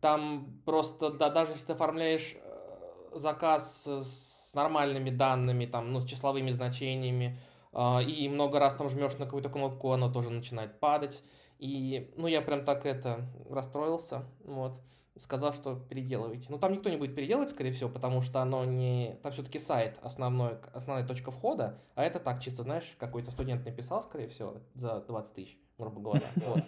там 0.03 0.61
просто, 0.67 1.11
да, 1.11 1.31
даже 1.31 1.53
если 1.53 1.67
ты 1.67 1.73
оформляешь 1.73 2.37
э, 2.37 3.11
заказ 3.15 3.87
с 3.87 4.53
нормальными 4.55 5.09
данными, 5.09 5.65
там, 5.65 5.93
ну, 5.93 6.01
с 6.01 6.05
числовыми 6.05 6.51
значениями, 6.51 7.39
э, 7.73 8.03
и 8.05 8.29
много 8.29 8.59
раз 8.59 8.75
там 8.75 8.91
жмешь 8.91 9.17
на 9.17 9.25
какую-то 9.25 9.49
кнопку, 9.49 9.93
оно 9.93 10.13
тоже 10.13 10.29
начинает 10.29 10.79
падать. 10.79 11.23
И, 11.59 12.13
ну, 12.17 12.27
я 12.27 12.43
прям 12.43 12.67
так 12.67 12.85
это 12.85 13.27
расстроился, 13.49 14.27
вот 14.45 14.79
сказал, 15.19 15.53
что 15.53 15.77
переделывайте. 15.77 16.47
Но 16.49 16.59
там 16.59 16.73
никто 16.73 16.89
не 16.89 16.97
будет 16.97 17.15
переделывать, 17.15 17.51
скорее 17.51 17.73
всего, 17.73 17.89
потому 17.89 18.23
что 18.23 18.41
оно 18.41 18.65
не... 18.65 19.19
Там 19.23 19.33
все-таки 19.33 19.59
сайт, 19.59 19.99
основной, 20.03 20.59
основная 20.73 21.07
точка 21.07 21.31
входа, 21.31 21.79
а 21.95 22.05
это 22.05 22.21
так, 22.21 22.43
чисто, 22.43 22.63
знаешь, 22.63 22.97
какой-то 22.99 23.31
студент 23.31 23.65
написал, 23.65 24.03
скорее 24.03 24.29
всего, 24.29 24.57
за 24.75 25.01
20 25.01 25.35
тысяч, 25.35 25.59
грубо 25.79 26.01
говоря. 26.01 26.27
Вот. 26.37 26.65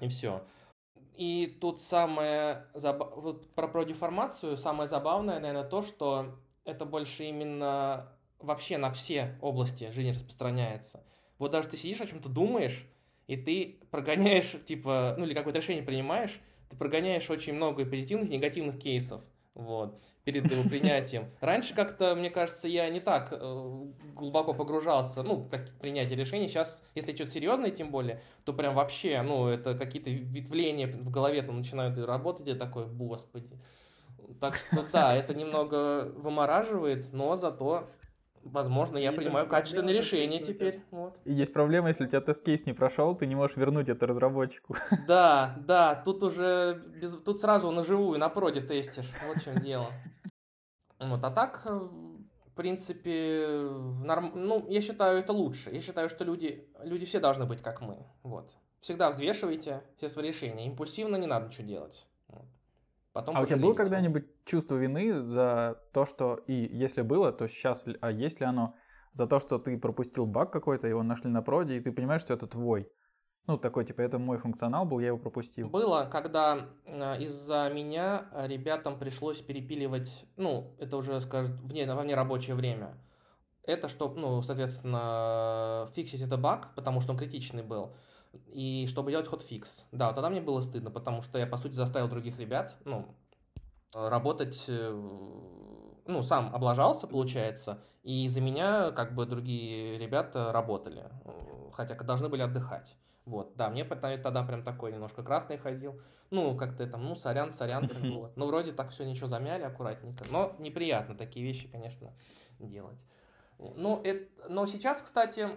И 0.00 0.08
все. 0.08 0.42
И 1.14 1.58
тут 1.60 1.80
самое... 1.80 2.66
Заб... 2.74 3.16
Вот 3.16 3.54
про, 3.54 3.68
про 3.68 3.84
деформацию 3.84 4.56
самое 4.56 4.88
забавное, 4.88 5.40
наверное, 5.40 5.68
то, 5.68 5.82
что 5.82 6.38
это 6.64 6.84
больше 6.84 7.24
именно 7.24 8.08
вообще 8.38 8.78
на 8.78 8.90
все 8.90 9.38
области 9.42 9.90
жизни 9.92 10.12
распространяется. 10.12 11.04
Вот 11.38 11.50
даже 11.50 11.68
ты 11.68 11.76
сидишь 11.76 12.00
о 12.00 12.06
чем-то 12.06 12.28
думаешь, 12.28 12.86
и 13.26 13.36
ты 13.36 13.80
прогоняешь, 13.90 14.56
типа, 14.66 15.14
ну 15.18 15.24
или 15.24 15.34
какое-то 15.34 15.58
решение 15.58 15.82
принимаешь, 15.82 16.40
ты 16.70 16.76
прогоняешь 16.76 17.28
очень 17.28 17.52
много 17.52 17.84
позитивных 17.84 18.30
и 18.30 18.36
негативных 18.36 18.78
кейсов 18.78 19.22
вот, 19.54 20.00
перед 20.24 20.50
его 20.50 20.68
принятием. 20.68 21.26
Раньше 21.40 21.74
как-то, 21.74 22.14
мне 22.14 22.30
кажется, 22.30 22.68
я 22.68 22.88
не 22.88 23.00
так 23.00 23.28
э, 23.32 23.84
глубоко 24.14 24.54
погружался, 24.54 25.22
ну, 25.22 25.44
как 25.50 25.68
принятие 25.80 26.16
решений. 26.16 26.48
Сейчас, 26.48 26.82
если 26.94 27.14
что-то 27.14 27.32
серьезное, 27.32 27.70
тем 27.70 27.90
более, 27.90 28.22
то 28.44 28.52
прям 28.52 28.74
вообще, 28.74 29.20
ну, 29.22 29.48
это 29.48 29.74
какие-то 29.74 30.10
ветвления 30.10 30.86
в 30.86 31.10
голове 31.10 31.42
там 31.42 31.58
начинают 31.58 31.98
работать, 31.98 32.46
и 32.48 32.54
такой, 32.54 32.86
господи. 32.86 33.50
Так 34.40 34.54
что 34.54 34.84
да, 34.92 35.14
это 35.14 35.34
немного 35.34 36.12
вымораживает, 36.16 37.12
но 37.12 37.36
зато 37.36 37.88
Возможно, 38.42 38.96
я 38.96 39.12
принимаю 39.12 39.46
качественные 39.46 39.96
решения 39.96 40.40
теперь. 40.40 40.82
Вот. 40.90 41.18
И 41.24 41.32
есть 41.32 41.52
проблема, 41.52 41.88
если 41.88 42.04
у 42.04 42.06
тебя 42.06 42.20
тест-кейс 42.20 42.64
не 42.64 42.72
прошел, 42.72 43.14
ты 43.14 43.26
не 43.26 43.34
можешь 43.34 43.56
вернуть 43.56 43.88
это 43.88 44.06
разработчику. 44.06 44.76
Да, 45.06 45.56
да, 45.66 45.94
тут 45.94 46.22
уже 46.22 46.82
без... 47.00 47.16
тут 47.18 47.40
сразу 47.40 47.70
на 47.70 47.82
живую, 47.82 48.18
на 48.18 48.28
проде 48.28 48.60
тестишь. 48.60 49.10
Вот 49.26 49.36
в 49.36 49.44
чем 49.44 49.62
дело. 49.62 49.86
Вот, 50.98 51.22
а 51.22 51.30
так, 51.30 51.62
э, 51.64 51.70
в 51.70 52.54
принципе, 52.54 53.46
норм... 54.04 54.32
ну, 54.34 54.66
я 54.68 54.80
считаю, 54.80 55.18
это 55.18 55.32
лучше. 55.32 55.70
Я 55.70 55.80
считаю, 55.80 56.08
что 56.08 56.24
люди, 56.24 56.68
люди 56.82 57.04
все 57.04 57.20
должны 57.20 57.44
быть 57.44 57.62
как 57.62 57.80
мы. 57.80 57.98
Вот. 58.22 58.56
Всегда 58.80 59.10
взвешивайте 59.10 59.82
все 59.98 60.08
свои 60.08 60.28
решения. 60.28 60.66
Импульсивно 60.66 61.16
не 61.16 61.26
надо 61.26 61.46
ничего 61.46 61.66
делать. 61.66 62.06
Потом 63.12 63.36
а 63.36 63.40
у 63.40 63.46
тебя 63.46 63.56
было 63.56 63.74
когда-нибудь 63.74 64.24
чувство 64.44 64.76
вины 64.76 65.20
за 65.22 65.80
то, 65.92 66.06
что, 66.06 66.36
и 66.46 66.54
если 66.54 67.02
было, 67.02 67.32
то 67.32 67.48
сейчас, 67.48 67.84
а 68.00 68.12
есть 68.12 68.40
ли 68.40 68.46
оно, 68.46 68.74
за 69.12 69.26
то, 69.26 69.40
что 69.40 69.58
ты 69.58 69.76
пропустил 69.78 70.26
баг 70.26 70.52
какой-то, 70.52 70.86
его 70.86 71.02
нашли 71.02 71.28
на 71.28 71.42
проде, 71.42 71.76
и 71.76 71.80
ты 71.80 71.90
понимаешь, 71.90 72.20
что 72.20 72.34
это 72.34 72.46
твой? 72.46 72.88
Ну, 73.46 73.58
такой, 73.58 73.84
типа, 73.84 74.02
это 74.02 74.18
мой 74.18 74.38
функционал 74.38 74.84
был, 74.84 75.00
я 75.00 75.08
его 75.08 75.18
пропустил. 75.18 75.68
Было, 75.68 76.08
когда 76.12 76.68
э, 76.84 77.22
из-за 77.22 77.68
меня 77.74 78.28
ребятам 78.32 78.96
пришлось 78.96 79.38
перепиливать, 79.38 80.24
ну, 80.36 80.76
это 80.78 80.96
уже, 80.96 81.20
скажем, 81.20 81.56
вне, 81.66 81.92
во 81.92 82.02
вне 82.02 82.14
рабочее 82.14 82.54
время. 82.54 82.94
это 83.64 83.88
чтобы, 83.88 84.20
ну, 84.20 84.42
соответственно, 84.42 85.88
фиксить 85.94 86.22
этот 86.22 86.40
баг, 86.40 86.74
потому 86.76 87.00
что 87.00 87.12
он 87.12 87.18
критичный 87.18 87.62
был, 87.62 87.96
и 88.46 88.86
чтобы 88.88 89.10
делать 89.10 89.26
хотфикс. 89.26 89.84
Да, 89.92 90.12
тогда 90.12 90.30
мне 90.30 90.40
было 90.40 90.60
стыдно, 90.60 90.90
потому 90.90 91.22
что 91.22 91.38
я, 91.38 91.46
по 91.46 91.56
сути, 91.56 91.74
заставил 91.74 92.08
других 92.08 92.38
ребят, 92.38 92.76
ну, 92.84 93.06
работать, 93.94 94.64
э, 94.68 94.90
ну, 96.06 96.22
сам 96.22 96.54
облажался, 96.54 97.06
получается, 97.06 97.82
и 98.02 98.28
за 98.28 98.40
меня, 98.40 98.92
как 98.92 99.14
бы, 99.14 99.26
другие 99.26 99.98
ребята 99.98 100.52
работали, 100.52 101.10
хотя 101.72 101.94
должны 101.94 102.28
были 102.28 102.42
отдыхать. 102.42 102.96
Вот, 103.26 103.54
да, 103.54 103.68
мне 103.68 103.84
тогда 103.84 104.42
прям 104.42 104.64
такой 104.64 104.92
немножко 104.92 105.22
красный 105.22 105.58
ходил. 105.58 106.00
Ну, 106.30 106.56
как-то 106.56 106.86
там, 106.86 107.04
ну, 107.04 107.16
сорян, 107.16 107.52
сорян, 107.52 107.88
вот. 108.14 108.36
Ну, 108.36 108.46
вроде 108.46 108.72
так 108.72 108.90
все 108.90 109.04
ничего 109.04 109.26
замяли 109.26 109.62
аккуратненько. 109.62 110.24
Но 110.30 110.54
неприятно 110.58 111.14
такие 111.14 111.44
вещи, 111.44 111.68
конечно, 111.68 112.12
делать. 112.58 112.98
Ну, 113.58 114.00
это, 114.02 114.28
но 114.48 114.66
сейчас, 114.66 115.02
кстати, 115.02 115.48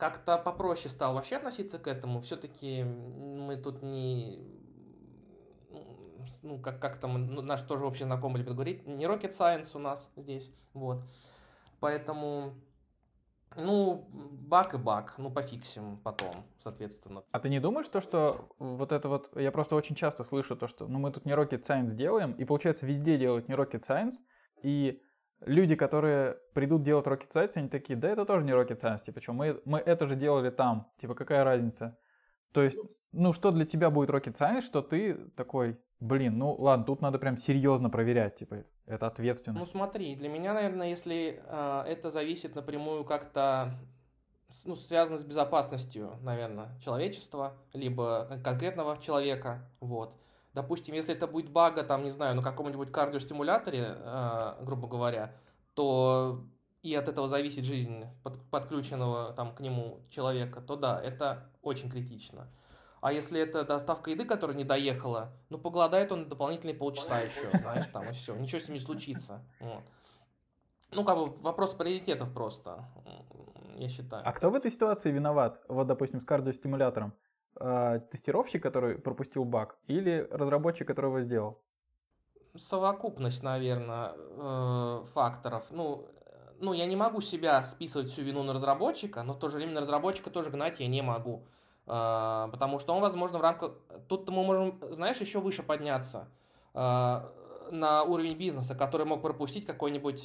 как-то 0.00 0.38
попроще 0.38 0.88
стал 0.88 1.14
вообще 1.14 1.36
относиться 1.36 1.78
к 1.78 1.86
этому. 1.86 2.20
Все-таки 2.20 2.82
мы 2.82 3.56
тут 3.56 3.82
не... 3.82 4.42
Ну, 6.42 6.58
как, 6.58 6.80
как 6.80 6.96
там 6.96 7.26
ну, 7.26 7.42
наш 7.42 7.62
тоже 7.62 7.84
общий 7.84 8.04
знакомый 8.04 8.38
любит 8.38 8.54
говорить, 8.54 8.86
не 8.86 9.04
rocket 9.04 9.30
science 9.30 9.70
у 9.74 9.78
нас 9.78 10.10
здесь, 10.16 10.50
вот. 10.74 11.02
Поэтому 11.80 12.54
ну, 13.56 14.06
баг 14.12 14.74
и 14.74 14.78
баг, 14.78 15.14
ну, 15.18 15.30
пофиксим 15.30 15.98
потом, 15.98 16.30
соответственно. 16.60 17.24
А 17.32 17.40
ты 17.40 17.48
не 17.48 17.58
думаешь, 17.58 17.88
то, 17.88 18.00
что 18.00 18.48
вот 18.58 18.92
это 18.92 19.08
вот, 19.08 19.36
я 19.36 19.50
просто 19.50 19.74
очень 19.74 19.96
часто 19.96 20.24
слышу 20.24 20.56
то, 20.56 20.66
что, 20.66 20.86
ну, 20.86 20.98
мы 20.98 21.10
тут 21.10 21.24
не 21.24 21.32
rocket 21.32 21.60
science 21.60 21.94
делаем, 21.94 22.32
и 22.32 22.44
получается 22.44 22.86
везде 22.86 23.18
делают 23.18 23.48
не 23.48 23.54
rocket 23.54 23.80
science, 23.80 24.14
и 24.62 25.02
люди, 25.40 25.74
которые 25.76 26.38
придут 26.54 26.82
делать 26.82 27.06
rocket 27.06 27.30
science, 27.30 27.52
они 27.56 27.68
такие, 27.68 27.98
да 27.98 28.08
это 28.08 28.24
тоже 28.24 28.44
не 28.44 28.52
rocket 28.52 28.76
science, 28.76 29.04
типа, 29.04 29.20
что, 29.20 29.32
мы, 29.32 29.60
мы 29.64 29.78
это 29.78 30.06
же 30.06 30.16
делали 30.16 30.50
там, 30.50 30.90
типа, 30.98 31.14
какая 31.14 31.44
разница? 31.44 31.98
То 32.52 32.62
есть, 32.62 32.78
ну, 33.12 33.32
что 33.32 33.50
для 33.50 33.64
тебя 33.64 33.90
будет 33.90 34.10
rocket 34.10 34.34
science, 34.34 34.62
что 34.62 34.82
ты 34.82 35.14
такой, 35.36 35.78
блин, 36.00 36.38
ну, 36.38 36.54
ладно, 36.54 36.84
тут 36.84 37.00
надо 37.00 37.18
прям 37.18 37.36
серьезно 37.36 37.90
проверять, 37.90 38.36
типа, 38.36 38.64
это 38.86 39.06
ответственность. 39.06 39.60
Ну, 39.60 39.66
смотри, 39.66 40.14
для 40.16 40.28
меня, 40.28 40.52
наверное, 40.52 40.88
если 40.88 41.42
э, 41.44 41.84
это 41.86 42.10
зависит 42.10 42.54
напрямую 42.54 43.04
как-то, 43.04 43.78
ну, 44.64 44.76
связано 44.76 45.18
с 45.18 45.24
безопасностью, 45.24 46.18
наверное, 46.22 46.78
человечества, 46.84 47.56
либо 47.72 48.40
конкретного 48.42 48.98
человека, 48.98 49.70
вот, 49.80 50.16
Допустим, 50.52 50.94
если 50.94 51.14
это 51.14 51.26
будет 51.26 51.50
бага, 51.50 51.84
там, 51.84 52.02
не 52.02 52.10
знаю, 52.10 52.34
на 52.34 52.42
каком-нибудь 52.42 52.90
кардиостимуляторе, 52.90 53.96
э, 53.96 54.56
грубо 54.62 54.88
говоря, 54.88 55.36
то 55.74 56.44
и 56.82 56.94
от 56.94 57.08
этого 57.08 57.28
зависит 57.28 57.64
жизнь 57.64 58.04
под, 58.22 58.40
подключенного 58.50 59.32
там 59.32 59.54
к 59.54 59.60
нему 59.60 60.00
человека, 60.10 60.60
то 60.60 60.76
да, 60.76 61.00
это 61.00 61.50
очень 61.62 61.90
критично. 61.90 62.48
А 63.00 63.12
если 63.12 63.40
это 63.40 63.64
доставка 63.64 64.10
еды, 64.10 64.24
которая 64.24 64.56
не 64.56 64.64
доехала, 64.64 65.32
ну, 65.48 65.58
поголодает 65.58 66.12
он 66.12 66.28
дополнительные 66.28 66.74
полчаса 66.74 67.20
еще, 67.20 67.56
знаешь, 67.56 67.86
там, 67.92 68.04
и 68.08 68.12
все, 68.12 68.34
ничего 68.34 68.60
с 68.60 68.64
ним 68.64 68.74
не 68.74 68.80
случится. 68.80 69.42
Вот. 69.60 69.82
Ну, 70.90 71.04
как 71.04 71.16
бы 71.16 71.26
вопрос 71.42 71.74
приоритетов 71.74 72.32
просто, 72.34 72.84
я 73.76 73.88
считаю. 73.88 74.26
А 74.26 74.32
кто 74.32 74.50
в 74.50 74.54
этой 74.54 74.70
ситуации 74.70 75.12
виноват? 75.12 75.62
Вот, 75.68 75.86
допустим, 75.86 76.20
с 76.20 76.24
кардиостимулятором. 76.24 77.14
Э, 77.58 78.00
тестировщик, 78.10 78.62
который 78.62 78.98
пропустил 78.98 79.44
баг, 79.44 79.76
или 79.86 80.26
разработчик, 80.30 80.86
который 80.86 81.06
его 81.06 81.20
сделал? 81.20 81.58
Совокупность, 82.56 83.42
наверное, 83.42 84.12
э, 84.16 85.02
факторов. 85.12 85.64
Ну, 85.70 86.06
ну, 86.58 86.72
я 86.72 86.86
не 86.86 86.96
могу 86.96 87.20
себя 87.20 87.62
списывать 87.62 88.10
всю 88.10 88.22
вину 88.22 88.42
на 88.42 88.52
разработчика, 88.52 89.22
но 89.22 89.32
в 89.32 89.38
то 89.38 89.48
же 89.50 89.56
время 89.56 89.72
на 89.72 89.80
разработчика 89.80 90.30
тоже 90.30 90.50
гнать 90.50 90.80
я 90.80 90.88
не 90.88 91.02
могу. 91.02 91.42
Э, 91.86 92.48
потому 92.50 92.78
что 92.78 92.94
он, 92.94 93.02
возможно, 93.02 93.38
в 93.38 93.42
рамках... 93.42 93.72
Тут 94.08 94.28
мы 94.30 94.42
можем, 94.44 94.78
знаешь, 94.92 95.18
еще 95.18 95.40
выше 95.40 95.62
подняться 95.62 96.28
на 96.72 98.04
уровень 98.04 98.36
бизнеса, 98.36 98.76
который 98.76 99.04
мог 99.06 99.22
пропустить 99.22 99.66
какой-нибудь 99.66 100.22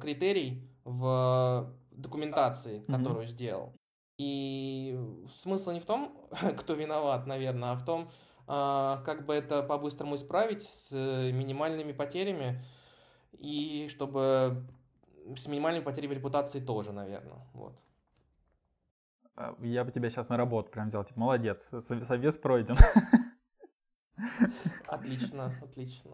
критерий 0.00 0.68
в 0.84 1.72
документации, 1.92 2.80
которую 2.88 3.24
mm-hmm. 3.24 3.28
сделал. 3.28 3.72
И 4.16 4.98
смысл 5.42 5.72
не 5.72 5.80
в 5.80 5.86
том, 5.86 6.16
кто 6.58 6.74
виноват, 6.74 7.26
наверное, 7.26 7.72
а 7.72 7.76
в 7.76 7.84
том, 7.84 8.10
а, 8.46 9.02
как 9.04 9.26
бы 9.26 9.34
это 9.34 9.62
по-быстрому 9.62 10.16
исправить 10.16 10.62
с 10.62 10.90
минимальными 10.92 11.92
потерями 11.92 12.64
и 13.38 13.88
чтобы 13.88 14.64
с 15.36 15.46
минимальными 15.46 15.82
потерями 15.82 16.14
репутации 16.14 16.60
тоже, 16.60 16.92
наверное, 16.92 17.46
вот. 17.54 17.74
А, 19.36 19.56
я 19.60 19.84
бы 19.84 19.90
тебя 19.90 20.10
сейчас 20.10 20.28
на 20.28 20.36
работу 20.36 20.70
прям 20.70 20.88
взял, 20.88 21.04
типа, 21.04 21.18
молодец, 21.18 21.70
совес 21.80 22.38
пройден. 22.38 22.76
Отлично, 24.86 25.52
отлично. 25.60 26.12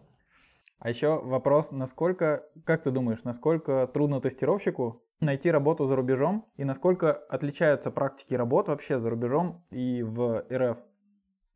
А 0.81 0.89
еще 0.89 1.21
вопрос, 1.21 1.71
насколько, 1.71 2.43
как 2.65 2.81
ты 2.81 2.89
думаешь, 2.89 3.23
насколько 3.23 3.85
трудно 3.85 4.19
тестировщику 4.19 5.03
найти 5.19 5.51
работу 5.51 5.85
за 5.85 5.95
рубежом 5.95 6.47
и 6.55 6.63
насколько 6.63 7.13
отличаются 7.13 7.91
практики 7.91 8.33
работ 8.33 8.67
вообще 8.67 8.97
за 8.97 9.11
рубежом 9.11 9.63
и 9.69 10.01
в 10.01 10.43
РФ? 10.51 10.79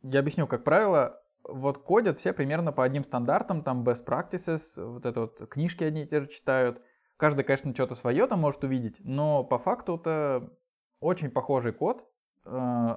Я 0.03 0.19
объясню, 0.19 0.45
как 0.45 0.63
правило, 0.63 1.23
вот 1.43 1.79
кодят 1.79 2.19
все 2.19 2.33
примерно 2.33 2.71
по 2.71 2.83
одним 2.83 3.03
стандартам, 3.03 3.63
там 3.63 3.83
best 3.83 4.05
practices, 4.05 4.79
вот 4.79 5.07
это 5.07 5.21
вот 5.21 5.49
книжки 5.49 5.83
одни 5.83 6.03
и 6.03 6.07
те 6.07 6.21
же 6.21 6.27
читают. 6.27 6.79
Каждый, 7.17 7.41
конечно, 7.41 7.73
что-то 7.73 7.95
свое 7.95 8.27
там 8.27 8.41
может 8.41 8.63
увидеть, 8.63 8.97
но 8.99 9.43
по 9.43 9.57
факту 9.57 9.95
это 9.95 10.51
очень 10.99 11.31
похожий 11.31 11.73
код, 11.73 12.07
э, 12.45 12.49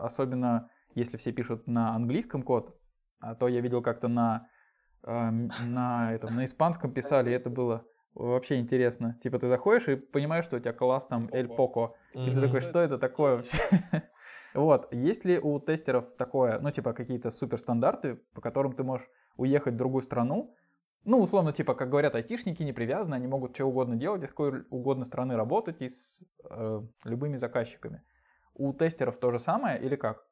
особенно 0.03 0.69
если 0.95 1.17
все 1.17 1.33
пишут 1.33 1.67
на 1.67 1.95
английском 1.95 2.43
код, 2.43 2.79
а 3.19 3.35
то 3.35 3.49
я 3.49 3.63
видел 3.63 3.81
как-то 3.81 4.09
на 4.09 4.51
на, 5.03 6.13
этом, 6.13 6.37
на 6.37 6.45
испанском 6.45 6.93
писали, 6.93 7.31
и 7.31 7.35
это 7.35 7.51
было 7.51 7.85
вообще 8.15 8.57
интересно. 8.57 9.17
Типа 9.23 9.39
ты 9.39 9.49
заходишь 9.49 9.89
и 9.89 9.97
понимаешь, 9.97 10.45
что 10.45 10.57
у 10.57 10.61
тебя 10.61 10.73
класс 10.73 11.07
там 11.07 11.29
Эль 11.33 11.49
Поко. 11.49 11.95
И 12.15 12.33
ты 12.33 12.41
такой, 12.41 12.61
что 12.61 12.81
это 12.81 12.99
такое 12.99 13.37
вообще? 13.37 13.59
Вот, 14.55 14.93
есть 14.93 15.27
ли 15.27 15.39
у 15.39 15.61
тестеров 15.61 16.17
такое, 16.17 16.59
ну, 16.59 16.71
типа, 16.71 16.95
какие-то 16.95 17.31
суперстандарты, 17.31 18.17
по 18.33 18.41
которым 18.41 18.73
ты 18.73 18.83
можешь 18.83 19.07
уехать 19.37 19.75
в 19.75 19.77
другую 19.77 20.03
страну, 20.03 20.55
ну, 21.05 21.21
условно, 21.21 21.53
типа, 21.53 21.75
как 21.75 21.91
говорят 21.91 22.15
айтишники, 22.15 22.63
не 22.63 22.73
привязаны, 22.73 23.15
они 23.15 23.27
могут 23.27 23.55
что 23.55 23.67
угодно 23.67 23.97
делать, 23.97 24.23
из 24.23 24.31
какой 24.31 24.65
угодно 24.71 25.05
страны 25.05 25.37
работать 25.37 25.81
и 25.81 25.89
с 25.89 26.21
э, 26.51 26.83
любыми 27.05 27.37
заказчиками. 27.37 28.03
У 28.55 28.73
тестеров 28.73 29.19
то 29.19 29.31
же 29.31 29.39
самое 29.39 29.81
или 29.81 29.97
как? 29.97 30.27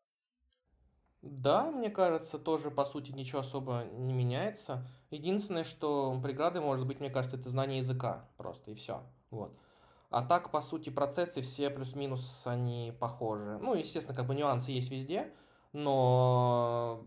Да, 1.30 1.70
мне 1.70 1.90
кажется, 1.90 2.38
тоже 2.38 2.70
по 2.70 2.84
сути 2.84 3.10
ничего 3.12 3.40
особо 3.40 3.84
не 3.92 4.14
меняется. 4.14 4.86
Единственное, 5.10 5.64
что 5.64 6.18
преградой 6.22 6.62
может 6.62 6.86
быть, 6.86 7.00
мне 7.00 7.10
кажется, 7.10 7.36
это 7.36 7.50
знание 7.50 7.78
языка 7.78 8.28
просто 8.36 8.70
и 8.70 8.74
все. 8.74 9.02
Вот. 9.30 9.56
А 10.10 10.22
так, 10.22 10.50
по 10.50 10.60
сути, 10.60 10.90
процессы 10.90 11.42
все 11.42 11.68
плюс-минус, 11.70 12.42
они 12.44 12.92
похожи. 12.98 13.58
Ну, 13.60 13.74
естественно, 13.74 14.16
как 14.16 14.26
бы 14.26 14.34
нюансы 14.34 14.70
есть 14.70 14.90
везде, 14.90 15.32
но 15.72 17.02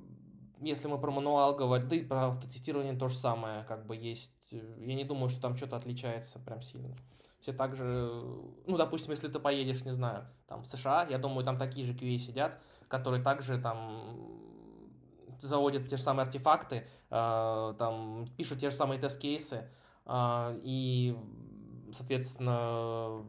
если 0.59 0.87
мы 0.89 0.99
про 0.99 1.11
мануал 1.11 1.55
говорим, 1.55 1.87
да 1.87 1.95
и 1.95 2.01
про 2.01 2.27
автотестирование 2.27 2.93
то 2.93 3.07
же 3.07 3.17
самое, 3.17 3.63
как 3.63 3.85
бы 3.85 3.95
есть. 3.95 4.31
Я 4.51 4.95
не 4.95 5.05
думаю, 5.05 5.29
что 5.29 5.41
там 5.41 5.55
что-то 5.55 5.77
отличается 5.77 6.39
прям 6.39 6.61
сильно. 6.61 6.95
Все 7.39 7.53
также, 7.53 8.11
ну, 8.65 8.75
допустим, 8.75 9.11
если 9.11 9.29
ты 9.29 9.39
поедешь, 9.39 9.85
не 9.85 9.93
знаю, 9.93 10.25
там 10.47 10.63
в 10.63 10.67
США, 10.67 11.07
я 11.09 11.17
думаю, 11.17 11.45
там 11.45 11.57
такие 11.57 11.85
же 11.85 11.93
QA 11.93 12.17
сидят, 12.17 12.59
которые 12.89 13.23
также 13.23 13.57
там 13.61 14.17
заводят 15.39 15.87
те 15.87 15.95
же 15.95 16.03
самые 16.03 16.25
артефакты, 16.25 16.85
э, 17.09 17.73
там 17.77 18.25
пишут 18.35 18.59
те 18.59 18.69
же 18.69 18.75
самые 18.75 18.99
тест-кейсы 18.99 19.69
э, 20.05 20.59
и, 20.63 21.17
соответственно, 21.93 23.23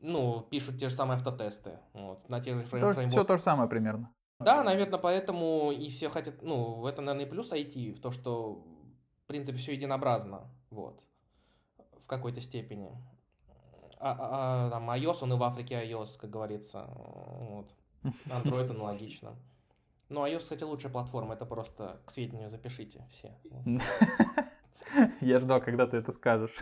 ну, 0.00 0.40
пишут 0.50 0.78
те 0.78 0.88
же 0.88 0.94
самые 0.94 1.16
автотесты 1.16 1.78
вот, 1.92 2.28
на 2.28 2.40
тех 2.40 2.58
же 2.58 2.64
фрейм 2.64 2.80
то, 2.80 3.06
Все 3.06 3.24
то 3.24 3.36
же 3.36 3.42
самое 3.42 3.68
примерно. 3.68 4.12
Да, 4.40 4.62
наверное, 4.62 4.98
поэтому 4.98 5.72
и 5.72 5.88
все 5.88 6.10
хотят, 6.10 6.42
ну, 6.42 6.74
в 6.74 6.86
этом, 6.86 7.04
наверное, 7.04 7.26
и 7.26 7.30
плюс 7.30 7.52
IT, 7.52 7.94
в 7.94 8.00
то, 8.00 8.10
что, 8.10 8.64
в 9.24 9.26
принципе, 9.26 9.56
все 9.56 9.72
единообразно, 9.72 10.50
вот, 10.70 11.00
в 12.02 12.06
какой-то 12.06 12.40
степени. 12.40 12.90
А, 13.98 14.10
а, 14.10 14.66
а, 14.66 14.70
там 14.70 14.90
iOS, 14.90 15.18
он 15.22 15.32
и 15.32 15.36
в 15.36 15.42
Африке 15.42 15.74
iOS, 15.74 16.18
как 16.18 16.28
говорится, 16.28 16.86
вот. 16.94 17.70
Android 18.02 18.70
аналогично. 18.70 19.36
Ну, 20.08 20.24
iOS, 20.24 20.40
кстати, 20.40 20.62
лучшая 20.62 20.92
платформа, 20.92 21.34
это 21.34 21.46
просто 21.46 22.00
к 22.06 22.10
сведению 22.12 22.48
запишите 22.48 23.04
все. 23.10 23.36
Я 25.20 25.40
ждал, 25.40 25.60
когда 25.60 25.86
ты 25.86 25.96
это 25.96 26.12
скажешь. 26.12 26.54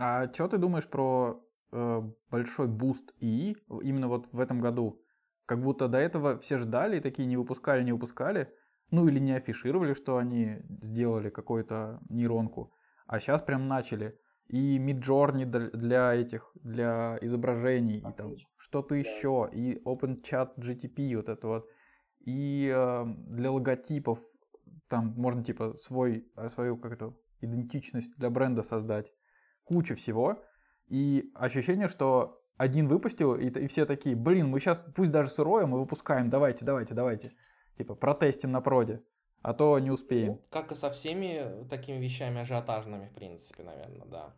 А 0.00 0.32
что 0.32 0.46
ты 0.46 0.58
думаешь 0.58 0.86
про 0.86 1.44
э, 1.72 2.02
большой 2.30 2.68
буст 2.68 3.12
ИИ 3.18 3.56
именно 3.82 4.06
вот 4.06 4.28
в 4.30 4.38
этом 4.38 4.60
году? 4.60 5.02
Как 5.44 5.60
будто 5.60 5.88
до 5.88 5.98
этого 5.98 6.38
все 6.38 6.58
ждали 6.58 6.98
и 6.98 7.00
такие 7.00 7.26
не 7.26 7.36
выпускали, 7.36 7.82
не 7.82 7.92
выпускали. 7.92 8.54
Ну 8.90 9.08
или 9.08 9.18
не 9.18 9.32
афишировали, 9.32 9.94
что 9.94 10.16
они 10.18 10.62
сделали 10.82 11.30
какую-то 11.30 12.00
нейронку. 12.08 12.72
А 13.08 13.18
сейчас 13.18 13.42
прям 13.42 13.66
начали. 13.66 14.16
И 14.48 14.78
Midjourney 14.78 15.44
для 15.76 16.14
этих, 16.14 16.50
для 16.54 17.18
изображений, 17.20 17.98
и 17.98 18.12
там 18.12 18.34
что-то 18.56 18.94
еще, 18.94 19.48
и 19.52 19.80
OpenChat 19.84 20.56
GTP 20.56 21.16
вот 21.16 21.28
это 21.28 21.46
вот, 21.46 21.68
и 22.20 22.72
э, 22.74 23.04
для 23.06 23.50
логотипов, 23.50 24.18
там 24.88 25.14
можно 25.16 25.44
типа 25.44 25.76
свой, 25.78 26.26
э, 26.36 26.48
свою 26.48 26.78
как 26.78 26.92
это, 26.92 27.14
идентичность 27.40 28.16
для 28.16 28.30
бренда 28.30 28.62
создать, 28.62 29.12
куча 29.64 29.94
всего, 29.94 30.42
и 30.86 31.30
ощущение, 31.34 31.88
что 31.88 32.42
один 32.56 32.88
выпустил, 32.88 33.36
и, 33.36 33.48
и 33.50 33.66
все 33.66 33.84
такие, 33.84 34.16
блин, 34.16 34.48
мы 34.48 34.60
сейчас, 34.60 34.84
пусть 34.96 35.10
даже 35.10 35.28
сырое, 35.28 35.66
мы 35.66 35.78
выпускаем, 35.78 36.30
давайте, 36.30 36.64
давайте, 36.64 36.94
давайте, 36.94 37.32
типа 37.76 37.94
протестим 37.94 38.50
на 38.50 38.62
проде 38.62 39.02
а 39.42 39.54
то 39.54 39.78
не 39.78 39.90
успеем. 39.90 40.32
Ну, 40.32 40.40
как 40.50 40.72
и 40.72 40.74
со 40.74 40.90
всеми 40.90 41.66
такими 41.68 41.96
вещами 41.96 42.40
ажиотажными, 42.40 43.06
в 43.06 43.12
принципе, 43.12 43.62
наверное, 43.62 44.06
да. 44.06 44.32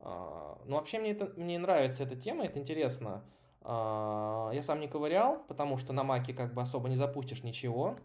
А, 0.00 0.58
ну, 0.66 0.76
вообще 0.76 0.98
мне, 0.98 1.10
это, 1.10 1.32
мне 1.36 1.58
нравится 1.58 2.04
эта 2.04 2.16
тема, 2.16 2.44
это 2.44 2.58
интересно. 2.58 3.24
А, 3.62 4.50
я 4.52 4.62
сам 4.62 4.80
не 4.80 4.88
ковырял, 4.88 5.42
потому 5.48 5.78
что 5.78 5.92
на 5.92 6.04
маке 6.04 6.32
как 6.32 6.54
бы 6.54 6.62
особо 6.62 6.88
не 6.88 6.96
запустишь 6.96 7.42
ничего, 7.42 7.96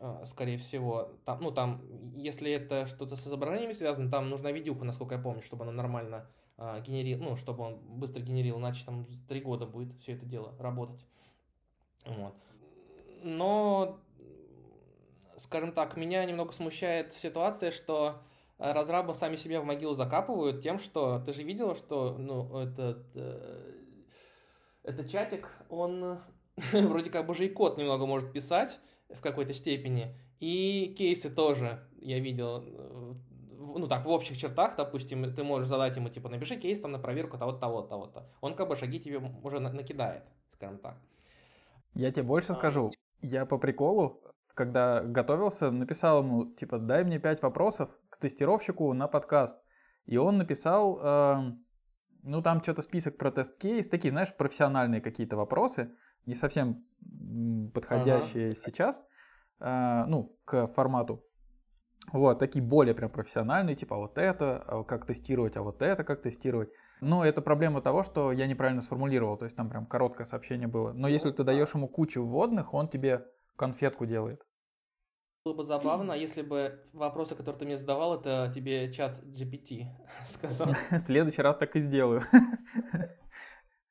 а, 0.00 0.24
скорее 0.24 0.58
всего. 0.58 1.10
Там, 1.24 1.40
ну, 1.42 1.50
там, 1.50 1.82
если 2.14 2.50
это 2.52 2.86
что-то 2.86 3.16
с 3.16 3.26
изображениями 3.26 3.74
связано, 3.74 4.10
там 4.10 4.30
нужна 4.30 4.50
видюха, 4.50 4.84
насколько 4.84 5.16
я 5.16 5.20
помню, 5.20 5.42
чтобы 5.42 5.64
она 5.64 5.72
нормально 5.72 6.26
генерил, 6.86 7.18
ну, 7.18 7.34
чтобы 7.36 7.64
он 7.64 7.78
быстро 7.78 8.20
генерил, 8.20 8.58
иначе 8.58 8.84
там 8.84 9.06
три 9.26 9.40
года 9.40 9.66
будет 9.66 9.98
все 10.00 10.12
это 10.12 10.24
дело 10.24 10.54
работать. 10.60 11.04
Вот. 12.04 12.34
Но 13.24 13.98
скажем 15.42 15.72
так, 15.72 15.96
меня 15.96 16.24
немного 16.24 16.52
смущает 16.52 17.14
ситуация, 17.14 17.70
что 17.70 18.22
э, 18.58 18.72
разрабы 18.72 19.14
сами 19.14 19.36
себя 19.36 19.60
в 19.60 19.64
могилу 19.64 19.94
закапывают 19.94 20.62
тем, 20.62 20.78
что 20.78 21.20
ты 21.20 21.32
же 21.32 21.42
видел, 21.42 21.74
что 21.74 22.16
ну, 22.16 22.58
этот, 22.58 23.04
э, 23.14 23.72
этот 24.84 25.10
чатик, 25.10 25.48
он 25.68 26.20
вроде 26.72 27.10
как 27.10 27.26
бы 27.26 27.34
же 27.34 27.46
и 27.46 27.48
код 27.48 27.76
немного 27.76 28.06
может 28.06 28.32
писать 28.32 28.78
в 29.10 29.20
какой-то 29.20 29.52
степени, 29.52 30.16
и 30.38 30.94
кейсы 30.96 31.28
тоже 31.28 31.86
я 32.00 32.20
видел, 32.20 32.62
э, 32.64 33.14
ну 33.58 33.88
так, 33.88 34.04
в 34.04 34.08
общих 34.08 34.38
чертах, 34.38 34.76
допустим, 34.76 35.34
ты 35.34 35.42
можешь 35.42 35.68
задать 35.68 35.96
ему, 35.96 36.08
типа, 36.08 36.28
напиши 36.28 36.56
кейс 36.56 36.80
там 36.80 36.92
на 36.92 36.98
проверку 36.98 37.36
того-то, 37.36 37.58
того-то, 37.58 37.88
того-то. 37.88 38.30
Он 38.40 38.54
как 38.54 38.68
бы 38.68 38.76
шаги 38.76 39.00
тебе 39.00 39.20
уже 39.42 39.58
накидает, 39.58 40.22
скажем 40.54 40.78
так. 40.78 40.96
Я 41.94 42.10
тебе 42.10 42.22
больше 42.22 42.52
а, 42.52 42.54
скажу. 42.54 42.92
Я 43.20 43.44
по 43.44 43.58
приколу 43.58 44.20
когда 44.54 45.02
готовился, 45.02 45.70
написал 45.70 46.22
ему, 46.22 46.46
типа, 46.54 46.78
дай 46.78 47.04
мне 47.04 47.18
пять 47.18 47.42
вопросов 47.42 47.90
к 48.10 48.18
тестировщику 48.18 48.92
на 48.92 49.08
подкаст. 49.08 49.58
И 50.06 50.16
он 50.16 50.38
написал, 50.38 50.98
э, 51.02 51.36
ну, 52.22 52.42
там 52.42 52.62
что-то 52.62 52.82
список 52.82 53.18
про 53.18 53.30
тест-кейс, 53.30 53.88
такие, 53.88 54.10
знаешь, 54.10 54.34
профессиональные 54.36 55.00
какие-то 55.00 55.36
вопросы, 55.36 55.92
не 56.26 56.34
совсем 56.34 56.84
подходящие 57.72 58.50
ага. 58.50 58.54
сейчас, 58.54 59.04
э, 59.60 60.04
ну, 60.06 60.36
к 60.44 60.66
формату. 60.68 61.24
Вот, 62.12 62.40
такие 62.40 62.64
более 62.64 62.94
прям 62.94 63.10
профессиональные, 63.10 63.76
типа, 63.76 63.96
а 63.96 63.98
вот 64.00 64.18
это, 64.18 64.62
а 64.66 64.82
как 64.82 65.06
тестировать, 65.06 65.56
а 65.56 65.62
вот 65.62 65.82
это, 65.82 66.02
как 66.02 66.20
тестировать. 66.20 66.70
Но 67.00 67.24
это 67.24 67.42
проблема 67.42 67.80
того, 67.80 68.02
что 68.02 68.32
я 68.32 68.46
неправильно 68.46 68.80
сформулировал, 68.80 69.36
то 69.36 69.44
есть 69.44 69.56
там 69.56 69.68
прям 69.68 69.86
короткое 69.86 70.24
сообщение 70.24 70.68
было. 70.68 70.92
Но 70.92 71.08
если 71.08 71.30
ты 71.30 71.44
даешь 71.44 71.74
ему 71.74 71.88
кучу 71.88 72.22
вводных, 72.22 72.74
он 72.74 72.88
тебе 72.88 73.26
конфетку 73.56 74.06
делает. 74.06 74.40
Было 75.44 75.54
бы 75.54 75.64
забавно, 75.64 76.12
если 76.12 76.42
бы 76.42 76.84
вопросы, 76.92 77.34
которые 77.34 77.58
ты 77.58 77.64
мне 77.64 77.76
задавал, 77.76 78.20
это 78.20 78.52
тебе 78.54 78.92
чат 78.92 79.22
GPT 79.24 79.86
сказал. 80.26 80.68
В 80.90 80.98
следующий 80.98 81.42
раз 81.42 81.56
так 81.56 81.74
и 81.74 81.80
сделаю. 81.80 82.22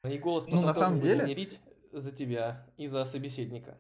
И 0.04 0.18
голос 0.18 0.48
ну, 0.48 0.62
на 0.62 0.74
самом 0.74 1.02
деле 1.02 1.26
генерить 1.26 1.60
за 1.92 2.12
тебя 2.12 2.66
и 2.78 2.88
за 2.88 3.04
собеседника. 3.06 3.78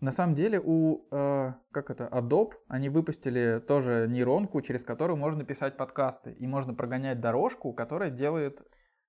На 0.00 0.10
самом 0.10 0.34
деле 0.34 0.60
у, 0.60 1.06
э, 1.12 1.52
как 1.70 1.90
это, 1.90 2.08
Adobe, 2.10 2.54
они 2.66 2.88
выпустили 2.88 3.62
тоже 3.68 4.08
нейронку, 4.08 4.60
через 4.60 4.82
которую 4.82 5.16
можно 5.16 5.44
писать 5.44 5.76
подкасты. 5.76 6.32
И 6.32 6.46
можно 6.48 6.74
прогонять 6.74 7.20
дорожку, 7.20 7.72
которая 7.72 8.10
делает, 8.10 8.62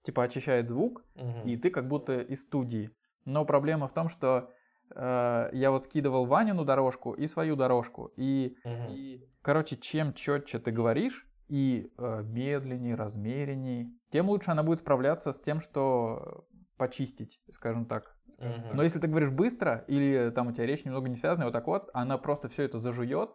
типа, 0.03 0.24
очищает 0.24 0.69
звук, 0.69 1.03
угу. 1.15 1.47
и 1.47 1.57
ты 1.57 1.71
как 1.71 1.88
будто 1.88 2.19
из 2.19 2.43
студии. 2.43 2.91
Но 3.26 3.43
проблема 3.43 3.88
в 3.88 3.93
том, 3.93 4.07
что 4.07 4.51
Э, 4.96 5.50
я 5.54 5.72
вот 5.72 5.84
скидывал 5.84 6.26
Ванину 6.26 6.66
дорожку 6.66 7.14
и 7.14 7.28
свою 7.28 7.56
дорожку. 7.56 8.12
И, 8.16 8.58
угу. 8.64 8.94
и 8.94 9.28
короче, 9.41 9.78
чем 9.78 10.14
четче 10.14 10.60
ты 10.60 10.72
говоришь, 10.72 11.28
и 11.48 11.91
э, 11.98 12.22
медленнее, 12.24 12.96
размереннее, 12.96 13.91
тем 14.10 14.30
лучше 14.30 14.52
она 14.52 14.64
будет 14.64 14.80
справляться 14.80 15.32
с 15.32 15.41
тем, 15.41 15.60
что 15.62 16.48
почистить, 16.78 17.41
скажем 17.52 17.86
так. 17.86 18.16
Угу. 18.39 18.74
Но 18.74 18.84
если 18.84 19.00
ты 19.00 19.08
говоришь 19.08 19.30
быстро, 19.30 19.86
или 19.88 20.32
там 20.34 20.48
у 20.48 20.52
тебя 20.52 20.66
речь 20.66 20.86
немного 20.86 21.10
не 21.10 21.18
связанная, 21.18 21.48
вот 21.48 21.54
так 21.54 21.68
вот, 21.68 21.89
она 21.94 22.18
просто 22.18 22.50
все 22.50 22.64
это 22.64 22.80
зажует 22.80 23.30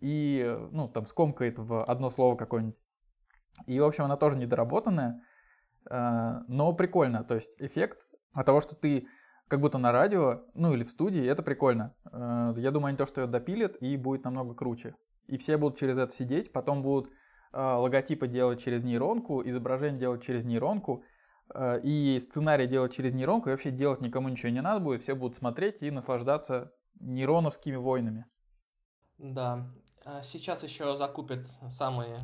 и, 0.00 0.58
ну, 0.72 0.88
там, 0.88 1.06
скомкает 1.06 1.58
в 1.58 1.84
одно 1.84 2.10
слово 2.10 2.36
какое-нибудь. 2.36 2.76
И, 3.66 3.78
в 3.78 3.84
общем, 3.84 4.04
она 4.04 4.16
тоже 4.16 4.38
недоработанная, 4.38 5.22
э, 5.90 6.40
но 6.48 6.72
прикольно. 6.72 7.24
То 7.24 7.34
есть 7.34 7.50
эффект 7.58 8.06
от 8.32 8.46
того, 8.46 8.60
что 8.60 8.74
ты 8.74 9.06
как 9.50 9.60
будто 9.60 9.78
на 9.78 9.90
радио, 9.90 10.42
ну 10.54 10.72
или 10.72 10.84
в 10.84 10.90
студии, 10.90 11.26
это 11.26 11.42
прикольно. 11.42 11.92
Э, 12.12 12.54
я 12.56 12.70
думаю, 12.70 12.90
они 12.90 12.96
то, 12.96 13.04
что 13.04 13.22
ее 13.22 13.26
допилят, 13.26 13.76
и 13.82 13.96
будет 13.96 14.22
намного 14.22 14.54
круче. 14.54 14.94
И 15.26 15.38
все 15.38 15.56
будут 15.56 15.76
через 15.76 15.98
это 15.98 16.12
сидеть, 16.12 16.52
потом 16.52 16.82
будут 16.82 17.10
э, 17.52 17.60
логотипы 17.60 18.28
делать 18.28 18.62
через 18.62 18.84
нейронку, 18.84 19.42
изображение 19.46 19.98
делать 19.98 20.22
через 20.22 20.44
нейронку, 20.44 21.02
э, 21.52 21.80
и 21.82 22.20
сценарий 22.20 22.68
делать 22.68 22.92
через 22.92 23.12
нейронку, 23.12 23.48
и 23.48 23.50
вообще 23.50 23.72
делать 23.72 24.02
никому 24.02 24.28
ничего 24.28 24.52
не 24.52 24.62
надо 24.62 24.78
будет, 24.78 25.02
все 25.02 25.16
будут 25.16 25.34
смотреть 25.34 25.82
и 25.82 25.90
наслаждаться 25.90 26.72
нейроновскими 27.00 27.74
войнами. 27.74 28.26
Да, 29.18 29.66
а 30.04 30.22
сейчас 30.22 30.62
еще 30.62 30.96
закупят 30.96 31.44
самые 31.70 32.20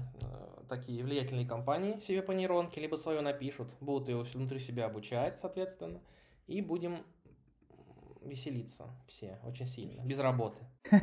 такие 0.69 1.03
влиятельные 1.03 1.47
компании 1.47 1.99
себе 2.07 2.23
по 2.23 2.31
нейронке, 2.31 2.81
либо 2.81 2.95
свою 2.95 3.21
напишут, 3.21 3.67
будут 3.81 4.09
ее 4.09 4.23
внутри 4.23 4.61
себя 4.61 4.87
обучать, 4.87 5.41
соответственно, 5.41 6.01
и 6.47 6.63
будем 6.63 7.05
веселиться 8.27 8.85
все 9.09 9.39
очень 9.45 9.67
сильно, 9.67 10.05
без 10.05 10.19
работы. 10.19 10.59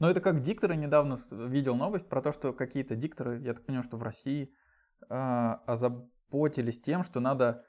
Ну, 0.00 0.08
это 0.08 0.20
как 0.20 0.42
дикторы 0.42 0.74
недавно 0.74 1.16
видел 1.30 1.76
новость 1.76 2.08
про 2.08 2.20
то, 2.20 2.32
что 2.32 2.52
какие-то 2.52 2.96
дикторы, 2.96 3.40
я 3.40 3.54
так 3.54 3.64
понимаю, 3.64 3.84
что 3.84 3.96
в 3.96 4.02
России, 4.02 4.52
э, 5.08 5.14
озаботились 5.14 6.80
тем, 6.80 7.04
что 7.04 7.20
надо 7.20 7.64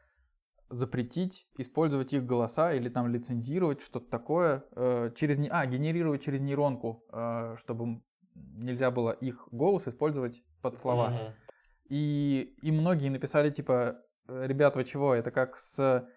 запретить 0.68 1.48
использовать 1.60 2.12
их 2.12 2.26
голоса 2.26 2.74
или 2.74 2.90
там 2.90 3.08
лицензировать 3.08 3.84
что-то 3.84 4.10
такое 4.10 4.66
э, 4.72 5.12
через 5.16 5.38
не 5.38 5.48
а 5.48 5.64
генерировать 5.68 6.24
через 6.24 6.42
нейронку, 6.42 7.06
э, 7.12 7.56
чтобы 7.60 8.02
нельзя 8.34 8.90
было 8.90 9.12
их 9.12 9.48
голос 9.52 9.88
использовать 9.88 10.42
под 10.64 10.80
слова. 10.80 11.12
Uh-huh. 11.12 11.34
И 11.90 12.56
и 12.64 12.72
многие 12.72 13.10
написали 13.10 13.52
типа, 13.52 14.02
ребят, 14.28 14.76
вы 14.76 14.86
чего? 14.86 15.14
Это 15.14 15.30
как 15.30 15.56
с 15.60 16.10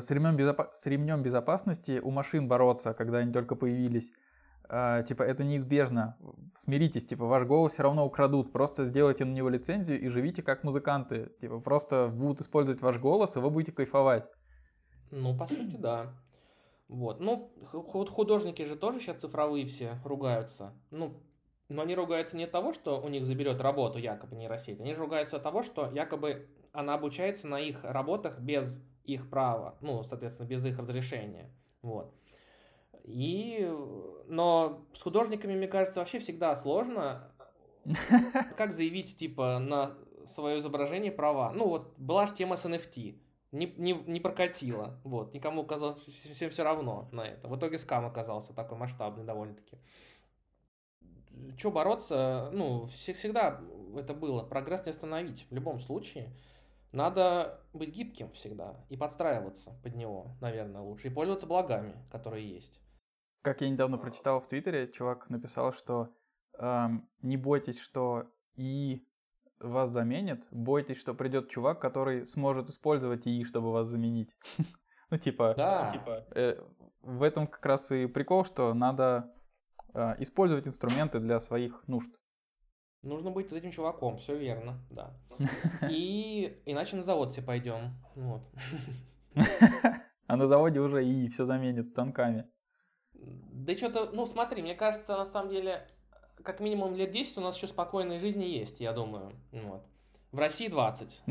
с 0.00 0.10
ремнем, 0.10 0.36
безопа- 0.36 0.70
с 0.72 0.86
ремнем 0.86 1.22
безопасности 1.22 2.00
у 2.00 2.10
машин 2.10 2.48
бороться, 2.48 2.94
когда 2.94 3.18
они 3.18 3.32
только 3.32 3.56
появились. 3.56 4.12
А, 4.68 5.02
типа, 5.02 5.24
это 5.24 5.42
неизбежно. 5.42 6.16
Смиритесь, 6.54 7.06
типа, 7.06 7.26
ваш 7.26 7.44
голос 7.44 7.72
все 7.72 7.82
равно 7.82 8.06
украдут. 8.06 8.52
Просто 8.52 8.84
сделайте 8.84 9.24
на 9.24 9.32
него 9.32 9.48
лицензию 9.48 10.00
и 10.00 10.08
живите 10.08 10.42
как 10.42 10.62
музыканты. 10.62 11.32
Типа, 11.40 11.60
просто 11.60 12.08
будут 12.08 12.40
использовать 12.40 12.80
ваш 12.80 12.98
голос, 12.98 13.36
и 13.36 13.40
вы 13.40 13.50
будете 13.50 13.72
кайфовать. 13.72 14.28
Ну, 15.10 15.36
по 15.36 15.46
сути, 15.48 15.76
да. 15.76 16.14
Вот. 16.88 17.20
Ну, 17.20 17.52
художники 17.72 18.64
же 18.64 18.76
тоже 18.76 19.00
сейчас 19.00 19.18
цифровые 19.18 19.66
все 19.66 19.98
ругаются. 20.04 20.72
Ну, 20.90 21.20
но 21.68 21.82
они 21.82 21.94
ругаются 21.94 22.36
не 22.36 22.44
от 22.44 22.50
того, 22.50 22.72
что 22.72 23.00
у 23.00 23.08
них 23.08 23.24
заберет 23.24 23.60
работу 23.60 23.98
якобы 23.98 24.36
нейросеть. 24.36 24.80
Они 24.80 24.94
ругаются 24.94 25.36
от 25.36 25.42
того, 25.42 25.62
что 25.62 25.90
якобы 25.90 26.48
она 26.72 26.94
обучается 26.94 27.48
на 27.48 27.60
их 27.60 27.82
работах 27.82 28.40
без 28.40 28.80
их 29.04 29.28
права, 29.28 29.76
ну, 29.80 30.02
соответственно, 30.04 30.46
без 30.46 30.64
их 30.64 30.78
разрешения. 30.78 31.50
Вот. 31.82 32.14
И, 33.04 33.68
но 34.26 34.86
с 34.94 35.02
художниками, 35.02 35.54
мне 35.54 35.68
кажется, 35.68 36.00
вообще 36.00 36.18
всегда 36.18 36.54
сложно. 36.56 37.32
Как 38.56 38.72
заявить, 38.72 39.16
типа, 39.16 39.58
на 39.58 39.94
свое 40.26 40.58
изображение 40.58 41.12
права? 41.12 41.52
Ну, 41.52 41.68
вот 41.68 41.94
была 41.98 42.26
же 42.26 42.34
тема 42.34 42.56
с 42.56 42.66
NFT. 42.66 43.18
Не, 43.52 43.66
не, 43.78 43.94
не 43.94 44.20
прокатило. 44.20 45.00
Вот. 45.02 45.34
Никому 45.34 45.64
казалось 45.64 45.98
всем 45.98 46.50
все 46.50 46.62
равно 46.62 47.08
на 47.10 47.22
это. 47.22 47.48
В 47.48 47.56
итоге 47.56 47.78
скам 47.78 48.06
оказался 48.06 48.54
такой 48.54 48.78
масштабный 48.78 49.24
довольно-таки. 49.24 49.78
Что 51.56 51.70
бороться? 51.70 52.50
Ну, 52.52 52.86
всегда 52.86 53.60
это 53.96 54.14
было. 54.14 54.44
Прогресс 54.44 54.84
не 54.86 54.90
остановить 54.90 55.46
в 55.50 55.54
любом 55.54 55.80
случае. 55.80 56.32
Надо 56.92 57.60
быть 57.72 57.90
гибким 57.90 58.32
всегда 58.32 58.84
и 58.88 58.96
подстраиваться 58.96 59.78
под 59.82 59.94
него, 59.94 60.36
наверное, 60.40 60.82
лучше. 60.82 61.06
И 61.06 61.10
пользоваться 61.10 61.46
благами, 61.46 61.94
которые 62.10 62.48
есть. 62.48 62.80
Как 63.42 63.60
я 63.60 63.70
недавно 63.70 63.96
прочитал 63.96 64.40
в 64.40 64.48
Твиттере, 64.48 64.88
чувак 64.88 65.30
написал, 65.30 65.72
что 65.72 66.14
эм, 66.58 67.08
не 67.22 67.36
бойтесь, 67.36 67.78
что 67.78 68.26
и 68.56 69.06
вас 69.60 69.90
заменит, 69.90 70.44
бойтесь, 70.50 70.98
что 70.98 71.14
придет 71.14 71.48
чувак, 71.48 71.80
который 71.80 72.26
сможет 72.26 72.68
использовать 72.70 73.26
ИИ, 73.26 73.44
чтобы 73.44 73.72
вас 73.72 73.86
заменить. 73.86 74.34
Ну, 75.12 75.18
типа, 75.18 75.54
Да. 75.56 75.86
ну, 75.86 75.98
типа 75.98 76.24
э, 76.36 76.54
в 77.00 77.24
этом 77.24 77.48
как 77.48 77.66
раз 77.66 77.90
и 77.90 78.06
прикол, 78.06 78.44
что 78.44 78.72
надо 78.74 79.34
э, 79.92 80.14
использовать 80.20 80.68
инструменты 80.68 81.18
для 81.18 81.40
своих 81.40 81.82
нужд. 81.88 82.10
Нужно 83.02 83.30
быть 83.30 83.50
вот 83.50 83.56
этим 83.56 83.70
чуваком, 83.70 84.18
все 84.18 84.36
верно, 84.36 84.78
да. 84.90 85.16
И 85.90 86.60
иначе 86.66 86.96
на 86.96 87.02
завод 87.02 87.32
все 87.32 87.42
пойдем. 87.42 87.94
Вот. 88.14 88.42
А 90.26 90.36
на 90.36 90.46
заводе 90.46 90.78
уже 90.78 91.02
ИИ 91.02 91.28
все 91.28 91.44
заменит 91.44 91.88
станками. 91.88 92.48
Да 93.14 93.76
что-то, 93.76 94.10
ну 94.12 94.26
смотри, 94.26 94.62
мне 94.62 94.76
кажется, 94.76 95.16
на 95.16 95.26
самом 95.26 95.50
деле, 95.50 95.88
как 96.44 96.60
минимум 96.60 96.94
лет 96.94 97.10
10 97.10 97.38
у 97.38 97.40
нас 97.40 97.56
еще 97.56 97.66
спокойной 97.66 98.20
жизни 98.20 98.44
есть, 98.44 98.78
я 98.78 98.92
думаю. 98.92 99.32
Вот. 99.50 99.84
В 100.30 100.38
России 100.38 100.68
20. 100.68 101.22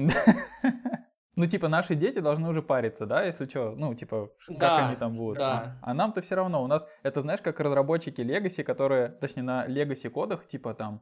Ну, 1.35 1.45
типа, 1.45 1.69
наши 1.69 1.95
дети 1.95 2.19
должны 2.19 2.49
уже 2.49 2.61
париться, 2.61 3.05
да, 3.05 3.23
если 3.23 3.45
что, 3.45 3.71
ну, 3.71 3.95
типа, 3.95 4.29
как 4.45 4.57
Да, 4.57 4.87
они 4.89 4.97
там 4.97 5.15
будут. 5.15 5.37
да. 5.37 5.79
А, 5.81 5.91
а 5.91 5.93
нам-то 5.93 6.19
все 6.19 6.35
равно, 6.35 6.61
у 6.61 6.67
нас, 6.67 6.85
это 7.01 7.21
знаешь, 7.21 7.39
как 7.41 7.61
разработчики 7.61 8.19
Legacy, 8.19 8.61
которые, 8.61 9.07
точнее, 9.07 9.43
на 9.43 9.65
Legacy 9.65 10.09
кодах, 10.09 10.47
типа, 10.47 10.73
там, 10.73 11.01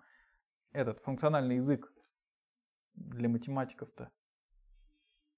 этот, 0.72 1.00
функциональный 1.00 1.56
язык 1.56 1.92
для 2.96 3.30
математиков-то. 3.30 4.10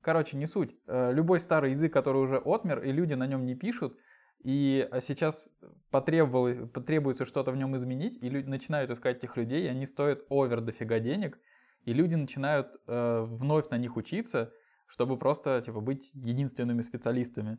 Короче, 0.01 0.37
не 0.37 0.45
суть. 0.45 0.75
Э, 0.87 1.11
Любой 1.11 1.39
старый 1.39 1.71
язык, 1.71 1.91
который 1.93 2.21
уже 2.21 2.37
отмер, 2.37 2.83
и 2.83 2.91
люди 2.91 3.13
на 3.13 3.27
нем 3.27 3.45
не 3.45 3.55
пишут, 3.55 3.97
и 4.43 4.87
а 4.91 5.01
сейчас 5.01 5.49
потребовал- 5.91 6.67
потребуется 6.67 7.25
что-то 7.25 7.51
в 7.51 7.57
нем 7.57 7.75
изменить, 7.75 8.17
и 8.23 8.29
люди 8.29 8.47
начинают 8.47 8.91
искать 8.91 9.17
этих 9.17 9.35
людей, 9.35 9.65
и 9.65 9.67
они 9.67 9.85
стоят 9.85 10.25
овер 10.29 10.61
дофига 10.61 10.99
денег, 10.99 11.37
и 11.83 11.93
люди 11.93 12.15
начинают 12.15 12.77
э, 12.87 13.21
вновь 13.21 13.69
на 13.69 13.77
них 13.77 13.97
учиться, 13.97 14.53
чтобы 14.87 15.17
просто, 15.17 15.61
типа, 15.61 15.81
быть 15.81 16.09
единственными 16.13 16.81
специалистами. 16.81 17.57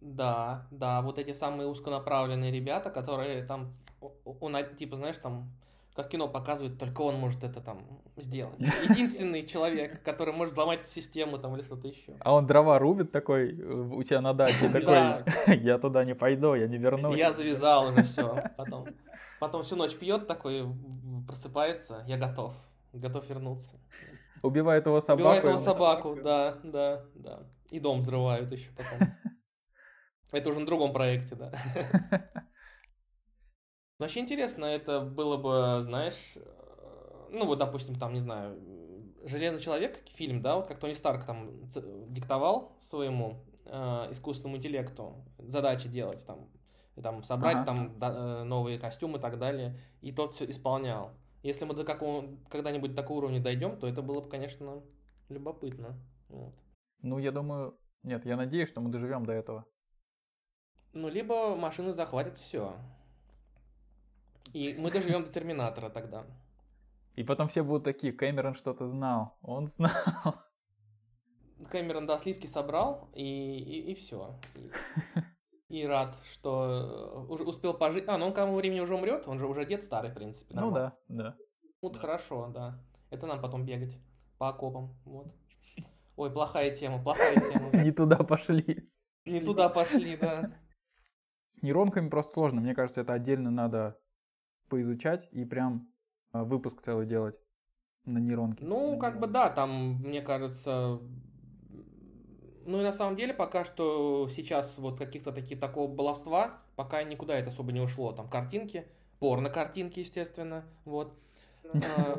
Да, 0.00 0.66
да, 0.70 1.00
вот 1.00 1.18
эти 1.18 1.32
самые 1.32 1.68
узконаправленные 1.68 2.52
ребята, 2.52 2.90
которые 2.90 3.44
там, 3.44 3.76
он, 4.00 4.56
типа, 4.76 4.96
знаешь, 4.96 5.18
там, 5.18 5.52
как 5.94 6.08
кино 6.08 6.26
показывает, 6.28 6.78
только 6.78 7.02
он 7.02 7.16
может 7.16 7.44
это 7.44 7.60
там 7.60 8.02
сделать. 8.16 8.58
Единственный 8.88 9.46
человек, 9.46 10.02
который 10.02 10.32
может 10.32 10.52
взломать 10.52 10.86
систему 10.86 11.38
там 11.38 11.54
или 11.56 11.62
что-то 11.62 11.88
еще. 11.88 12.16
А 12.20 12.34
он 12.34 12.46
дрова 12.46 12.78
рубит 12.78 13.12
такой 13.12 13.52
э, 13.58 13.72
у 13.72 14.02
себя 14.02 14.20
на 14.20 14.32
даче, 14.32 14.68
Да. 14.68 15.22
такой, 15.22 15.58
я 15.62 15.78
туда 15.78 16.04
не 16.04 16.14
пойду, 16.14 16.54
я 16.54 16.66
не 16.66 16.78
вернусь. 16.78 17.18
Я 17.18 17.32
завязал 17.32 17.88
уже 17.88 18.04
все. 18.04 18.42
Потом, 18.56 18.86
потом 19.38 19.62
всю 19.62 19.76
ночь 19.76 19.94
пьет 19.94 20.26
такой, 20.26 20.66
просыпается, 21.26 22.04
я 22.06 22.16
готов, 22.16 22.54
готов 22.92 23.28
вернуться. 23.28 23.78
Убивает 24.42 24.86
его 24.86 25.00
собаку. 25.00 25.28
Убивает 25.28 25.44
его 25.44 25.58
собаку, 25.58 26.18
да, 26.22 26.58
да, 26.64 27.04
да. 27.14 27.40
И 27.70 27.78
дом 27.78 28.00
взрывают 28.00 28.50
еще 28.50 28.70
потом. 28.70 29.08
Это 30.32 30.48
уже 30.48 30.60
на 30.60 30.66
другом 30.66 30.92
проекте, 30.94 31.34
да. 31.34 31.52
Вообще 34.02 34.18
интересно, 34.18 34.64
это 34.64 35.00
было 35.00 35.36
бы, 35.36 35.80
знаешь, 35.84 36.32
э, 36.34 37.28
ну 37.30 37.46
вот, 37.46 37.60
допустим, 37.60 37.94
там, 37.94 38.14
не 38.14 38.18
знаю, 38.18 38.58
Железный 39.22 39.60
человек, 39.60 40.00
фильм, 40.14 40.42
да, 40.42 40.56
вот 40.56 40.66
как 40.66 40.80
Тони 40.80 40.94
Старк 40.94 41.24
там 41.24 41.68
диктовал 42.08 42.76
своему 42.80 43.44
э, 43.64 44.08
искусственному 44.10 44.56
интеллекту 44.56 45.24
задачи 45.38 45.88
делать, 45.88 46.26
там, 46.26 46.48
там 47.00 47.22
собрать 47.22 47.58
Ага. 47.58 47.64
там 47.64 47.98
да, 48.00 48.40
э, 48.40 48.42
новые 48.42 48.80
костюмы 48.80 49.18
и 49.18 49.20
так 49.20 49.38
далее, 49.38 49.78
и 50.00 50.10
тот 50.10 50.34
все 50.34 50.50
исполнял. 50.50 51.12
Если 51.44 51.64
мы 51.64 51.74
до 51.74 51.84
какого 51.84 52.26
когда-нибудь 52.50 52.90
до 52.90 52.96
такого 52.96 53.18
уровня 53.18 53.40
дойдем, 53.40 53.78
то 53.78 53.86
это 53.86 54.02
было 54.02 54.20
бы, 54.20 54.28
конечно, 54.28 54.82
любопытно. 55.28 55.96
Вот. 56.28 56.54
Ну, 57.02 57.18
я 57.18 57.30
думаю, 57.30 57.78
нет, 58.02 58.26
я 58.26 58.36
надеюсь, 58.36 58.68
что 58.68 58.80
мы 58.80 58.90
доживем 58.90 59.24
до 59.24 59.32
этого. 59.32 59.64
Ну, 60.92 61.08
либо 61.08 61.54
машины 61.54 61.92
захватят 61.92 62.36
все. 62.36 62.74
И 64.52 64.74
мы 64.74 64.90
доживем 64.90 65.24
до 65.24 65.32
Терминатора 65.32 65.88
тогда. 65.88 66.26
И 67.14 67.24
потом 67.24 67.48
все 67.48 67.62
будут 67.62 67.84
такие, 67.84 68.12
Кэмерон 68.12 68.54
что-то 68.54 68.86
знал, 68.86 69.36
он 69.42 69.68
знал. 69.68 69.92
Кэмерон, 71.70 72.06
да, 72.06 72.18
сливки 72.18 72.46
собрал, 72.46 73.10
и, 73.14 73.92
и, 73.92 73.94
все. 73.94 74.38
И, 75.68 75.80
и 75.80 75.86
рад, 75.86 76.16
что 76.32 77.24
э, 77.28 77.32
уже 77.32 77.44
успел 77.44 77.74
пожить. 77.74 78.04
А, 78.08 78.18
ну 78.18 78.26
он 78.26 78.32
к 78.32 78.36
тому 78.36 78.56
времени 78.56 78.80
уже 78.80 78.94
умрет, 78.94 79.28
он 79.28 79.38
же 79.38 79.46
уже 79.46 79.64
дед 79.64 79.84
старый, 79.84 80.10
в 80.10 80.14
принципе. 80.14 80.54
Ну 80.54 80.62
нормально. 80.62 80.96
да, 81.08 81.24
да. 81.24 81.36
Вот 81.80 81.96
хорошо, 81.98 82.48
да. 82.48 82.82
Это 83.10 83.26
нам 83.26 83.40
потом 83.40 83.64
бегать 83.64 83.96
по 84.38 84.48
окопам, 84.48 84.96
вот. 85.04 85.34
Ой, 86.16 86.30
плохая 86.30 86.74
тема, 86.74 87.02
плохая 87.02 87.34
тема. 87.34 87.70
Не 87.84 87.92
туда 87.92 88.16
пошли. 88.16 88.90
Не 89.24 89.40
туда 89.40 89.68
пошли, 89.68 90.16
да. 90.16 90.50
С 91.52 91.62
нейронками 91.62 92.08
просто 92.08 92.32
сложно. 92.32 92.60
Мне 92.60 92.74
кажется, 92.74 93.02
это 93.02 93.12
отдельно 93.12 93.50
надо 93.50 93.98
поизучать 94.72 95.28
и 95.32 95.44
прям 95.44 95.86
э, 96.32 96.42
выпуск 96.42 96.80
целый 96.80 97.06
делать 97.06 97.36
на 98.06 98.16
нейронке. 98.16 98.64
Ну, 98.64 98.94
На 98.94 98.98
как 98.98 99.20
бы 99.20 99.26
нейронке. 99.26 99.32
да, 99.34 99.50
там, 99.50 99.98
мне 100.02 100.22
кажется, 100.22 100.98
ну 102.64 102.80
и 102.80 102.82
на 102.82 102.94
самом 102.94 103.16
деле 103.16 103.34
пока 103.34 103.66
что 103.66 104.30
сейчас 104.34 104.78
вот 104.78 104.98
каких-то 104.98 105.30
таких 105.30 105.60
такого 105.60 105.92
баловства, 105.92 106.62
пока 106.74 107.02
никуда 107.02 107.38
это 107.38 107.50
особо 107.50 107.70
не 107.70 107.80
ушло. 107.80 108.12
Там 108.12 108.30
картинки, 108.30 108.86
порно-картинки, 109.18 110.00
естественно, 110.00 110.64
вот. 110.86 111.12
А, 111.74 112.18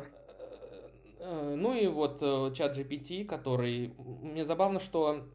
э, 1.18 1.54
Ну 1.58 1.74
и 1.74 1.88
вот 1.88 2.18
э, 2.22 2.52
чат 2.54 2.78
GPT, 2.78 3.24
который... 3.24 3.94
Мне 3.98 4.44
забавно, 4.44 4.78
что 4.78 5.26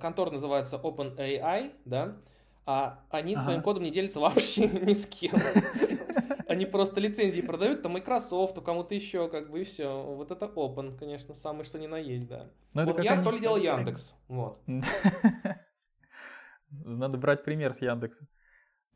контора 0.00 0.30
называется 0.30 0.80
OpenAI, 0.82 1.72
да, 1.84 2.16
а 2.64 3.00
они 3.10 3.36
своим 3.36 3.60
кодом 3.60 3.82
не 3.82 3.90
делятся 3.90 4.20
вообще 4.20 4.66
ни 4.66 4.94
с 4.94 5.06
кем. 5.06 5.34
Они 6.54 6.66
просто 6.66 7.00
лицензии 7.00 7.40
продают, 7.40 7.82
там 7.82 7.92
Microsoft, 7.92 8.62
кому-то 8.64 8.94
еще, 8.94 9.28
как 9.28 9.50
бы, 9.50 9.60
и 9.60 9.64
все. 9.64 10.02
Вот 10.02 10.30
это 10.30 10.46
Open, 10.46 10.96
конечно, 10.98 11.34
самый 11.34 11.64
что 11.64 11.78
ни 11.78 11.86
на 11.86 11.98
есть, 11.98 12.28
да. 12.28 12.50
Ну, 12.72 12.82
это 12.82 12.92
вот 12.92 13.02
я 13.02 13.20
что 13.20 13.30
ли 13.30 13.40
делал 13.40 13.56
Яндекс, 13.56 14.14
вот. 14.28 14.62
Надо 16.70 17.18
брать 17.18 17.44
пример 17.44 17.74
с 17.74 17.80
Яндекса. 17.80 18.26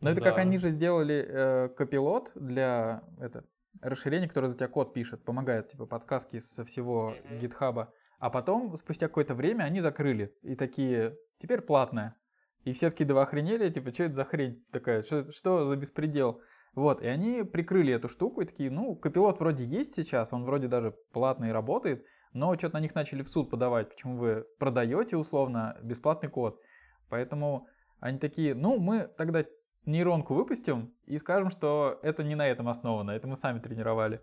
Но 0.01 0.11
это 0.11 0.21
как 0.21 0.39
они 0.39 0.59
же 0.59 0.71
сделали 0.71 1.27
э, 1.29 1.69
копилот 1.71 2.33
для 2.35 3.03
это, 3.21 3.45
расширения, 3.81 4.29
которое 4.29 4.49
за 4.49 4.57
тебя 4.57 4.69
код 4.69 4.95
пишет, 4.95 5.25
помогает, 5.25 5.69
типа 5.69 5.87
подсказки 5.87 6.39
со 6.39 6.65
всего 6.65 7.15
гитхаба. 7.41 7.93
А 8.19 8.31
потом, 8.31 8.77
спустя 8.77 9.09
какое-то 9.09 9.35
время, 9.35 9.65
они 9.65 9.81
закрыли. 9.81 10.35
И 10.43 10.57
такие, 10.57 11.17
теперь 11.41 11.61
платное. 11.61 12.17
И 12.65 12.73
все 12.73 12.91
вы 12.91 13.21
охренели, 13.23 13.71
типа, 13.71 13.93
что 13.93 14.05
это 14.05 14.15
за 14.15 14.25
хрень 14.25 14.65
такая, 14.73 15.03
что, 15.03 15.31
что 15.33 15.67
за 15.67 15.77
беспредел? 15.77 16.43
Вот, 16.75 17.03
и 17.03 17.07
они 17.07 17.43
прикрыли 17.43 17.93
эту 17.93 18.09
штуку 18.09 18.41
и 18.41 18.47
такие, 18.47 18.71
ну, 18.71 18.95
копилот 18.95 19.41
вроде 19.41 19.65
есть 19.65 19.95
сейчас, 19.95 20.33
он 20.33 20.45
вроде 20.45 20.69
даже 20.69 20.95
платный 21.13 21.53
работает, 21.53 22.05
но 22.33 22.57
что-то 22.57 22.75
на 22.75 22.81
них 22.81 22.95
начали 22.95 23.23
в 23.23 23.29
суд 23.29 23.51
подавать, 23.51 23.89
почему 23.89 24.17
вы 24.17 24.47
продаете 24.59 25.17
условно 25.17 25.77
бесплатный 25.83 26.29
код. 26.29 26.61
Поэтому 27.09 27.67
они 28.01 28.19
такие, 28.19 28.55
ну, 28.55 28.79
мы 28.79 29.09
тогда 29.17 29.45
нейронку 29.87 30.35
выпустим 30.35 30.95
и 31.07 31.19
скажем, 31.19 31.51
что 31.51 31.99
это 32.03 32.23
не 32.23 32.35
на 32.35 32.47
этом 32.47 32.69
основано, 32.69 33.11
это 33.11 33.27
мы 33.27 33.37
сами 33.37 33.59
тренировали. 33.59 34.21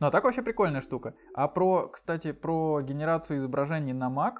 Ну, 0.00 0.08
а 0.08 0.10
так 0.10 0.24
вообще 0.24 0.42
прикольная 0.42 0.80
штука. 0.80 1.14
А 1.34 1.48
про, 1.48 1.88
кстати, 1.88 2.32
про 2.32 2.82
генерацию 2.82 3.38
изображений 3.38 3.92
на 3.92 4.10
Mac 4.10 4.38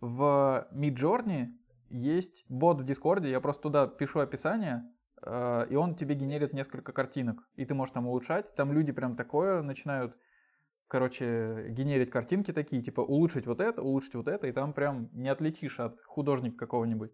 в 0.00 0.68
Midjourney 0.72 1.46
есть 1.90 2.44
бот 2.48 2.80
в 2.80 2.84
Дискорде, 2.84 3.30
я 3.30 3.40
просто 3.40 3.62
туда 3.62 3.86
пишу 3.86 4.20
описание, 4.20 4.84
э, 5.22 5.66
и 5.70 5.76
он 5.76 5.94
тебе 5.94 6.14
генерит 6.14 6.52
несколько 6.52 6.92
картинок, 6.92 7.48
и 7.54 7.64
ты 7.64 7.74
можешь 7.74 7.92
там 7.92 8.06
улучшать. 8.06 8.54
Там 8.54 8.72
люди 8.72 8.92
прям 8.92 9.16
такое 9.16 9.62
начинают, 9.62 10.16
короче, 10.88 11.66
генерить 11.70 12.10
картинки 12.10 12.52
такие, 12.52 12.82
типа 12.82 13.00
улучшить 13.00 13.46
вот 13.46 13.60
это, 13.60 13.82
улучшить 13.82 14.14
вот 14.14 14.28
это, 14.28 14.46
и 14.46 14.52
там 14.52 14.72
прям 14.72 15.10
не 15.12 15.28
отличишь 15.28 15.80
от 15.80 16.00
художника 16.02 16.58
какого-нибудь. 16.58 17.12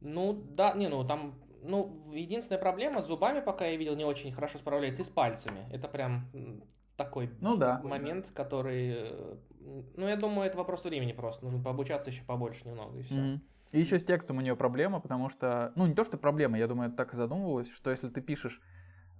Ну, 0.00 0.32
да, 0.32 0.72
не, 0.72 0.88
ну, 0.88 1.04
там, 1.06 1.34
ну, 1.62 2.10
единственная 2.12 2.60
проблема 2.60 3.02
с 3.02 3.06
зубами, 3.06 3.40
пока 3.40 3.66
я 3.66 3.76
видел, 3.76 3.96
не 3.96 4.04
очень 4.04 4.32
хорошо 4.32 4.58
справляется, 4.58 5.02
и 5.02 5.04
с 5.04 5.08
пальцами. 5.08 5.66
Это 5.70 5.88
прям 5.88 6.30
такой 6.96 7.30
Ну 7.40 7.56
да. 7.56 7.80
момент, 7.82 8.30
который, 8.34 8.92
э, 8.92 9.36
ну, 9.96 10.08
я 10.08 10.16
думаю, 10.16 10.46
это 10.46 10.58
вопрос 10.58 10.84
времени 10.84 11.12
просто. 11.12 11.44
Нужно 11.44 11.62
пообучаться 11.62 12.10
еще 12.10 12.24
побольше 12.24 12.66
немного, 12.66 12.98
и 12.98 13.02
все. 13.02 13.14
Мгм. 13.14 13.40
И 13.72 13.80
еще 13.80 13.98
с 13.98 14.04
текстом 14.04 14.38
у 14.38 14.40
нее 14.40 14.56
проблема, 14.56 15.00
потому 15.00 15.28
что, 15.28 15.72
ну 15.76 15.86
не 15.86 15.94
то, 15.94 16.04
что 16.04 16.18
проблема, 16.18 16.58
я 16.58 16.66
думаю, 16.66 16.88
это 16.88 16.96
так 16.96 17.12
и 17.12 17.16
задумывалось, 17.16 17.70
что 17.70 17.90
если 17.90 18.08
ты 18.08 18.20
пишешь 18.20 18.60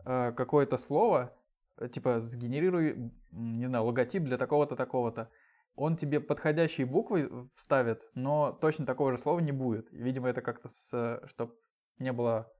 э, 0.05 0.32
какое-то 0.32 0.76
слово, 0.76 1.32
э, 1.76 1.88
типа 1.88 2.20
сгенерируй, 2.20 3.12
не 3.30 3.66
знаю, 3.66 3.84
логотип 3.84 4.24
для 4.24 4.38
такого-то, 4.38 4.76
такого-то, 4.76 5.30
он 5.76 5.96
тебе 5.96 6.20
подходящие 6.20 6.86
буквы 6.86 7.48
вставит, 7.55 8.09
но 8.14 8.53
точно 8.53 8.86
такого 8.86 9.12
же 9.12 9.18
слова 9.18 9.38
не 9.38 9.53
будет. 9.53 9.88
Видимо, 9.92 10.28
это 10.28 10.42
как-то, 10.42 10.68
чтобы 11.26 11.55
не 11.98 12.12
было 12.12 12.53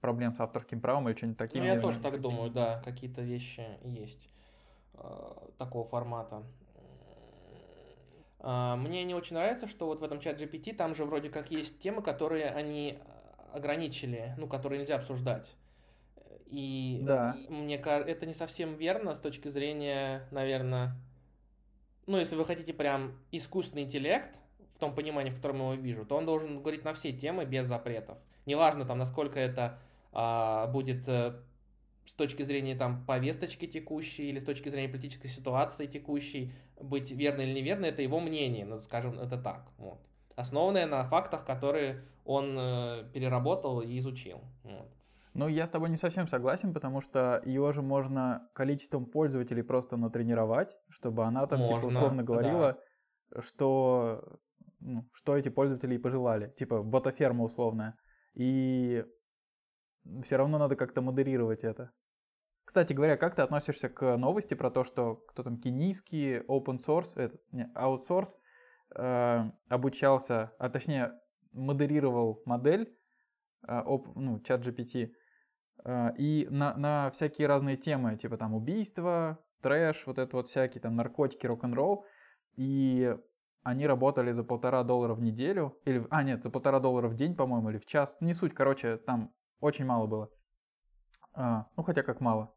проблем 0.00 0.34
с 0.34 0.40
авторским 0.40 0.80
правом 0.80 1.08
или 1.08 1.16
что-нибудь 1.16 1.38
таким. 1.38 1.60
Ну, 1.60 1.66
я 1.66 1.80
тоже 1.80 2.00
так 2.00 2.20
думаю, 2.20 2.50
да, 2.50 2.82
какие-то 2.84 3.22
вещи 3.22 3.64
есть 3.84 4.28
э, 4.94 5.32
такого 5.58 5.84
формата. 5.84 6.42
Э, 8.42 8.74
мне 8.76 9.04
не 9.04 9.14
очень 9.14 9.34
нравится, 9.34 9.66
что 9.66 9.86
вот 9.86 10.00
в 10.00 10.04
этом 10.04 10.20
чат 10.20 10.40
GPT 10.40 10.74
там 10.74 10.94
же 10.94 11.04
вроде 11.04 11.30
как 11.30 11.50
есть 11.50 11.80
темы, 11.80 12.02
которые 12.02 12.50
они 12.50 12.98
ограничили, 13.52 14.34
ну, 14.36 14.46
которые 14.46 14.80
нельзя 14.80 14.96
обсуждать. 14.96 15.54
И 16.46 17.00
да. 17.02 17.36
мне 17.48 17.78
кажется, 17.78 18.10
это 18.10 18.26
не 18.26 18.34
совсем 18.34 18.74
верно 18.74 19.14
с 19.14 19.20
точки 19.20 19.48
зрения, 19.48 20.28
наверное, 20.30 20.94
ну, 22.06 22.18
если 22.18 22.36
вы 22.36 22.44
хотите 22.44 22.74
прям 22.74 23.18
искусственный 23.30 23.84
интеллект, 23.84 24.36
в 24.74 24.78
том 24.78 24.94
понимании, 24.94 25.30
в 25.30 25.36
котором 25.36 25.58
я 25.58 25.72
его 25.72 25.82
вижу, 25.82 26.04
то 26.04 26.16
он 26.16 26.26
должен 26.26 26.60
говорить 26.60 26.84
на 26.84 26.92
все 26.92 27.12
темы 27.12 27.44
без 27.44 27.66
запретов. 27.66 28.18
Неважно 28.46 28.84
там, 28.84 28.98
насколько 28.98 29.38
это 29.38 29.78
а, 30.12 30.66
будет 30.66 31.08
а, 31.08 31.40
с 32.06 32.14
точки 32.14 32.42
зрения 32.42 32.74
там 32.74 33.04
повесточки 33.06 33.66
текущей 33.66 34.28
или 34.28 34.38
с 34.38 34.44
точки 34.44 34.68
зрения 34.68 34.88
политической 34.88 35.28
ситуации 35.28 35.86
текущей, 35.86 36.52
быть 36.80 37.10
верно 37.10 37.42
или 37.42 37.52
неверно, 37.52 37.86
это 37.86 38.02
его 38.02 38.20
мнение, 38.20 38.78
скажем 38.78 39.18
это 39.18 39.38
так. 39.38 39.70
Вот. 39.78 40.00
Основанное 40.36 40.86
на 40.86 41.04
фактах, 41.04 41.44
которые 41.44 42.04
он 42.24 42.56
э, 42.58 43.04
переработал 43.12 43.80
и 43.80 43.98
изучил. 43.98 44.40
Вот. 44.64 44.88
Ну, 45.34 45.48
я 45.48 45.66
с 45.66 45.70
тобой 45.70 45.88
не 45.88 45.96
совсем 45.96 46.28
согласен, 46.28 46.74
потому 46.74 47.00
что 47.00 47.42
его 47.46 47.72
же 47.72 47.80
можно 47.80 48.48
количеством 48.54 49.06
пользователей 49.06 49.62
просто 49.62 49.96
натренировать, 49.96 50.76
чтобы 50.90 51.24
она 51.24 51.46
там, 51.46 51.60
типа, 51.60 51.70
можно, 51.70 51.88
типа, 51.88 51.98
условно 51.98 52.22
говорила, 52.22 52.78
да. 53.30 53.40
что, 53.40 54.38
ну, 54.80 55.08
что 55.14 55.36
эти 55.36 55.48
пользователи 55.48 55.94
и 55.94 55.98
пожелали. 55.98 56.52
Типа, 56.56 56.82
ботаферма 56.82 57.44
условная. 57.44 57.96
И 58.34 59.04
все 60.22 60.36
равно 60.36 60.58
надо 60.58 60.76
как-то 60.76 61.00
модерировать 61.02 61.64
это. 61.64 61.92
Кстати 62.64 62.92
говоря, 62.92 63.16
как 63.16 63.34
ты 63.34 63.42
относишься 63.42 63.88
к 63.88 64.16
новости 64.16 64.54
про 64.54 64.70
то, 64.70 64.84
что 64.84 65.16
кто 65.16 65.42
там 65.42 65.58
кенийский 65.58 66.38
open 66.38 66.78
source, 66.78 67.12
это, 67.16 67.38
не, 67.50 67.70
outsource, 67.74 68.36
э, 68.96 69.50
обучался, 69.68 70.52
а 70.58 70.68
точнее 70.70 71.12
модерировал 71.52 72.42
модель, 72.46 72.96
э, 73.66 73.80
оп, 73.80 74.14
ну, 74.14 74.40
чат 74.40 74.66
GPT, 74.66 75.12
э, 75.84 76.16
и 76.16 76.46
на, 76.50 76.74
на 76.76 77.10
всякие 77.10 77.48
разные 77.48 77.76
темы, 77.76 78.16
типа 78.16 78.36
там 78.36 78.54
убийства, 78.54 79.38
трэш, 79.60 80.06
вот 80.06 80.18
это 80.18 80.36
вот 80.36 80.48
всякие 80.48 80.80
там 80.80 80.94
наркотики, 80.94 81.46
рок-н-ролл, 81.46 82.04
и 82.56 83.16
они 83.64 83.86
работали 83.86 84.32
за 84.32 84.44
полтора 84.44 84.84
доллара 84.84 85.14
в 85.14 85.20
неделю, 85.20 85.80
или, 85.84 86.06
а 86.10 86.22
нет, 86.22 86.42
за 86.42 86.50
полтора 86.50 86.80
доллара 86.80 87.08
в 87.08 87.14
день, 87.14 87.34
по-моему, 87.34 87.70
или 87.70 87.78
в 87.78 87.86
час, 87.86 88.16
не 88.20 88.34
суть, 88.34 88.54
короче, 88.54 88.96
там 88.98 89.32
очень 89.62 89.86
мало 89.86 90.06
было. 90.06 90.30
А, 91.34 91.66
ну, 91.76 91.82
хотя 91.84 92.02
как 92.02 92.20
мало. 92.20 92.52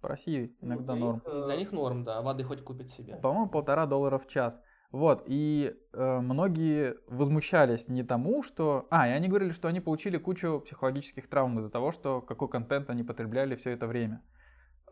По 0.00 0.08
России 0.08 0.54
ну, 0.60 0.74
иногда 0.74 0.92
для 0.92 1.04
норм. 1.04 1.22
Них, 1.24 1.44
для 1.46 1.56
них 1.56 1.72
норм, 1.72 2.04
да, 2.04 2.20
воды 2.20 2.44
хоть 2.44 2.62
купить 2.62 2.90
себе. 2.90 3.16
По-моему, 3.16 3.48
полтора 3.48 3.86
доллара 3.86 4.18
в 4.18 4.26
час. 4.26 4.60
Вот, 4.90 5.24
и 5.26 5.74
э, 5.92 6.20
многие 6.20 6.96
возмущались 7.06 7.88
не 7.88 8.02
тому, 8.02 8.42
что... 8.42 8.86
А, 8.90 9.08
и 9.08 9.12
они 9.12 9.28
говорили, 9.28 9.50
что 9.50 9.68
они 9.68 9.80
получили 9.80 10.18
кучу 10.18 10.60
психологических 10.60 11.28
травм 11.28 11.58
из-за 11.58 11.70
того, 11.70 11.90
что 11.90 12.20
какой 12.20 12.48
контент 12.48 12.90
они 12.90 13.02
потребляли 13.02 13.56
все 13.56 13.70
это 13.70 13.86
время. 13.86 14.22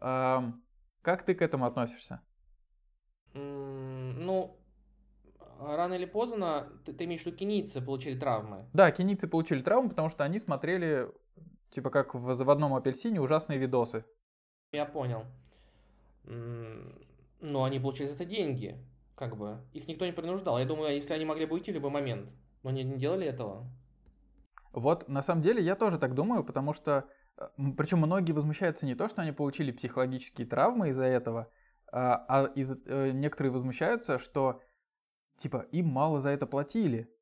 Э, 0.01 0.41
как 1.03 1.25
ты 1.25 1.35
к 1.35 1.43
этому 1.43 1.67
относишься? 1.67 2.21
Mm, 3.35 4.15
ну, 4.19 4.57
рано 5.61 5.95
или 5.95 6.05
поздно, 6.05 6.69
ты, 6.85 6.93
ты 6.93 7.05
имеешь 7.05 7.23
в 7.23 7.27
виду, 7.27 7.37
кенийцы 7.37 7.81
получили 7.81 8.19
травмы? 8.19 8.69
Да, 8.73 8.91
кенийцы 8.91 9.29
получили 9.29 9.63
травмы, 9.63 9.91
потому 9.91 10.09
что 10.09 10.25
они 10.25 10.39
смотрели, 10.39 11.09
типа 11.73 11.91
как 11.91 12.15
в 12.15 12.33
заводном 12.35 12.75
апельсине, 12.75 13.21
ужасные 13.21 13.59
видосы. 13.59 14.05
Я 14.73 14.87
понял. 14.87 15.25
Но 16.25 17.65
они 17.65 17.81
получили 17.81 18.09
за 18.09 18.15
это 18.15 18.25
деньги, 18.25 18.79
как 19.17 19.37
бы. 19.37 19.59
Их 19.73 19.89
никто 19.89 20.07
не 20.07 20.13
принуждал. 20.13 20.59
Я 20.59 20.65
думаю, 20.65 20.95
если 20.95 21.13
они 21.15 21.25
могли 21.25 21.47
бы 21.47 21.55
уйти 21.55 21.73
в 21.73 21.75
любой 21.75 21.91
момент, 21.91 22.31
но 22.63 22.71
они 22.71 22.85
не 22.85 22.99
делали 22.99 23.27
этого. 23.27 23.67
Вот, 24.73 25.09
на 25.09 25.23
самом 25.23 25.43
деле, 25.43 25.63
я 25.63 25.75
тоже 25.75 25.99
так 25.99 26.15
думаю, 26.15 26.45
потому 26.45 26.73
что, 26.73 27.07
э, 27.37 27.49
причем 27.77 27.99
многие 27.99 28.33
возмущаются 28.33 28.87
не 28.87 28.95
то, 28.95 29.09
что 29.09 29.21
они 29.23 29.33
получили 29.33 29.73
психологические 29.73 30.47
травмы 30.47 30.91
из-за 30.91 31.05
этого, 31.05 31.51
а, 31.91 32.25
а 32.29 32.45
из, 32.55 32.73
э, 32.87 33.11
некоторые 33.11 33.53
возмущаются, 33.53 34.19
что 34.19 34.63
типа, 35.37 35.67
им 35.73 35.89
мало 35.89 36.21
за 36.21 36.31
это 36.31 36.47
платили. 36.47 37.13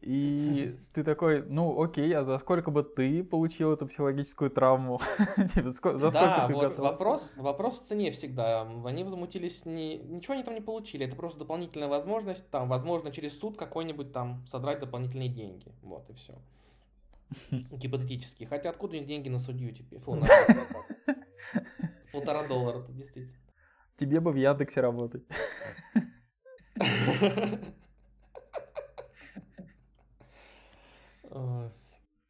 И 0.00 0.76
ты 0.92 1.02
такой, 1.04 1.42
ну 1.42 1.82
окей, 1.82 2.12
а 2.14 2.24
за 2.24 2.38
сколько 2.38 2.70
бы 2.70 2.82
ты 2.82 3.24
получил 3.24 3.72
эту 3.72 3.86
психологическую 3.86 4.50
травму? 4.50 5.00
Типа, 5.54 5.70
за 5.70 6.10
сколько 6.10 6.10
да, 6.10 6.46
ты 6.46 6.54
вот 6.54 6.78
вопрос, 6.78 7.34
вопрос 7.36 7.80
в 7.80 7.86
цене 7.86 8.10
всегда. 8.10 8.62
Они 8.84 9.04
возмутились, 9.04 9.64
не, 9.64 9.98
ничего 9.98 10.34
они 10.34 10.44
там 10.44 10.54
не 10.54 10.60
получили, 10.60 11.06
это 11.06 11.16
просто 11.16 11.40
дополнительная 11.40 11.88
возможность, 11.88 12.48
там, 12.50 12.68
возможно, 12.68 13.10
через 13.10 13.38
суд 13.38 13.56
какой-нибудь 13.56 14.12
там 14.12 14.46
содрать 14.46 14.80
дополнительные 14.80 15.28
деньги. 15.28 15.72
Вот 15.82 16.08
и 16.10 16.14
все. 16.14 16.34
Гипотетически. 17.70 18.44
Хотя 18.44 18.70
откуда 18.70 18.96
у 18.96 18.98
них 18.98 19.08
деньги 19.08 19.28
на 19.28 19.38
судью 19.38 19.72
теперь? 19.72 19.98
Фу, 20.00 20.14
на 20.14 20.26
полтора 22.12 22.46
доллара, 22.46 22.84
действительно. 22.88 23.36
Тебе 23.96 24.20
бы 24.20 24.30
в 24.30 24.36
Яндексе 24.36 24.80
работать. 24.80 25.24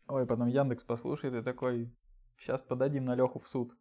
Ой, 0.09 0.27
потом 0.27 0.47
Яндекс 0.47 0.85
послушает 0.85 1.35
и 1.35 1.43
такой, 1.43 1.95
сейчас 2.39 2.63
подадим 2.63 3.05
на 3.05 3.15
Леху 3.15 3.39
в 3.39 3.47
суд. 3.47 3.77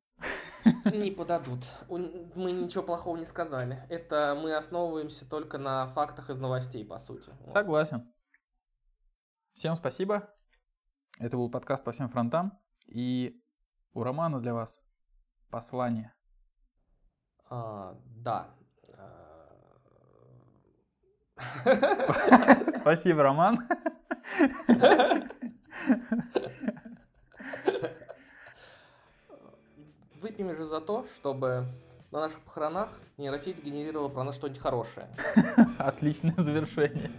Не 0.86 1.12
подадут. 1.12 1.66
Мы 1.88 2.52
ничего 2.52 2.84
плохого 2.84 3.16
не 3.18 3.26
сказали. 3.26 3.86
Это 3.90 4.38
мы 4.42 4.54
основываемся 4.56 5.30
только 5.30 5.58
на 5.58 5.88
фактах 5.88 6.30
из 6.30 6.40
новостей, 6.40 6.86
по 6.86 7.00
сути. 7.00 7.32
Согласен. 7.52 8.12
Всем 9.54 9.76
спасибо. 9.76 10.30
Это 11.20 11.38
был 11.38 11.50
подкаст 11.50 11.84
по 11.84 11.92
всем 11.92 12.10
фронтам. 12.10 12.60
И 12.86 13.42
у 13.94 14.04
Романа 14.04 14.40
для 14.40 14.54
вас 14.54 14.78
послание. 15.50 16.14
А, 17.50 17.98
да. 18.18 18.54
Спасибо, 22.82 23.24
Роман. 23.24 23.60
Выпьем 30.22 30.56
же 30.56 30.66
за 30.66 30.82
то, 30.82 31.06
чтобы 31.16 31.66
на 32.12 32.22
наших 32.22 32.40
похоронах 32.42 32.90
нейросеть 33.18 33.64
генерировала 33.64 34.10
про 34.10 34.24
нас 34.24 34.36
что-нибудь 34.36 34.62
хорошее. 34.62 35.08
Отличное 35.78 36.36
завершение. 36.38 37.12